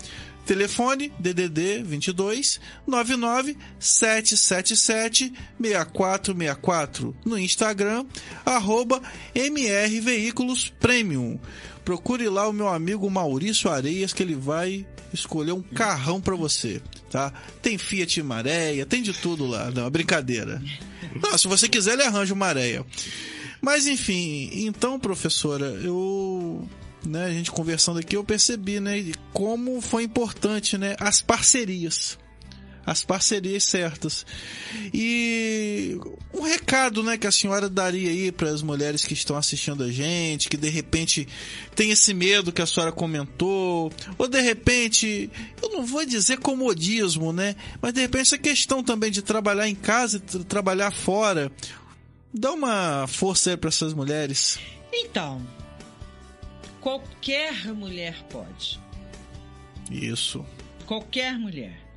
Telefone 0.50 1.14
DDD 1.20 1.84
22 1.84 2.60
99 2.88 3.56
777 3.80 5.32
6464. 5.62 7.16
No 7.24 7.38
Instagram, 7.38 8.04
arroba 8.44 9.00
MR 9.36 10.00
Veículos 10.00 10.74
Premium. 10.80 11.40
Procure 11.84 12.30
lá 12.30 12.48
o 12.48 12.54
meu 12.54 12.68
amigo 12.68 13.10
Maurício 13.10 13.70
Areias, 13.70 14.14
que 14.14 14.22
ele 14.22 14.36
vai 14.36 14.86
escolher 15.14 15.54
um 15.54 15.62
carrão 15.62 16.22
pra 16.22 16.36
você, 16.36 16.82
tá? 17.10 17.34
Tem 17.62 17.78
Fiat 17.78 18.22
Maréia, 18.22 18.86
tem 18.86 19.02
de 19.02 19.14
tudo 19.14 19.46
lá. 19.46 19.72
Não, 19.72 19.86
é 19.86 19.90
brincadeira. 19.90 20.62
Não, 21.22 21.38
se 21.38 21.48
você 21.48 21.68
quiser, 21.68 21.94
ele 21.94 22.04
arranja 22.04 22.34
uma 22.34 22.46
areia. 22.46 22.86
Mas 23.62 23.88
enfim, 23.88 24.50
então, 24.54 25.00
professora, 25.00 25.66
eu. 25.66 26.68
Né, 27.06 27.26
a 27.26 27.32
gente 27.32 27.52
conversando 27.52 28.00
aqui, 28.00 28.18
eu 28.18 28.24
percebi, 28.26 28.82
né, 28.82 29.14
como 29.32 29.80
foi 29.80 30.04
importante, 30.04 30.78
né, 30.78 30.98
as 31.00 31.22
parcerias. 31.22 32.18
As 32.86 33.04
parcerias 33.04 33.66
certas. 33.66 34.26
E 34.94 36.00
um 36.34 36.42
recado, 36.42 37.04
né, 37.04 37.18
que 37.18 37.28
a 37.28 37.32
senhora 37.32 37.70
daria 37.70 38.10
aí 38.10 38.32
para 38.32 38.50
as 38.50 38.62
mulheres 38.64 39.06
que 39.06 39.14
estão 39.14 39.36
assistindo 39.38 39.84
a 39.84 39.92
gente, 39.92 40.50
que 40.50 40.58
de 40.58 40.70
repente 40.70 41.28
tem 41.76 41.92
esse 41.92 42.14
medo 42.14 42.52
que 42.52 42.62
a 42.62 42.66
senhora 42.66 42.92
comentou, 42.92 43.92
ou 44.18 44.28
de 44.28 44.42
repente, 44.42 45.30
eu 45.62 45.70
não 45.70 45.86
vou 45.86 46.04
dizer 46.06 46.40
comodismo, 46.40 47.32
né, 47.32 47.56
mas 47.82 47.94
de 47.94 48.02
repente 48.02 48.22
essa 48.22 48.38
questão 48.38 48.84
também 48.84 49.12
de 49.12 49.22
trabalhar 49.22 49.68
em 49.68 49.76
casa 49.76 50.18
e 50.18 50.20
tra- 50.22 50.44
trabalhar 50.44 50.92
fora. 50.92 51.52
Dá 52.34 52.52
uma 52.52 53.06
força 53.08 53.52
aí 53.52 53.58
para 53.58 53.70
essas 53.70 53.94
mulheres. 53.94 54.60
Então, 54.92 55.46
qualquer 56.82 57.74
mulher 57.74 58.24
pode. 58.30 58.80
Isso. 59.92 60.46
Qualquer 60.86 61.38
mulher. 61.38 61.89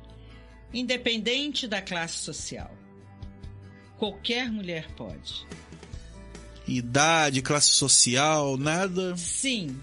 Independente 0.73 1.67
da 1.67 1.81
classe 1.81 2.17
social. 2.17 2.75
Qualquer 3.97 4.51
mulher 4.51 4.89
pode. 4.95 5.45
Idade, 6.67 7.41
classe 7.41 7.71
social, 7.71 8.57
nada. 8.57 9.15
Sim, 9.17 9.79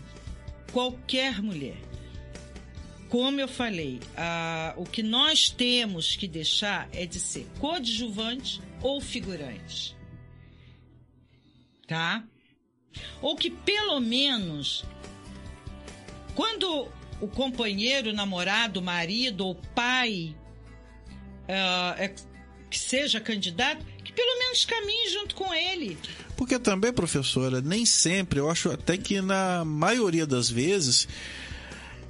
qualquer 0.73 1.41
mulher. 1.43 1.81
Como 3.09 3.41
eu 3.41 3.49
falei, 3.49 4.01
ah, 4.17 4.73
o 4.77 4.85
que 4.85 5.03
nós 5.03 5.51
temos 5.51 6.17
que 6.17 6.29
deixar 6.29 6.89
é 6.93 7.05
de 7.05 7.19
ser 7.19 7.47
coadjuvante 7.59 8.61
ou 8.81 9.01
figurante. 9.01 9.97
Tá? 11.87 12.25
Ou 13.21 13.37
que 13.37 13.51
pelo 13.51 13.99
menos, 14.01 14.85
quando 16.35 16.89
o 17.21 17.29
companheiro, 17.29 18.13
namorado, 18.13 18.81
marido 18.81 19.47
ou 19.47 19.55
pai 19.55 20.37
ah, 21.53 21.95
é- 21.99 22.15
que 22.71 22.79
seja 22.79 23.21
candidato, 23.21 23.85
que 24.05 24.13
pelo 24.13 24.39
menos 24.39 24.65
caminhe 24.65 25.11
junto 25.11 25.35
com 25.35 25.53
ele. 25.53 25.99
Porque 26.37 26.59
também, 26.59 26.93
professora, 26.93 27.61
nem 27.61 27.85
sempre, 27.85 28.39
eu 28.39 28.49
acho 28.49 28.71
até 28.71 28.97
que 28.97 29.21
na 29.21 29.65
maioria 29.65 30.27
das 30.27 30.49
vezes, 30.49 31.09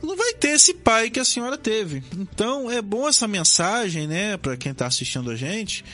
não 0.02 0.16
vai 0.16 0.34
ter 0.34 0.50
esse 0.50 0.74
pai 0.74 1.10
que 1.10 1.18
a 1.18 1.24
senhora 1.24 1.56
teve. 1.56 2.02
Então 2.12 2.70
é 2.70 2.82
bom 2.82 3.08
essa 3.08 3.26
mensagem, 3.26 4.06
né, 4.06 4.36
para 4.36 4.56
quem 4.56 4.74
tá 4.74 4.86
assistindo 4.86 5.30
a 5.30 5.36
gente, 5.36 5.84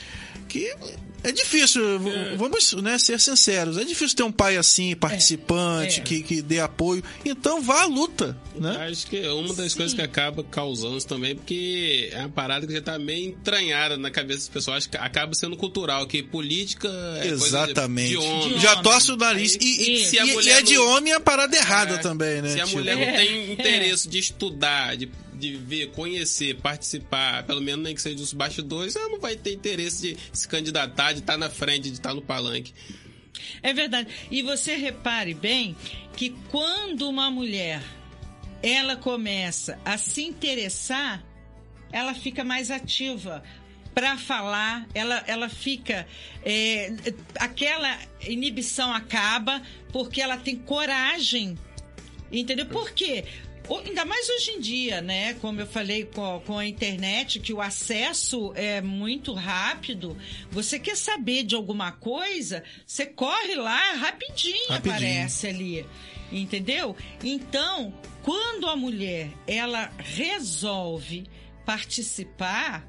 que 0.47 0.75
é 1.23 1.31
difícil, 1.31 1.99
v- 1.99 2.35
vamos 2.37 2.73
né, 2.73 2.97
ser 2.99 3.19
sinceros, 3.19 3.77
é 3.77 3.83
difícil 3.83 4.15
ter 4.15 4.23
um 4.23 4.31
pai 4.31 4.57
assim, 4.57 4.95
participante, 4.95 5.99
é. 5.99 6.03
Que, 6.03 6.21
que 6.23 6.41
dê 6.41 6.59
apoio. 6.59 7.03
Então 7.25 7.61
vá 7.61 7.81
à 7.81 7.85
luta, 7.85 8.37
né? 8.55 8.87
Acho 8.89 9.07
que 9.07 9.17
é 9.17 9.31
uma 9.31 9.53
das 9.53 9.71
Sim. 9.71 9.77
coisas 9.77 9.93
que 9.93 10.01
acaba 10.01 10.43
causando 10.43 10.97
isso 10.97 11.07
também, 11.07 11.35
porque 11.35 12.09
é 12.11 12.19
uma 12.19 12.29
parada 12.29 12.65
que 12.67 12.73
já 12.73 12.81
tá 12.81 12.97
meio 12.99 13.29
entranhada 13.29 13.97
na 13.97 14.09
cabeça 14.11 14.39
das 14.39 14.49
pessoas. 14.49 14.77
Acho 14.77 14.89
que 14.89 14.97
acaba 14.97 15.33
sendo 15.33 15.55
cultural, 15.57 16.05
que 16.07 16.21
política 16.23 16.87
é 17.21 17.27
coisa 17.29 17.37
de- 17.37 17.43
Exatamente. 17.71 18.09
de 18.09 18.17
homem. 18.17 18.53
De 18.53 18.59
Já 18.61 18.71
homem. 18.73 18.83
torce 18.83 19.11
o 19.11 19.17
nariz. 19.17 19.55
E, 19.59 19.93
e- 20.01 20.05
se 20.05 20.19
a 20.19 20.25
e- 20.25 20.33
mulher 20.33 20.55
e 20.55 20.59
é 20.59 20.61
de 20.61 20.75
não- 20.75 20.87
homem 20.97 21.13
a 21.13 21.19
parada 21.19 21.55
errada 21.55 21.95
É, 21.95 21.97
também, 21.97 22.41
né? 22.41 22.49
Se 22.49 22.61
a 22.61 22.65
Tipo, 22.65 22.77
mulher 22.77 22.97
É. 22.97 23.05
não 23.05 23.17
tem 23.17 23.51
interesse 23.53 24.07
de 24.07 24.19
estudar, 24.19 24.95
de, 24.95 25.09
de 25.37 25.55
ver, 25.55 25.91
conhecer, 25.91 26.55
participar, 26.55 27.43
pelo 27.43 27.61
menos 27.61 27.83
nem 27.83 27.95
que 27.95 28.01
seja 28.01 28.15
dos 28.15 28.33
bastidores, 28.33 28.95
ela 28.95 29.09
não 29.09 29.19
vai 29.19 29.35
ter 29.35 29.53
interesse 29.53 30.15
de 30.15 30.17
se 30.33 30.47
candidatar, 30.47 31.13
de 31.13 31.19
estar 31.19 31.37
na 31.37 31.49
frente, 31.49 31.89
de 31.89 31.93
estar 31.93 32.13
no 32.13 32.21
palanque. 32.21 32.73
É 33.61 33.73
verdade. 33.73 34.09
E 34.31 34.41
você 34.41 34.75
repare 34.75 35.33
bem 35.33 35.75
que 36.15 36.31
quando 36.49 37.07
uma 37.07 37.29
mulher 37.29 37.81
ela 38.61 38.95
começa 38.95 39.79
a 39.85 39.97
se 39.97 40.23
interessar, 40.23 41.23
ela 41.91 42.13
fica 42.13 42.43
mais 42.43 42.71
ativa 42.71 43.43
para 43.93 44.17
falar, 44.17 44.87
ela, 44.93 45.23
ela 45.25 45.49
fica. 45.49 46.07
é, 46.43 46.93
aquela 47.39 47.97
inibição 48.21 48.93
acaba 48.93 49.61
porque 49.91 50.21
ela 50.21 50.37
tem 50.37 50.55
coragem. 50.55 51.57
Entendeu? 52.31 52.65
Por 52.65 52.91
quê? 52.91 53.25
Ainda 53.85 54.05
mais 54.05 54.29
hoje 54.29 54.51
em 54.51 54.59
dia, 54.59 55.01
né? 55.01 55.33
Como 55.35 55.59
eu 55.59 55.67
falei 55.67 56.05
com, 56.05 56.39
com 56.45 56.57
a 56.57 56.65
internet, 56.65 57.39
que 57.39 57.51
o 57.53 57.61
acesso 57.61 58.51
é 58.55 58.81
muito 58.81 59.33
rápido. 59.33 60.17
Você 60.51 60.79
quer 60.79 60.95
saber 60.95 61.43
de 61.43 61.55
alguma 61.55 61.91
coisa, 61.91 62.63
você 62.85 63.05
corre 63.05 63.55
lá, 63.55 63.93
rapidinho, 63.93 64.55
Rapidinho. 64.69 64.95
aparece 64.95 65.47
ali. 65.47 65.85
Entendeu? 66.31 66.95
Então, 67.23 67.93
quando 68.23 68.67
a 68.67 68.75
mulher 68.75 69.29
ela 69.45 69.91
resolve 69.97 71.25
participar, 71.65 72.87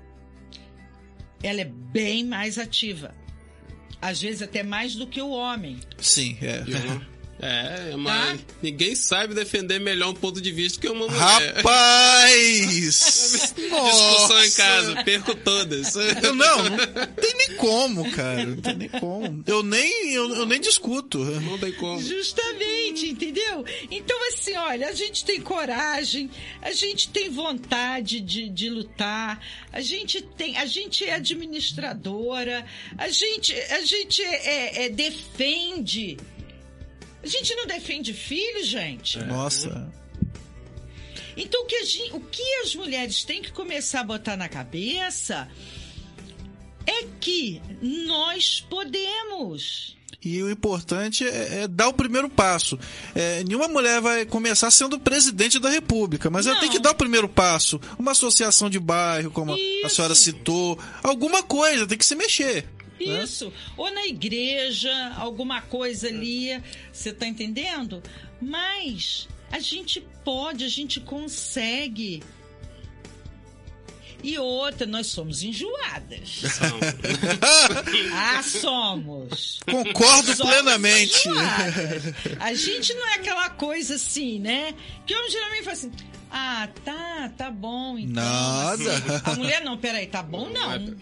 ela 1.42 1.60
é 1.60 1.64
bem 1.64 2.24
mais 2.24 2.58
ativa. 2.58 3.14
Às 4.00 4.20
vezes 4.20 4.42
até 4.42 4.62
mais 4.62 4.94
do 4.94 5.06
que 5.06 5.20
o 5.20 5.30
homem. 5.30 5.78
Sim, 5.98 6.36
é. 6.40 6.60
Uma, 6.62 7.06
É, 7.40 7.94
mas 7.96 8.40
Tá? 8.40 8.44
ninguém 8.62 8.94
sabe 8.96 9.32
defender 9.34 9.78
melhor 9.78 10.10
um 10.10 10.14
ponto 10.14 10.40
de 10.40 10.50
vista 10.50 10.80
que 10.80 10.88
uma 10.88 11.06
mulher. 11.06 11.54
Rapaz! 11.56 13.54
Discussão 13.54 14.44
em 14.44 14.50
casa, 14.50 15.04
perco 15.04 15.34
todas. 15.36 15.94
Eu 15.94 16.34
não, 16.34 16.64
não 16.64 17.06
tem 17.14 17.34
nem 17.36 17.56
como, 17.56 18.10
cara. 18.10 18.44
Não 18.46 18.56
tem 18.56 18.74
nem 18.76 18.88
como. 18.88 19.44
Eu 19.46 19.62
nem, 19.62 20.12
eu, 20.12 20.34
eu 20.34 20.46
nem 20.46 20.60
discuto. 20.60 21.18
Não 21.18 21.58
tem 21.58 21.72
como. 21.72 22.02
Justamente, 22.02 23.06
entendeu? 23.08 23.64
Então, 23.90 24.16
assim, 24.28 24.54
olha, 24.56 24.88
a 24.88 24.92
gente 24.94 25.24
tem 25.24 25.40
coragem, 25.40 26.30
a 26.60 26.72
gente 26.72 27.08
tem 27.08 27.30
vontade 27.30 28.20
de, 28.20 28.48
de 28.48 28.68
lutar, 28.68 29.40
a 29.72 29.80
gente 29.80 30.20
tem, 30.22 30.56
a 30.56 30.66
gente 30.66 31.04
é 31.04 31.14
administradora, 31.14 32.64
a 32.96 33.08
gente, 33.08 33.52
a 33.54 33.80
gente 33.84 34.22
é, 34.22 34.86
é- 34.86 34.88
defende. 34.88 36.16
A 37.22 37.26
gente 37.26 37.54
não 37.54 37.66
defende 37.66 38.12
filho, 38.14 38.64
gente. 38.64 39.18
Nossa. 39.24 39.90
Então, 41.36 41.62
o 41.62 41.66
que, 41.66 41.76
a 41.76 41.84
gen- 41.84 42.12
o 42.12 42.20
que 42.20 42.42
as 42.64 42.74
mulheres 42.74 43.24
têm 43.24 43.42
que 43.42 43.52
começar 43.52 44.00
a 44.00 44.04
botar 44.04 44.36
na 44.36 44.48
cabeça 44.48 45.48
é 46.86 47.04
que 47.20 47.60
nós 48.06 48.64
podemos. 48.68 49.96
E 50.24 50.42
o 50.42 50.50
importante 50.50 51.24
é, 51.24 51.62
é 51.62 51.68
dar 51.68 51.88
o 51.88 51.92
primeiro 51.92 52.28
passo. 52.28 52.76
É, 53.14 53.44
nenhuma 53.44 53.68
mulher 53.68 54.00
vai 54.00 54.26
começar 54.26 54.68
sendo 54.70 54.98
presidente 54.98 55.60
da 55.60 55.70
República, 55.70 56.28
mas 56.28 56.46
ela 56.46 56.54
Não. 56.56 56.60
tem 56.62 56.70
que 56.70 56.80
dar 56.80 56.90
o 56.90 56.94
primeiro 56.96 57.28
passo. 57.28 57.80
Uma 57.98 58.12
associação 58.12 58.68
de 58.68 58.80
bairro, 58.80 59.30
como 59.30 59.52
a- 59.52 59.54
a 59.54 59.58
Isso. 59.58 59.90
senhora 59.96 60.14
citou. 60.16 60.76
Alguma 61.04 61.42
coisa, 61.44 61.86
tem 61.86 61.96
que 61.96 62.06
se 62.06 62.16
mexer. 62.16 62.66
Né? 63.06 63.22
Isso. 63.22 63.52
Ou 63.76 63.90
na 63.92 64.06
igreja, 64.06 64.92
alguma 65.16 65.60
coisa 65.62 66.08
ali. 66.08 66.60
Você 66.92 67.12
tá 67.12 67.26
entendendo? 67.26 68.02
Mas 68.40 69.28
a 69.50 69.58
gente 69.58 70.00
pode, 70.24 70.64
a 70.64 70.68
gente 70.68 71.00
consegue. 71.00 72.22
E 74.22 74.36
outra, 74.36 74.84
nós 74.86 75.06
somos 75.06 75.42
enjoadas. 75.42 76.40
São. 76.52 76.78
Ah, 78.12 78.42
somos. 78.42 79.60
Concordo 79.64 80.34
Somos 80.34 80.52
plenamente. 80.52 81.28
enjoadas. 81.28 82.02
A 82.40 82.52
gente 82.54 82.92
não 82.94 83.06
é 83.08 83.14
aquela 83.14 83.50
coisa 83.50 83.94
assim, 83.94 84.38
né? 84.40 84.74
Que 85.06 85.14
homem 85.14 85.30
geralmente 85.30 85.62
fala 85.62 85.72
assim. 85.72 85.92
Ah, 86.30 86.68
tá, 86.84 87.32
tá 87.36 87.50
bom. 87.50 87.96
Então, 87.98 88.22
Nada. 88.22 88.92
assim. 88.92 89.20
A 89.24 89.34
mulher 89.36 89.64
não, 89.64 89.78
peraí, 89.78 90.06
tá 90.06 90.22
bom 90.22 90.48
não. 90.50 90.96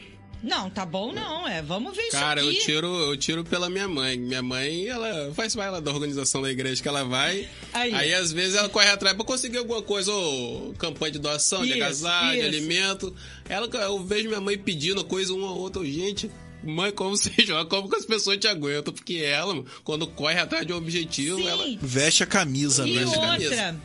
Não, 0.47 0.71
tá 0.71 0.87
bom 0.87 1.13
não, 1.13 1.47
é. 1.49 1.61
Vamos 1.61 1.97
ver 1.97 2.09
Cara, 2.11 2.41
isso 2.41 2.49
eu 2.49 2.53
aqui. 2.55 2.65
tiro, 2.65 2.87
eu 2.87 3.17
tiro 3.17 3.45
pela 3.45 3.69
minha 3.69 3.89
mãe. 3.89 4.17
Minha 4.17 4.43
mãe, 4.43 4.87
ela 4.87 5.33
faz 5.35 5.55
parte 5.57 5.81
da 5.83 5.91
organização 5.91 6.41
da 6.41 6.51
igreja 6.51 6.81
que 6.81 6.89
ela 6.89 7.03
vai. 7.05 7.49
Aí. 7.73 7.93
Aí, 7.93 8.15
às 8.15 8.31
vezes 8.33 8.55
ela 8.55 8.69
corre 8.69 8.89
atrás 8.89 9.17
pra 9.17 9.25
conseguir 9.25 9.59
alguma 9.59 9.83
coisa, 9.83 10.13
ou 10.13 10.73
campanha 10.75 11.13
de 11.13 11.19
doação, 11.19 11.63
de 11.63 11.71
Isso, 11.71 11.77
agasalho, 11.83 12.41
de 12.41 12.47
alimento. 12.47 13.15
Ela, 13.49 13.67
eu 13.67 14.03
vejo 14.05 14.29
minha 14.29 14.41
mãe 14.41 14.57
pedindo 14.57 15.05
coisa 15.05 15.35
uma 15.35 15.51
ou 15.51 15.59
outra. 15.59 15.83
Eu, 15.83 15.87
Gente, 15.91 16.31
mãe, 16.63 16.93
como 16.93 17.15
você 17.19 17.33
joga? 17.45 17.69
Como 17.69 17.89
que 17.89 17.97
as 17.97 18.07
pessoas 18.07 18.39
te 18.39 18.47
aguentam? 18.47 18.95
Porque 18.95 19.17
ela, 19.17 19.65
quando 19.83 20.07
corre 20.07 20.39
atrás 20.39 20.65
de 20.65 20.73
um 20.73 20.77
objetivo, 20.77 21.39
Sim. 21.39 21.49
ela. 21.49 21.65
Veste 21.83 22.23
a 22.23 22.27
camisa 22.27 22.87
E 22.87 22.93
mesmo. 22.93 23.15
a 23.15 23.33
outra, 23.33 23.57
camisa. 23.57 23.77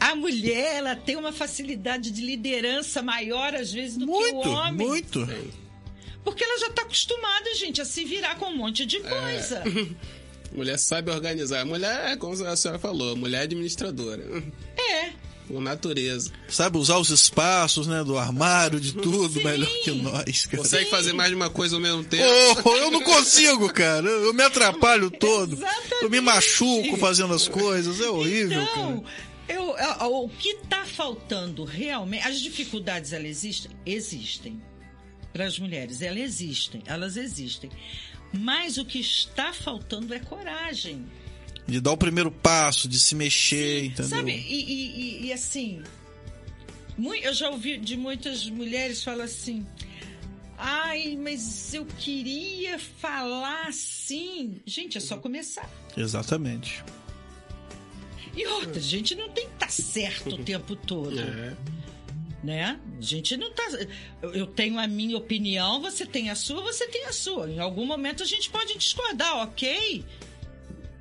a 0.00 0.14
mulher, 0.14 0.76
ela 0.76 0.96
tem 0.96 1.16
uma 1.16 1.32
facilidade 1.32 2.10
de 2.10 2.22
liderança 2.22 3.02
maior, 3.02 3.54
às 3.54 3.70
vezes, 3.72 3.96
do 3.98 4.06
que 4.06 4.12
o 4.12 4.16
Muito, 4.34 4.48
homem. 4.48 4.86
muito. 4.86 5.28
Porque 6.26 6.42
ela 6.42 6.58
já 6.58 6.70
tá 6.72 6.82
acostumada, 6.82 7.54
gente, 7.54 7.80
a 7.80 7.84
se 7.84 8.04
virar 8.04 8.34
com 8.34 8.46
um 8.46 8.56
monte 8.56 8.82
É. 8.82 8.86
de 8.86 8.98
coisa. 8.98 9.62
Mulher 10.52 10.76
sabe 10.78 11.10
organizar. 11.10 11.64
Mulher, 11.64 12.12
é 12.12 12.16
como 12.16 12.34
a 12.44 12.56
senhora 12.56 12.78
falou, 12.80 13.14
mulher 13.16 13.42
administradora. 13.42 14.22
É. 14.76 15.10
Por 15.46 15.60
natureza. 15.60 16.32
Sabe 16.48 16.78
usar 16.78 16.98
os 16.98 17.10
espaços, 17.10 17.86
né? 17.86 18.02
Do 18.02 18.18
armário, 18.18 18.80
de 18.80 18.92
tudo, 18.92 19.34
Sim. 19.38 19.44
melhor 19.44 19.68
que 19.84 19.92
nós, 19.92 20.46
cara. 20.46 20.62
Consegue 20.64 20.90
fazer 20.90 21.12
mais 21.12 21.28
de 21.30 21.36
uma 21.36 21.48
coisa 21.48 21.76
ao 21.76 21.80
mesmo 21.80 22.02
tempo. 22.02 22.24
Oh, 22.64 22.70
eu 22.76 22.90
não 22.90 23.02
consigo, 23.02 23.72
cara. 23.72 24.04
Eu 24.08 24.32
me 24.34 24.42
atrapalho 24.42 25.08
todo. 25.18 25.52
Exatamente. 25.54 26.02
Eu 26.02 26.10
me 26.10 26.20
machuco 26.20 26.96
fazendo 26.96 27.32
as 27.34 27.46
coisas. 27.46 28.00
É 28.00 28.08
horrível, 28.10 28.60
Então, 28.62 29.00
cara. 29.00 29.58
eu, 29.60 29.76
eu- 29.76 30.24
o 30.24 30.28
que 30.28 30.54
tá 30.68 30.84
faltando 30.84 31.64
realmente. 31.64 32.26
As 32.26 32.40
dificuldades, 32.40 33.12
elas 33.12 33.28
existem? 33.28 33.70
Existem. 33.86 34.60
Para 35.36 35.44
as 35.46 35.58
mulheres, 35.58 36.00
elas 36.00 36.22
existem. 36.40 36.82
Elas 36.86 37.16
existem. 37.18 37.68
Mas 38.32 38.78
o 38.78 38.86
que 38.86 38.98
está 38.98 39.52
faltando 39.52 40.14
é 40.14 40.18
coragem. 40.18 41.04
De 41.66 41.78
dar 41.78 41.92
o 41.92 41.96
primeiro 41.96 42.30
passo, 42.30 42.88
de 42.88 42.98
se 42.98 43.14
mexer, 43.14 43.84
entendeu? 43.84 44.06
Sabe, 44.08 44.32
e, 44.32 44.64
e- 44.64 45.00
e- 45.00 45.26
e 45.26 45.32
assim, 45.34 45.82
eu 47.22 47.34
já 47.34 47.50
ouvi 47.50 47.76
de 47.76 47.98
muitas 47.98 48.48
mulheres 48.48 49.04
falar 49.04 49.24
assim. 49.24 49.66
Ai, 50.56 51.18
mas 51.20 51.74
eu 51.74 51.84
queria 51.84 52.78
falar 52.78 53.66
assim. 53.66 54.62
Gente, 54.64 54.96
é 54.96 55.00
só 55.02 55.18
começar. 55.18 55.68
Exatamente. 55.94 56.82
E 58.34 58.46
outra, 58.46 58.78
a 58.78 58.82
gente 58.82 59.14
não 59.14 59.28
tem 59.28 59.46
que 59.48 59.52
estar 59.54 59.70
certo 59.70 60.34
o 60.36 60.44
tempo 60.44 60.74
todo. 60.76 61.18
É. 61.20 61.54
Né? 62.44 62.78
A 62.98 63.00
gente 63.00 63.36
não 63.36 63.50
tá. 63.50 63.64
eu- 64.22 64.46
tenho 64.46 64.78
a 64.78 64.86
minha 64.86 65.16
opinião, 65.16 65.80
você 65.80 66.04
tem 66.06 66.30
a 66.30 66.34
sua, 66.34 66.60
você 66.62 66.86
tem 66.86 67.04
a 67.06 67.12
sua. 67.12 67.50
Em 67.50 67.58
algum 67.58 67.84
momento 67.84 68.22
a 68.22 68.26
gente 68.26 68.50
pode 68.50 68.76
discordar, 68.78 69.36
ok? 69.38 70.04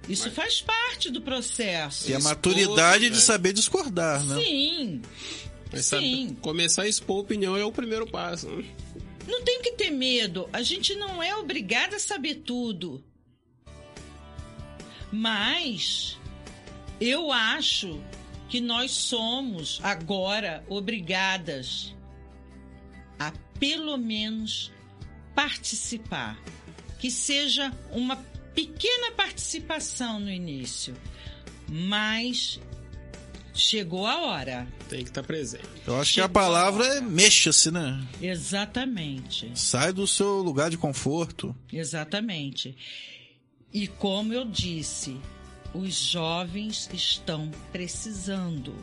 Isso 0.08 0.32
faz 0.32 0.62
parte 0.62 1.10
do 1.12 1.22
processo. 1.22 2.10
E 2.10 2.14
a 2.14 2.18
Expor, 2.18 2.32
maturidade 2.36 3.06
de 3.06 3.16
né? 3.16 3.22
saber 3.22 3.54
discordar, 3.54 4.24
né? 4.26 4.40
Sim. 4.42 5.02
Mas 5.72 5.86
sabe, 5.88 6.04
Sim. 6.04 6.38
começar 6.42 6.84
a 6.84 6.88
expor 6.88 7.20
opinião 7.20 7.58
é 7.58 7.66
o 7.66 7.72
primeiro 7.72 8.08
passo. 8.08 8.48
Não 9.28 9.44
tem 9.44 9.62
que 9.62 9.72
ter 9.72 9.90
medo. 9.90 10.48
A 10.54 10.62
gente 10.62 10.96
não 10.96 11.22
é 11.22 11.36
obrigada 11.36 11.98
a 11.98 12.00
saber 12.00 12.36
tudo. 12.46 13.04
Mas 15.12 16.18
eu 17.00 17.32
acho 17.32 18.00
que 18.50 18.62
nós 18.62 18.92
somos 18.92 19.80
agora 19.84 20.64
obrigadas 20.70 21.96
a 23.20 23.32
pelo 23.60 23.98
menos 23.98 24.72
participar. 25.34 26.40
Que 27.00 27.12
seja 27.12 27.72
uma 27.92 28.16
pequena 28.54 29.12
participação 29.12 30.20
no 30.20 30.30
início. 30.32 30.96
Mas 31.70 32.60
chegou 33.54 34.06
a 34.06 34.22
hora. 34.26 34.68
Tem 34.90 35.04
que 35.04 35.10
estar 35.10 35.24
presente. 35.24 35.64
Eu 35.86 36.00
acho 36.00 36.14
que 36.14 36.20
a 36.22 36.24
Chegou 36.24 36.42
a 36.42 36.44
palavra 36.46 36.84
hora. 36.86 36.96
é 36.98 37.02
mexa-se, 37.02 37.72
né? 37.72 38.06
Exatamente. 38.22 39.52
Sai 39.56 39.92
do 39.92 40.06
seu 40.08 40.42
lugar 40.42 40.70
de 40.70 40.78
conforto. 40.78 41.56
Exatamente. 41.72 42.76
E 43.74 43.88
como 43.88 44.34
eu 44.34 44.46
disse, 44.46 45.18
os 45.76 45.94
jovens 45.96 46.90
estão 46.94 47.52
precisando. 47.72 48.74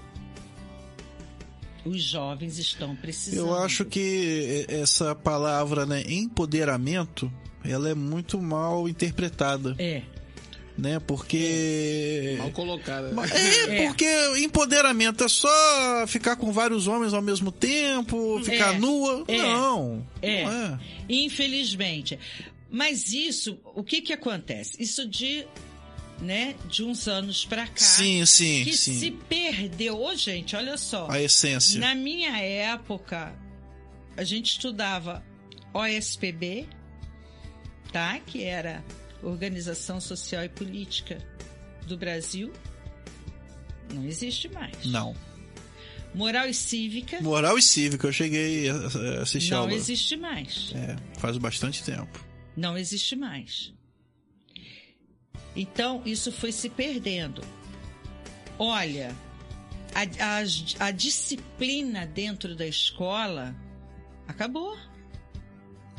Os 1.85 2.01
jovens 2.03 2.59
estão 2.59 2.95
precisando. 2.95 3.49
Eu 3.49 3.55
acho 3.57 3.85
que 3.85 4.65
essa 4.69 5.15
palavra, 5.17 5.85
né, 5.85 6.05
empoderamento, 6.07 7.33
ela 7.65 7.89
é 7.89 7.95
muito 7.95 8.41
mal 8.41 8.89
interpretada, 8.89 9.75
É. 9.79 10.03
né? 10.79 11.01
Porque 11.01 12.37
Mal 12.39 12.51
colocada. 12.53 13.11
É, 13.35 13.83
É. 13.85 13.87
porque 13.89 14.07
empoderamento 14.39 15.25
é 15.25 15.29
só 15.29 15.49
ficar 16.07 16.37
com 16.37 16.53
vários 16.53 16.87
homens 16.87 17.13
ao 17.13 17.23
mesmo 17.23 17.51
tempo, 17.51 18.41
ficar 18.45 18.77
É. 18.77 18.79
nua. 18.79 19.25
É. 19.27 19.39
Não. 19.39 20.07
É. 20.23 20.45
Não 20.45 20.53
é. 20.53 20.79
Infelizmente. 21.09 22.17
Mas 22.71 23.13
isso, 23.13 23.59
o 23.75 23.83
que 23.83 24.01
que 24.01 24.13
acontece? 24.13 24.81
Isso 24.81 25.07
de, 25.07 25.45
né, 26.23 26.55
de 26.69 26.85
uns 26.85 27.09
anos 27.09 27.45
pra 27.45 27.67
cá. 27.67 27.77
Sim, 27.77 28.25
sim, 28.25 28.65
que 28.65 28.77
sim. 28.77 28.99
se 28.99 29.11
perdeu. 29.11 30.01
Ô, 30.01 30.15
gente, 30.15 30.55
olha 30.55 30.79
só. 30.79 31.11
A 31.11 31.21
essência. 31.21 31.81
Na 31.81 31.95
minha 31.95 32.39
época, 32.39 33.35
a 34.17 34.23
gente 34.23 34.53
estudava 34.53 35.23
OSPB, 35.75 36.69
tá? 37.93 38.21
Que 38.21 38.45
era 38.45 38.85
Organização 39.23 40.01
Social 40.01 40.45
e 40.45 40.49
Política 40.49 41.19
do 41.87 41.97
Brasil. 41.97 42.53
Não 43.93 44.05
existe 44.05 44.49
mais. 44.49 44.85
Não. 44.87 45.15
Moral 46.15 46.47
e 46.47 46.53
Cívica 46.53 47.23
Moral 47.23 47.57
e 47.57 47.63
cívica, 47.63 48.07
eu 48.07 48.13
cheguei 48.13 48.69
a 48.69 48.75
a 48.75 49.23
assistir 49.23 49.53
não 49.53 49.61
aula. 49.61 49.73
existe 49.73 50.15
mais. 50.15 50.71
É, 50.75 50.95
faz 51.19 51.39
bastante 51.39 51.83
tempo. 51.83 52.23
Não 52.55 52.77
existe 52.77 53.17
mais. 53.17 53.73
Então, 55.55 56.03
isso 56.05 56.33
foi 56.33 56.51
se 56.53 56.69
perdendo. 56.69 57.43
Olha, 58.59 59.15
a, 59.95 60.03
a, 60.03 60.87
a 60.87 60.91
disciplina 60.91 62.07
dentro 62.07 62.55
da 62.55 62.67
escola 62.67 63.55
acabou. 64.27 64.77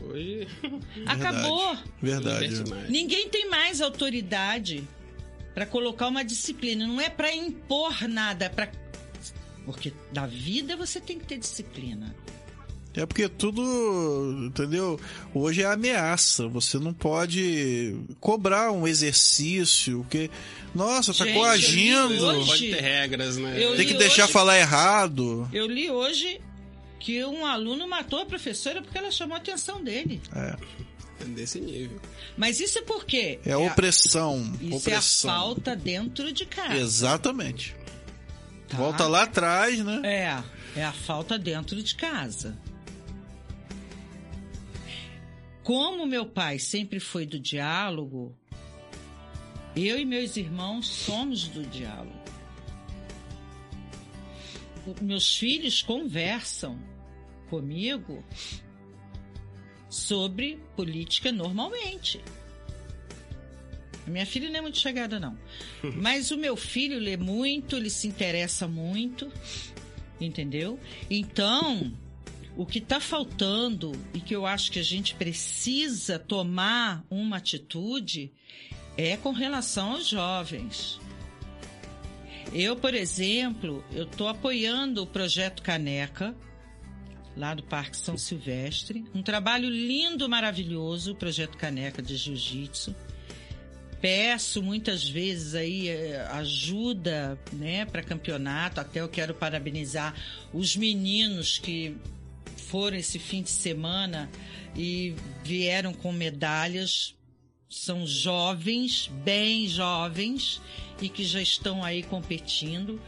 Hoje. 0.02 0.48
Acabou. 1.06 1.78
Verdade. 2.02 2.70
mais. 2.70 2.90
Ninguém 2.90 3.30
tem 3.30 3.50
mais 3.50 3.80
autoridade. 3.80 4.88
para 5.54 5.66
colocar 5.66 6.08
uma 6.08 6.24
disciplina, 6.24 6.86
não 6.86 7.00
é 7.00 7.10
para 7.10 7.34
impor 7.34 8.08
nada, 8.08 8.46
é 8.46 8.50
para 8.50 8.70
porque 9.66 9.94
na 10.14 10.26
vida 10.26 10.76
você 10.76 11.00
tem 11.00 11.18
que 11.18 11.26
ter 11.26 11.38
disciplina. 11.38 12.14
É 12.96 13.06
porque 13.08 13.28
tudo, 13.28 13.62
entendeu? 14.48 15.00
Hoje 15.34 15.64
é 15.64 15.66
ameaça. 15.66 16.48
Você 16.48 16.78
não 16.78 16.94
pode 16.94 17.96
cobrar 18.20 18.72
um 18.72 18.88
exercício, 18.88 20.00
porque 20.02 20.30
nossa, 20.76 21.12
tá 21.14 21.26
Gente, 21.26 21.36
coagindo. 21.36 22.24
hoje- 22.26 22.46
Pode 22.48 22.70
ter 22.70 22.82
regras, 22.82 23.38
né? 23.38 23.64
Eu 23.64 23.76
Tem 23.76 23.88
que 23.88 23.96
deixar 23.96 24.26
hoje- 24.26 24.34
falar 24.34 24.60
errado. 24.60 25.50
Eu 25.52 25.66
li 25.68 25.90
hoje 25.90 26.40
que 27.00 27.24
um 27.26 27.46
aluno 27.46 27.88
matou 27.88 28.20
a 28.20 28.26
professora 28.26 28.82
porque 28.82 28.98
ela 28.98 29.10
chamou 29.12 29.34
a 29.36 29.38
atenção 29.38 29.84
dele. 29.84 30.22
É, 30.36 30.56
Desse 31.26 31.60
nível. 31.60 32.00
Mas 32.38 32.60
isso 32.60 32.78
é 32.80 32.82
por 32.82 33.06
quê? 33.06 33.40
é 33.46 33.54
a 33.54 33.58
opressão. 33.58 34.54
Isso 34.62 34.76
opressão. 34.78 35.32
é 35.32 35.34
a 35.34 35.38
falta 35.38 35.76
dentro 35.76 36.32
de 36.34 36.46
casa. 36.46 36.76
Exatamente. 36.76 37.74
tá? 38.68 38.78
Volta 38.78 39.08
lá 39.08 39.24
atrás, 39.24 39.80
né? 39.80 40.02
É, 40.04 40.80
é 40.82 40.84
a 40.84 40.92
falta 40.92 41.40
dentro 41.40 41.82
de 41.82 41.96
casa. 41.96 42.58
Como 45.64 46.06
meu 46.06 46.26
pai 46.26 46.60
sempre 46.60 47.00
foi 47.00 47.26
do 47.26 47.40
diálogo, 47.40 48.36
eu 49.76 49.98
e 49.98 50.06
meus 50.06 50.36
irmãos 50.36 50.88
somos 50.88 51.48
do 51.48 51.64
diálogo. 51.66 52.22
Meus 55.02 55.38
filhos 55.38 55.82
conversam 55.82 56.78
comigo 57.50 58.24
sobre 59.90 60.60
política 60.76 61.32
normalmente. 61.32 62.20
A 64.06 64.10
minha 64.10 64.26
filha 64.26 64.50
não 64.50 64.60
é 64.60 64.62
muito 64.62 64.78
chegada, 64.78 65.18
não. 65.18 65.38
Mas 65.96 66.30
o 66.32 66.38
meu 66.38 66.58
filho 66.58 67.00
lê 67.00 67.16
muito, 67.16 67.78
ele 67.78 67.90
se 67.90 68.06
interessa 68.06 68.68
muito, 68.68 69.32
entendeu? 70.20 70.78
Então, 71.10 71.94
o 72.56 72.66
que 72.66 72.80
está 72.80 73.00
faltando 73.00 73.92
e 74.14 74.20
que 74.20 74.36
eu 74.36 74.46
acho 74.46 74.72
que 74.72 74.80
a 74.80 74.84
gente 74.84 75.16
precisa 75.16 76.20
tomar 76.20 77.04
uma 77.10 77.38
atitude 77.38 78.32
é 78.96 79.18
com 79.18 79.32
relação 79.32 79.94
aos 79.94 80.08
jovens. 80.08 81.00
Eu, 82.54 82.76
por 82.76 82.94
exemplo, 82.94 83.84
eu 83.92 84.04
estou 84.04 84.28
apoiando 84.28 85.02
o 85.02 85.08
projeto 85.08 85.64
Caneca, 85.64 86.36
lá 87.36 87.56
do 87.56 87.64
Parque 87.64 87.98
São 87.98 88.16
Silvestre. 88.16 89.04
Um 89.16 89.24
trabalho 89.24 89.68
lindo, 89.68 90.30
maravilhoso, 90.30 91.14
o 91.14 91.16
projeto 91.16 91.58
Caneca 91.58 92.02
de 92.02 92.16
Jiu-Jitsu. 92.16 92.96
Peço 94.00 94.62
muitas 94.62 95.08
vezes 95.08 95.56
aí 95.56 95.88
eh, 95.88 96.28
ajuda, 96.32 97.40
né, 97.54 97.86
para 97.86 98.04
campeonato. 98.04 98.82
Até 98.82 99.00
eu 99.00 99.08
quero 99.08 99.34
parabenizar 99.34 100.14
os 100.54 100.76
meninos 100.76 101.58
que 101.58 101.98
foram 102.74 102.98
esse 102.98 103.20
fim 103.20 103.44
de 103.44 103.52
semana 103.52 104.28
e 104.76 105.14
vieram 105.44 105.94
com 105.94 106.12
medalhas. 106.12 107.14
São 107.70 108.04
jovens, 108.04 109.12
bem 109.24 109.68
jovens, 109.68 110.60
e 111.00 111.08
que 111.08 111.24
já 111.24 111.40
estão 111.40 111.84
aí 111.84 112.02
competindo. 112.02 113.00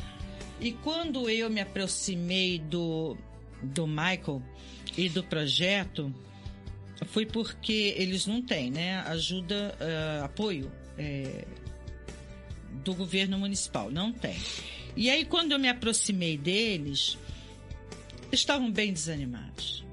E 0.62 0.72
quando 0.72 1.28
eu 1.28 1.50
me 1.50 1.62
aproximei 1.62 2.60
do, 2.60 3.18
do 3.64 3.88
Michael 3.88 4.40
e 4.96 5.10
do 5.10 5.24
projeto, 5.24 6.14
foi 7.08 7.26
porque 7.26 7.96
eles 7.98 8.28
não 8.28 8.44
têm, 8.44 8.70
né? 8.70 9.00
Ajuda, 9.00 9.76
eh, 9.80 10.22
apoio 10.24 10.72
eh, 10.96 11.44
do 12.84 12.94
governo 12.94 13.40
municipal, 13.40 13.90
não 13.90 14.14
tem. 14.14 14.38
E 14.96 15.10
aí, 15.10 15.26
quando 15.26 15.54
eu 15.54 15.60
me 15.60 15.70
aproximei 15.70 16.38
deles, 16.38 17.18
estavam 18.40 18.72
bem 18.72 18.94
desanimados. 18.94 19.84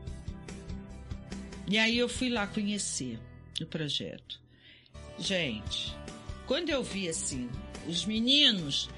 E 1.69 1.79
aí 1.79 1.97
eu 1.99 2.09
fui 2.09 2.29
lá 2.29 2.47
conhecer 2.47 3.19
o 3.61 3.67
projeto. 3.67 4.41
Gente, 5.19 5.95
quando 6.47 6.69
eu 6.71 6.83
vi 6.83 7.09
assim, 7.09 7.49
os 7.89 8.05
meninos, 8.05 8.89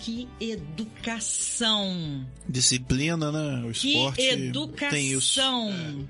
que 0.00 0.28
educação! 0.40 2.26
Disciplina, 2.48 3.30
né? 3.30 3.64
O 3.68 3.72
Que 3.72 3.88
esporte 3.88 4.16
tem 4.16 4.28
isso. 4.32 4.48
educação! 4.48 6.08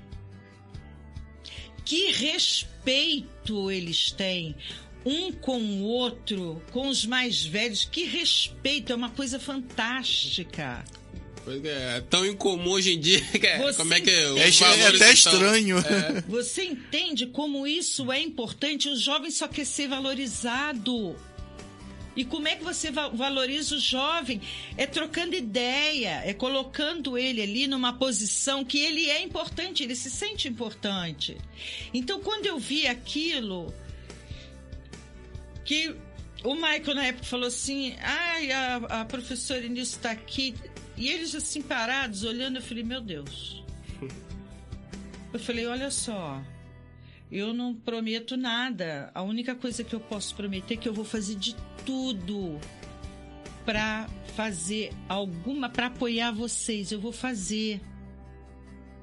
Que 1.85 2.11
respeito 2.11 3.71
eles 3.71 4.11
têm 4.11 4.55
um 5.05 5.31
com 5.31 5.57
o 5.57 5.83
outro, 5.83 6.61
com 6.71 6.89
os 6.89 7.05
mais 7.05 7.45
velhos. 7.45 7.85
Que 7.85 8.03
respeito, 8.03 8.91
é 8.91 8.95
uma 8.95 9.09
coisa 9.09 9.39
fantástica. 9.39 10.83
Pois 11.47 11.63
É 11.63 12.01
tão 12.09 12.25
incomum 12.25 12.71
hoje 12.71 12.91
em 12.91 12.99
dia. 12.99 13.21
que 13.21 13.47
é- 13.47 13.57
Você 13.59 13.77
como 13.77 13.93
é 13.93 14.01
que 14.01 14.09
É, 14.09 14.23
é 14.23 14.27
até 14.35 14.49
estão- 14.49 15.13
estranho. 15.13 15.77
Você 16.27 16.65
entende 16.65 17.25
como 17.27 17.65
isso 17.65 18.11
é 18.11 18.19
importante? 18.21 18.89
O 18.89 18.97
jovem 18.97 19.31
só 19.31 19.47
quer 19.47 19.65
ser 19.65 19.87
valorizado. 19.87 21.15
E 22.17 22.25
como 22.25 22.49
é 22.49 22.55
que 22.57 22.63
você 22.65 22.91
va- 22.91 23.07
valoriza 23.07 23.75
o 23.75 23.79
jovem? 23.79 24.41
É 24.75 24.85
trocando 24.85 25.35
ideia, 25.37 26.21
é 26.25 26.33
colocando 26.33 27.17
ele 27.17 27.41
ali 27.41 27.65
numa 27.65 27.93
posição 27.93 28.65
que 28.65 28.79
ele 28.79 29.09
é 29.09 29.21
importante, 29.21 29.83
ele 29.83 29.95
se 29.95 30.09
sente 30.11 30.49
importante. 30.49 31.37
Então, 31.93 32.19
quando 32.19 32.45
eu 32.45 32.59
vi 32.59 32.87
aquilo, 32.87 33.73
que 35.63 35.95
o 36.43 36.55
Michael 36.55 36.95
na 36.95 37.05
época 37.05 37.23
falou 37.25 37.47
assim: 37.47 37.95
ai, 38.01 38.51
a, 38.51 38.75
a 39.01 39.05
professora 39.05 39.65
Inês 39.65 39.89
está 39.89 40.11
aqui. 40.11 40.55
E 40.97 41.09
eles 41.09 41.35
assim 41.35 41.61
parados, 41.61 42.23
olhando, 42.23 42.57
eu 42.57 42.61
falei: 42.61 42.83
meu 42.83 42.99
Deus. 42.99 43.63
Eu 45.31 45.39
falei: 45.39 45.67
olha 45.67 45.91
só, 45.91 46.41
eu 47.31 47.53
não 47.53 47.75
prometo 47.75 48.35
nada. 48.35 49.11
A 49.13 49.21
única 49.21 49.53
coisa 49.53 49.83
que 49.83 49.93
eu 49.93 49.99
posso 49.99 50.35
prometer 50.35 50.73
é 50.73 50.77
que 50.77 50.89
eu 50.89 50.93
vou 50.93 51.05
fazer 51.05 51.35
de 51.35 51.55
tudo 51.85 52.59
para 53.65 54.09
fazer 54.35 54.91
alguma, 55.07 55.69
para 55.69 55.87
apoiar 55.87 56.31
vocês. 56.31 56.91
Eu 56.91 56.99
vou 56.99 57.11
fazer. 57.11 57.81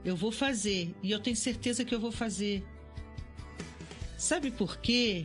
Eu 0.04 0.16
vou 0.16 0.32
fazer. 0.32 0.94
E 1.02 1.10
eu 1.10 1.20
tenho 1.20 1.36
certeza 1.36 1.84
que 1.84 1.94
eu 1.94 2.00
vou 2.00 2.12
fazer. 2.12 2.64
Sabe 4.16 4.50
por 4.50 4.78
quê? 4.78 5.24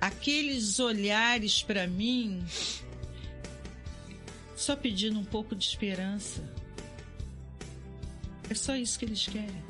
Aqueles 0.00 0.78
olhares 0.78 1.62
para 1.62 1.86
mim 1.86 2.44
só 4.62 4.76
pedindo 4.76 5.18
um 5.18 5.24
pouco 5.24 5.56
de 5.56 5.64
esperança. 5.64 6.40
É 8.48 8.54
só 8.54 8.76
isso 8.76 8.96
que 8.96 9.04
eles 9.04 9.26
querem. 9.26 9.62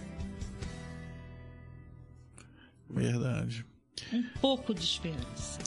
Verdade. 2.90 3.64
Um 4.12 4.22
pouco 4.38 4.74
de 4.74 4.82
esperança. 4.82 5.59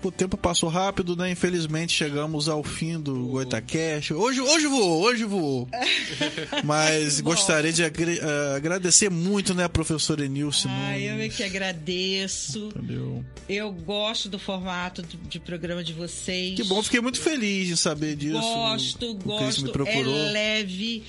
O 0.00 0.12
tempo 0.12 0.36
passou 0.36 0.68
rápido, 0.68 1.16
né? 1.16 1.30
Infelizmente 1.30 1.92
chegamos 1.92 2.48
ao 2.48 2.62
fim 2.62 3.00
do 3.00 3.26
Goitacast. 3.26 4.14
Hoje, 4.14 4.40
hoje 4.40 4.66
voou, 4.68 5.02
hoje 5.02 5.24
voou. 5.24 5.68
Mas 6.64 7.20
gostaria 7.20 7.72
de 7.72 7.82
agre- 7.84 8.20
eh, 8.22 8.54
agradecer 8.56 9.10
muito, 9.10 9.52
né, 9.54 9.64
a 9.64 9.68
professora 9.68 10.24
Enilce. 10.24 10.68
Ah, 10.70 10.96
eu 10.98 11.18
é 11.20 11.28
que 11.28 11.42
agradeço. 11.42 12.68
Entendeu? 12.68 13.24
Eu 13.48 13.72
gosto 13.72 14.28
do 14.28 14.38
formato 14.38 15.02
de, 15.02 15.16
de 15.16 15.40
programa 15.40 15.82
de 15.82 15.92
vocês. 15.92 16.54
Que 16.54 16.62
bom, 16.64 16.80
fiquei 16.82 17.00
muito 17.00 17.20
feliz 17.20 17.68
em 17.68 17.76
saber 17.76 18.14
disso. 18.14 18.38
Gosto, 18.40 19.10
O 19.10 19.14
gosto. 19.14 19.64
me 19.64 19.72
procurou. 19.72 20.14
É 20.16 20.30
leve. 20.30 21.02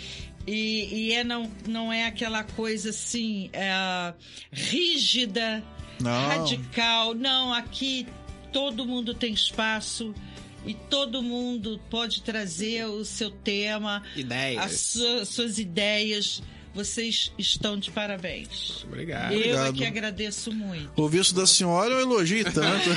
E, 0.48 1.10
e 1.10 1.14
é 1.14 1.24
não, 1.24 1.52
não 1.68 1.94
é 1.94 2.08
aquela 2.08 2.44
coisa 2.44 2.90
assim, 2.90 3.52
é, 3.54 4.14
rígida, 4.52 5.64
Não. 6.02 6.28
radical. 6.28 7.14
Não, 7.14 7.54
aqui 7.54 8.08
todo 8.52 8.86
mundo 8.86 9.14
tem 9.14 9.34
espaço 9.34 10.14
e 10.66 10.74
todo 10.74 11.22
mundo 11.24 11.80
pode 11.90 12.22
trazer 12.22 12.86
o 12.86 13.04
seu 13.06 13.30
tema, 13.32 14.04
Ideias. 14.16 14.64
as 14.64 14.80
sua- 14.82 15.26
suas 15.26 15.58
ideias. 15.60 16.42
Vocês 16.72 17.32
estão 17.38 17.80
de 17.80 17.90
parabéns. 17.90 18.84
Obrigado. 18.88 19.34
Eu 19.34 19.40
é 19.40 19.42
obrigado. 19.42 19.74
que 19.74 19.86
agradeço 19.86 20.52
muito. 20.54 20.92
Ouvir 21.02 21.22
isso 21.22 21.34
da 21.34 21.48
senhora 21.48 21.90
eu 21.96 22.00
elogio 22.02 22.44
tanto. 22.54 22.90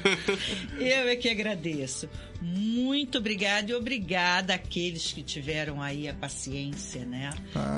Eu 0.80 1.08
é 1.08 1.14
que 1.16 1.28
agradeço. 1.28 2.08
Muito 2.46 3.16
obrigada 3.16 3.70
e 3.70 3.74
obrigada 3.74 4.52
àqueles 4.52 5.12
que 5.12 5.22
tiveram 5.22 5.80
aí 5.80 6.06
a 6.06 6.12
paciência, 6.12 7.02
né? 7.06 7.30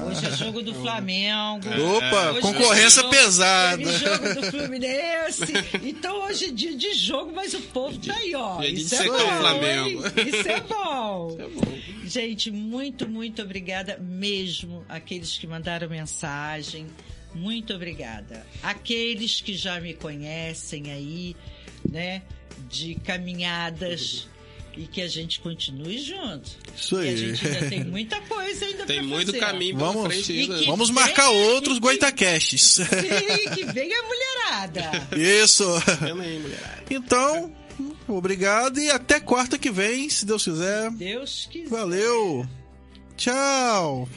Hoje 0.04 0.26
é 0.26 0.32
jogo 0.32 0.60
do 0.60 0.74
Flamengo. 0.74 1.68
Opa, 1.96 2.30
Hoje 2.32 2.40
concorrência 2.40 2.98
é 3.00 3.02
jogo- 3.04 3.14
pesada. 3.14 3.98
Jogo 3.98 4.34
do 4.34 4.42
Fluminense. 4.50 5.52
Então 5.84 6.20
hoje 6.26 6.46
é 6.46 6.50
dia 6.50 6.76
de 6.76 6.94
jogo, 6.94 7.32
mas 7.32 7.54
o 7.54 7.60
povo 7.62 7.96
tá 7.98 8.12
aí, 8.16 8.34
ó. 8.34 8.58
Dia 8.60 8.72
de 8.72 8.80
Isso 8.80 8.94
é 8.96 9.08
o 9.08 9.12
bom, 9.12 9.36
Flamengo. 9.38 10.02
Isso 10.28 10.48
é 10.48 10.60
bom. 10.60 11.36
Tá 11.38 11.44
bom. 11.48 11.78
Gente, 12.04 12.50
muito, 12.50 13.08
muito 13.08 13.42
obrigada 13.42 13.98
mesmo 14.00 14.84
àqueles 14.88 15.38
que 15.38 15.46
mandaram 15.46 15.88
mensagem. 15.88 16.86
Muito 17.34 17.72
obrigada. 17.72 18.44
Aqueles 18.62 19.40
que 19.40 19.54
já 19.54 19.80
me 19.80 19.94
conhecem 19.94 20.90
aí, 20.90 21.36
né, 21.88 22.22
de 22.68 22.94
caminhadas 22.96 24.28
e 24.76 24.86
que 24.86 25.00
a 25.00 25.08
gente 25.08 25.40
continue 25.40 25.98
junto. 25.98 26.50
Isso 26.76 26.96
E 26.96 26.98
a 26.98 27.10
aí. 27.10 27.16
gente 27.16 27.46
ainda 27.48 27.68
tem 27.68 27.84
muita 27.88 28.20
coisa 28.22 28.64
ainda 28.64 28.84
Tem 28.86 28.98
pra 28.98 29.06
muito 29.06 29.26
fazer. 29.26 29.38
caminho 29.38 29.76
pela 29.76 29.92
Vamos- 29.92 30.06
frente 30.14 30.32
ainda. 30.38 30.62
Vamos 30.66 30.90
marcar 30.90 31.28
venha- 31.28 31.46
outros 31.54 31.76
e 31.76 31.80
que- 31.80 31.86
Goitacasts. 31.86 32.62
Sim, 32.86 33.54
que 33.54 33.64
venha 33.72 33.98
a 33.98 34.02
mulherada. 34.06 35.08
Isso. 35.16 35.64
Aí, 36.02 36.12
mulherada. 36.38 36.84
Então, 36.90 37.52
obrigado 38.08 38.78
e 38.80 38.90
até 38.90 39.18
quarta 39.20 39.58
que 39.58 39.70
vem, 39.70 40.08
se 40.10 40.24
Deus 40.26 40.44
quiser. 40.44 40.90
Deus 40.92 41.48
quiser. 41.50 41.68
Valeu. 41.68 42.46
Tchau. 43.16 44.08